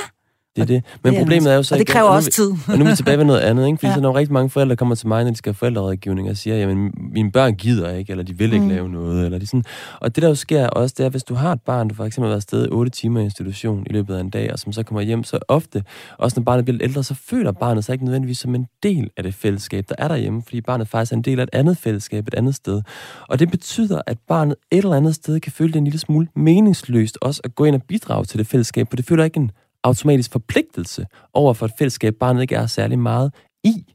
det 0.67 0.75
er 0.75 0.79
det. 0.79 0.83
Men 1.03 1.13
det 1.13 1.19
problemet 1.19 1.51
er 1.51 1.55
jo 1.55 1.63
så... 1.63 1.75
Og 1.75 1.79
det 1.79 1.87
kræver 1.87 2.09
også 2.09 2.31
tid. 2.31 2.51
og 2.67 2.77
nu 2.77 2.85
er 2.85 2.89
vi 2.89 2.95
tilbage 2.95 3.17
ved 3.17 3.25
noget 3.25 3.39
andet, 3.39 3.67
ikke? 3.67 3.77
Fordi 3.77 3.87
ja. 3.87 3.93
så 3.93 4.01
når 4.01 4.15
rigtig 4.15 4.33
mange 4.33 4.49
forældre 4.49 4.75
kommer 4.75 4.95
til 4.95 5.07
mig, 5.07 5.23
når 5.23 5.31
de 5.31 5.37
skal 5.37 5.49
have 5.49 5.57
forældrerådgivning, 5.57 6.29
og 6.29 6.37
siger, 6.37 6.57
jamen, 6.57 6.93
mine 7.13 7.31
børn 7.31 7.55
gider 7.55 7.93
ikke, 7.93 8.11
eller 8.11 8.23
de 8.23 8.37
vil 8.37 8.53
ikke 8.53 8.65
mm. 8.65 8.71
lave 8.71 8.89
noget, 8.89 9.25
eller 9.25 9.39
de 9.39 9.47
sådan. 9.47 9.63
Og 9.99 10.15
det, 10.15 10.21
der 10.21 10.29
jo 10.29 10.35
sker 10.35 10.67
også, 10.67 10.95
det 10.97 11.05
er, 11.05 11.09
hvis 11.09 11.23
du 11.23 11.33
har 11.33 11.51
et 11.51 11.61
barn, 11.61 11.89
der 11.89 11.95
for 11.95 12.05
eksempel 12.05 12.27
har 12.27 12.29
været 12.29 12.37
afsted 12.37 12.67
8 12.71 12.91
timer 12.91 13.19
i 13.19 13.23
institution 13.23 13.83
i 13.89 13.93
løbet 13.93 14.15
af 14.15 14.19
en 14.19 14.29
dag, 14.29 14.53
og 14.53 14.59
som 14.59 14.73
så 14.73 14.83
kommer 14.83 15.01
hjem, 15.01 15.23
så 15.23 15.39
ofte, 15.47 15.83
også 16.17 16.39
når 16.39 16.43
barnet 16.43 16.65
bliver 16.65 16.73
lidt 16.73 16.83
ældre, 16.83 17.03
så 17.03 17.13
føler 17.13 17.51
barnet 17.51 17.85
sig 17.85 17.93
ikke 17.93 18.05
nødvendigvis 18.05 18.37
som 18.37 18.55
en 18.55 18.65
del 18.83 19.09
af 19.17 19.23
det 19.23 19.33
fællesskab, 19.33 19.85
der 19.89 19.95
er 19.97 20.07
derhjemme, 20.07 20.41
fordi 20.43 20.61
barnet 20.61 20.87
faktisk 20.87 21.11
er 21.11 21.15
en 21.15 21.21
del 21.21 21.39
af 21.39 21.43
et 21.43 21.49
andet 21.53 21.77
fællesskab, 21.77 22.27
et 22.27 22.33
andet 22.33 22.55
sted. 22.55 22.81
Og 23.27 23.39
det 23.39 23.51
betyder, 23.51 24.01
at 24.07 24.17
barnet 24.27 24.55
et 24.71 24.77
eller 24.77 24.95
andet 24.95 25.15
sted 25.15 25.39
kan 25.39 25.51
føle 25.51 25.73
det 25.73 25.77
en 25.77 25.83
lille 25.83 25.99
smule 25.99 26.27
meningsløst 26.35 27.17
også 27.21 27.41
at 27.43 27.55
gå 27.55 27.65
ind 27.65 27.75
og 27.75 27.83
bidrage 27.83 28.25
til 28.25 28.39
det 28.39 28.47
fællesskab, 28.47 28.87
for 28.89 28.95
det 28.95 29.05
føler 29.05 29.23
ikke 29.23 29.37
en 29.37 29.51
automatisk 29.83 30.31
forpligtelse 30.31 31.05
over 31.33 31.53
for 31.53 31.65
et 31.65 31.71
fællesskab, 31.77 32.15
barnet 32.19 32.41
ikke 32.41 32.55
er 32.55 32.67
særlig 32.67 32.99
meget 32.99 33.33
i. 33.63 33.85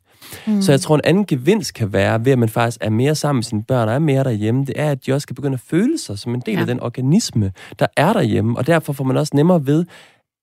Mm. 0.46 0.62
Så 0.62 0.72
jeg 0.72 0.80
tror, 0.80 0.94
en 0.94 1.00
anden 1.04 1.26
gevinst 1.26 1.74
kan 1.74 1.92
være, 1.92 2.24
ved 2.24 2.32
at 2.32 2.38
man 2.38 2.48
faktisk 2.48 2.78
er 2.80 2.90
mere 2.90 3.14
sammen 3.14 3.38
med 3.38 3.44
sine 3.44 3.62
børn 3.62 3.88
og 3.88 3.94
er 3.94 3.98
mere 3.98 4.24
derhjemme, 4.24 4.64
det 4.64 4.72
er, 4.76 4.90
at 4.90 5.06
de 5.06 5.12
også 5.12 5.22
skal 5.22 5.36
begynde 5.36 5.54
at 5.54 5.60
føle 5.60 5.98
sig 5.98 6.18
som 6.18 6.34
en 6.34 6.42
del 6.46 6.54
ja. 6.54 6.60
af 6.60 6.66
den 6.66 6.80
organisme, 6.80 7.52
der 7.78 7.86
er 7.96 8.12
derhjemme. 8.12 8.58
Og 8.58 8.66
derfor 8.66 8.92
får 8.92 9.04
man 9.04 9.16
også 9.16 9.32
nemmere 9.36 9.66
ved 9.66 9.84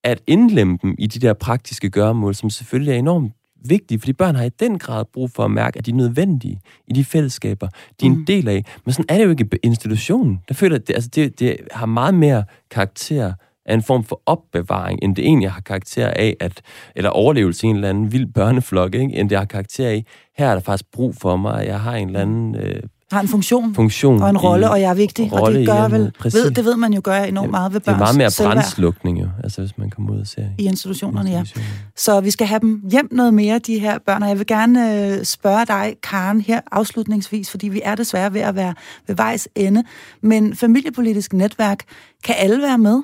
at 0.03 0.21
indlemme 0.27 0.77
dem 0.81 0.95
i 0.99 1.07
de 1.07 1.19
der 1.19 1.33
praktiske 1.33 1.89
gøremål, 1.89 2.35
som 2.35 2.49
selvfølgelig 2.49 2.93
er 2.93 2.97
enormt 2.97 3.33
vigtige, 3.65 3.99
fordi 3.99 4.13
børn 4.13 4.35
har 4.35 4.43
i 4.43 4.49
den 4.49 4.79
grad 4.79 5.05
brug 5.13 5.31
for 5.31 5.45
at 5.45 5.51
mærke, 5.51 5.77
at 5.77 5.85
de 5.85 5.91
er 5.91 5.95
nødvendige 5.95 6.61
i 6.87 6.93
de 6.93 7.05
fællesskaber, 7.05 7.67
de 7.67 8.05
er 8.05 8.09
en 8.09 8.17
mm. 8.17 8.25
del 8.25 8.47
af. 8.47 8.65
Men 8.85 8.93
sådan 8.93 9.05
er 9.09 9.17
det 9.17 9.25
jo 9.25 9.29
ikke 9.29 9.49
i 9.53 9.57
institutionen. 9.63 10.41
Der 10.47 10.53
føler 10.53 10.75
at 10.75 10.87
det, 10.87 10.93
altså 10.93 11.09
det, 11.15 11.39
det 11.39 11.57
har 11.71 11.85
meget 11.85 12.13
mere 12.13 12.43
karakter 12.71 13.33
er 13.65 13.73
en 13.73 13.83
form 13.83 14.03
for 14.03 14.21
opbevaring, 14.25 14.99
end 15.01 15.15
det 15.15 15.25
egentlig 15.25 15.51
har 15.51 15.61
karakter 15.61 16.07
af, 16.07 16.35
at, 16.39 16.61
eller 16.95 17.09
overlevelse 17.09 17.67
i 17.67 17.69
en 17.69 17.75
eller 17.75 17.89
anden 17.89 18.11
vild 18.11 18.33
børneflok, 18.33 18.95
ikke? 18.95 19.15
end 19.15 19.29
det 19.29 19.37
har 19.37 19.45
karakter 19.45 19.87
af, 19.87 20.05
her 20.37 20.47
er 20.47 20.53
der 20.53 20.61
faktisk 20.61 20.91
brug 20.91 21.15
for 21.15 21.37
mig, 21.37 21.65
jeg 21.65 21.79
har 21.79 21.95
en 21.95 22.07
eller 22.07 22.21
anden 22.21 22.55
øh, 22.55 22.81
har 23.11 23.21
en 23.21 23.27
funktion, 23.27 23.75
funktion 23.75 24.21
og 24.21 24.29
en 24.29 24.37
rolle, 24.37 24.69
og 24.69 24.81
jeg 24.81 24.89
er 24.89 24.93
vigtig, 24.93 25.33
og 25.33 25.53
det 25.53 25.67
gør 25.67 25.87
vel, 25.87 26.11
ved, 26.23 26.51
det 26.51 26.65
ved 26.65 26.75
man 26.75 26.93
jo 26.93 27.01
gør 27.03 27.13
enormt 27.13 27.47
ja, 27.47 27.51
meget 27.51 27.73
ved 27.73 27.79
børns 27.79 27.85
Det 27.85 28.01
er 28.09 28.17
meget 28.17 28.39
mere 28.39 28.47
brændslukning 28.47 29.21
jo, 29.21 29.27
altså 29.43 29.61
hvis 29.61 29.77
man 29.77 29.89
kommer 29.89 30.13
ud 30.13 30.19
og 30.19 30.27
ser 30.27 30.45
i 30.57 30.65
institutionerne, 30.65 31.29
ja. 31.29 31.43
Så 31.95 32.21
vi 32.21 32.31
skal 32.31 32.47
have 32.47 32.59
dem 32.59 32.83
hjem 32.91 33.07
noget 33.11 33.33
mere, 33.33 33.59
de 33.59 33.79
her 33.79 33.97
børn, 34.05 34.23
og 34.23 34.29
jeg 34.29 34.37
vil 34.37 34.47
gerne 34.47 35.07
øh, 35.17 35.23
spørge 35.23 35.65
dig, 35.65 35.95
Karen, 36.03 36.41
her 36.41 36.61
afslutningsvis, 36.71 37.51
fordi 37.51 37.67
vi 37.67 37.81
er 37.83 37.95
desværre 37.95 38.33
ved 38.33 38.41
at 38.41 38.55
være 38.55 38.73
ved 39.07 39.15
vejs 39.15 39.47
ende, 39.55 39.83
men 40.21 40.55
familiepolitisk 40.55 41.33
netværk, 41.33 41.83
kan 42.23 42.35
alle 42.37 42.61
være 42.61 42.77
med? 42.77 43.01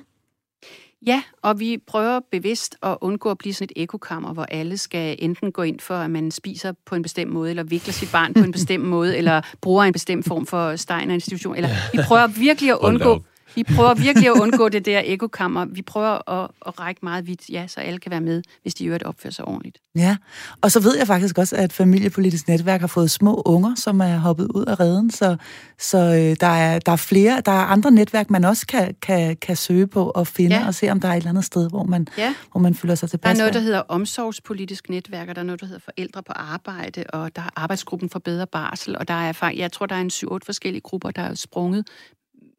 Ja, 1.05 1.23
og 1.41 1.59
vi 1.59 1.77
prøver 1.87 2.19
bevidst 2.31 2.75
at 2.83 2.97
undgå 3.01 3.31
at 3.31 3.37
blive 3.37 3.53
sådan 3.53 3.67
et 3.75 3.83
ekokammer, 3.83 4.33
hvor 4.33 4.43
alle 4.43 4.77
skal 4.77 5.15
enten 5.19 5.51
gå 5.51 5.61
ind 5.61 5.79
for, 5.79 5.95
at 5.95 6.11
man 6.11 6.31
spiser 6.31 6.73
på 6.85 6.95
en 6.95 7.01
bestemt 7.01 7.31
måde, 7.31 7.49
eller 7.49 7.63
vikler 7.63 7.93
sit 7.93 8.11
barn 8.11 8.33
på 8.33 8.43
en 8.43 8.51
bestemt 8.51 8.85
måde, 8.85 9.17
eller 9.17 9.41
bruger 9.61 9.83
en 9.83 9.93
bestemt 9.93 10.27
form 10.27 10.45
for 10.45 10.75
stejner 10.75 11.13
institution. 11.13 11.55
Eller 11.55 11.69
vi 11.93 11.99
prøver 12.07 12.27
virkelig 12.27 12.71
at 12.71 12.77
undgå 12.77 13.23
vi 13.55 13.63
prøver 13.63 13.93
virkelig 13.93 14.27
at 14.27 14.39
undgå 14.41 14.69
det 14.69 14.85
der 14.85 15.01
ekokammer. 15.05 15.65
Vi 15.65 15.81
prøver 15.81 16.31
at, 16.31 16.49
at 16.67 16.79
række 16.79 16.99
meget 17.03 17.27
vidt, 17.27 17.49
ja, 17.49 17.67
så 17.67 17.79
alle 17.79 17.99
kan 17.99 18.11
være 18.11 18.21
med, 18.21 18.41
hvis 18.61 18.73
de 18.73 18.85
øvrigt 18.85 19.03
opfører 19.03 19.31
sig 19.31 19.45
ordentligt. 19.45 19.77
Ja, 19.95 20.17
og 20.61 20.71
så 20.71 20.79
ved 20.79 20.97
jeg 20.97 21.07
faktisk 21.07 21.37
også, 21.37 21.55
at 21.55 21.73
Familiepolitisk 21.73 22.47
Netværk 22.47 22.79
har 22.79 22.87
fået 22.87 23.11
små 23.11 23.41
unger, 23.45 23.75
som 23.75 23.99
er 23.99 24.17
hoppet 24.17 24.47
ud 24.55 24.65
af 24.65 24.79
redden, 24.79 25.11
så, 25.11 25.37
så 25.79 25.97
øh, 25.97 26.35
der, 26.39 26.47
er, 26.47 26.79
der 26.79 26.91
er 26.91 26.95
flere, 26.95 27.41
der 27.45 27.51
er 27.51 27.65
andre 27.65 27.91
netværk, 27.91 28.29
man 28.29 28.45
også 28.45 28.67
kan, 28.67 28.95
kan, 29.01 29.37
kan 29.41 29.55
søge 29.55 29.87
på 29.87 30.09
og 30.09 30.27
finde, 30.27 30.55
ja. 30.55 30.67
og 30.67 30.75
se, 30.75 30.89
om 30.89 30.99
der 30.99 31.07
er 31.07 31.13
et 31.13 31.17
eller 31.17 31.29
andet 31.29 31.45
sted, 31.45 31.69
hvor 31.69 31.83
man, 31.83 32.07
ja. 32.17 32.35
hvor 32.51 32.61
man 32.61 32.75
føler 32.75 32.95
sig 32.95 33.09
tilpas. 33.09 33.23
Der 33.23 33.35
er 33.35 33.37
noget, 33.37 33.53
der 33.53 33.59
hedder 33.59 33.79
omsorgspolitisk 33.79 34.89
netværk, 34.89 35.29
og 35.29 35.35
der 35.35 35.41
er 35.41 35.45
noget, 35.45 35.61
der 35.61 35.67
hedder 35.67 35.81
forældre 35.85 36.23
på 36.23 36.33
arbejde, 36.35 37.03
og 37.09 37.35
der 37.35 37.41
er 37.41 37.49
arbejdsgruppen 37.55 38.09
for 38.09 38.19
bedre 38.19 38.47
barsel, 38.47 38.97
og 38.97 39.07
der 39.07 39.13
er, 39.13 39.51
jeg 39.55 39.71
tror, 39.71 39.85
der 39.85 39.95
er 39.95 40.01
en 40.01 40.09
syv-otte 40.09 40.45
forskellige 40.45 40.81
grupper, 40.81 41.11
der 41.11 41.21
er 41.21 41.33
sprunget 41.33 41.87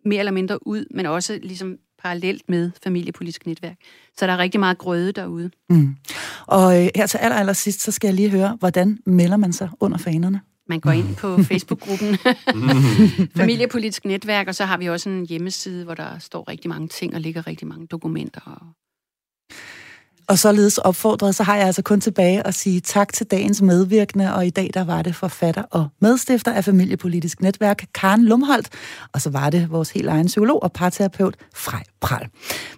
mere 0.08 0.18
eller 0.18 0.32
mindre 0.32 0.66
ud, 0.66 0.84
men 0.90 1.06
også 1.06 1.38
ligesom 1.42 1.76
parallelt 2.02 2.42
med 2.48 2.70
familiepolitisk 2.84 3.46
netværk. 3.46 3.76
Så 4.16 4.26
der 4.26 4.32
er 4.32 4.38
rigtig 4.38 4.60
meget 4.60 4.78
grøde 4.78 5.12
derude. 5.12 5.50
Mm. 5.70 5.96
Og 6.46 6.84
øh, 6.84 6.88
her 6.96 7.06
til 7.06 7.18
aller, 7.18 7.36
aller 7.36 7.52
sidst, 7.52 7.80
så 7.80 7.92
skal 7.92 8.08
jeg 8.08 8.14
lige 8.14 8.30
høre, 8.30 8.56
hvordan 8.58 8.98
melder 9.06 9.36
man 9.36 9.52
sig 9.52 9.70
under 9.80 9.98
fanerne? 9.98 10.40
Man 10.68 10.80
går 10.80 10.90
ind 10.90 11.16
på 11.16 11.38
Facebook-gruppen 11.50 12.16
Familiepolitisk 13.42 14.04
Netværk, 14.04 14.48
og 14.48 14.54
så 14.54 14.64
har 14.64 14.76
vi 14.76 14.86
også 14.86 15.08
en 15.08 15.26
hjemmeside, 15.26 15.84
hvor 15.84 15.94
der 15.94 16.18
står 16.18 16.48
rigtig 16.48 16.68
mange 16.68 16.88
ting 16.88 17.14
og 17.14 17.20
ligger 17.20 17.46
rigtig 17.46 17.68
mange 17.68 17.86
dokumenter 17.86 18.40
og 18.40 18.66
og 20.28 20.38
således 20.38 20.78
opfordret, 20.78 21.34
så 21.34 21.42
har 21.42 21.56
jeg 21.56 21.66
altså 21.66 21.82
kun 21.82 22.00
tilbage 22.00 22.46
at 22.46 22.54
sige 22.54 22.80
tak 22.80 23.12
til 23.12 23.26
dagens 23.26 23.62
medvirkende, 23.62 24.34
og 24.34 24.46
i 24.46 24.50
dag 24.50 24.70
der 24.74 24.84
var 24.84 25.02
det 25.02 25.16
forfatter 25.16 25.62
og 25.62 25.88
medstifter 26.00 26.52
af 26.52 26.64
Familiepolitisk 26.64 27.42
Netværk, 27.42 27.86
Karen 27.94 28.24
Lumholdt, 28.24 28.68
og 29.12 29.20
så 29.20 29.30
var 29.30 29.50
det 29.50 29.70
vores 29.70 29.90
helt 29.90 30.08
egen 30.08 30.26
psykolog 30.26 30.62
og 30.62 30.72
parterapeut, 30.72 31.36
Frej 31.54 31.82
Pral. 32.00 32.28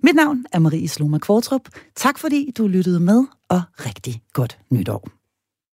Mit 0.02 0.14
navn 0.14 0.44
er 0.52 0.58
Marie 0.58 0.88
Sloma 0.88 1.18
Kvartrup. 1.18 1.68
Tak 1.96 2.18
fordi 2.18 2.52
du 2.58 2.66
lyttede 2.66 3.00
med, 3.00 3.24
og 3.48 3.62
rigtig 3.86 4.22
godt 4.32 4.58
nytår. 4.70 5.19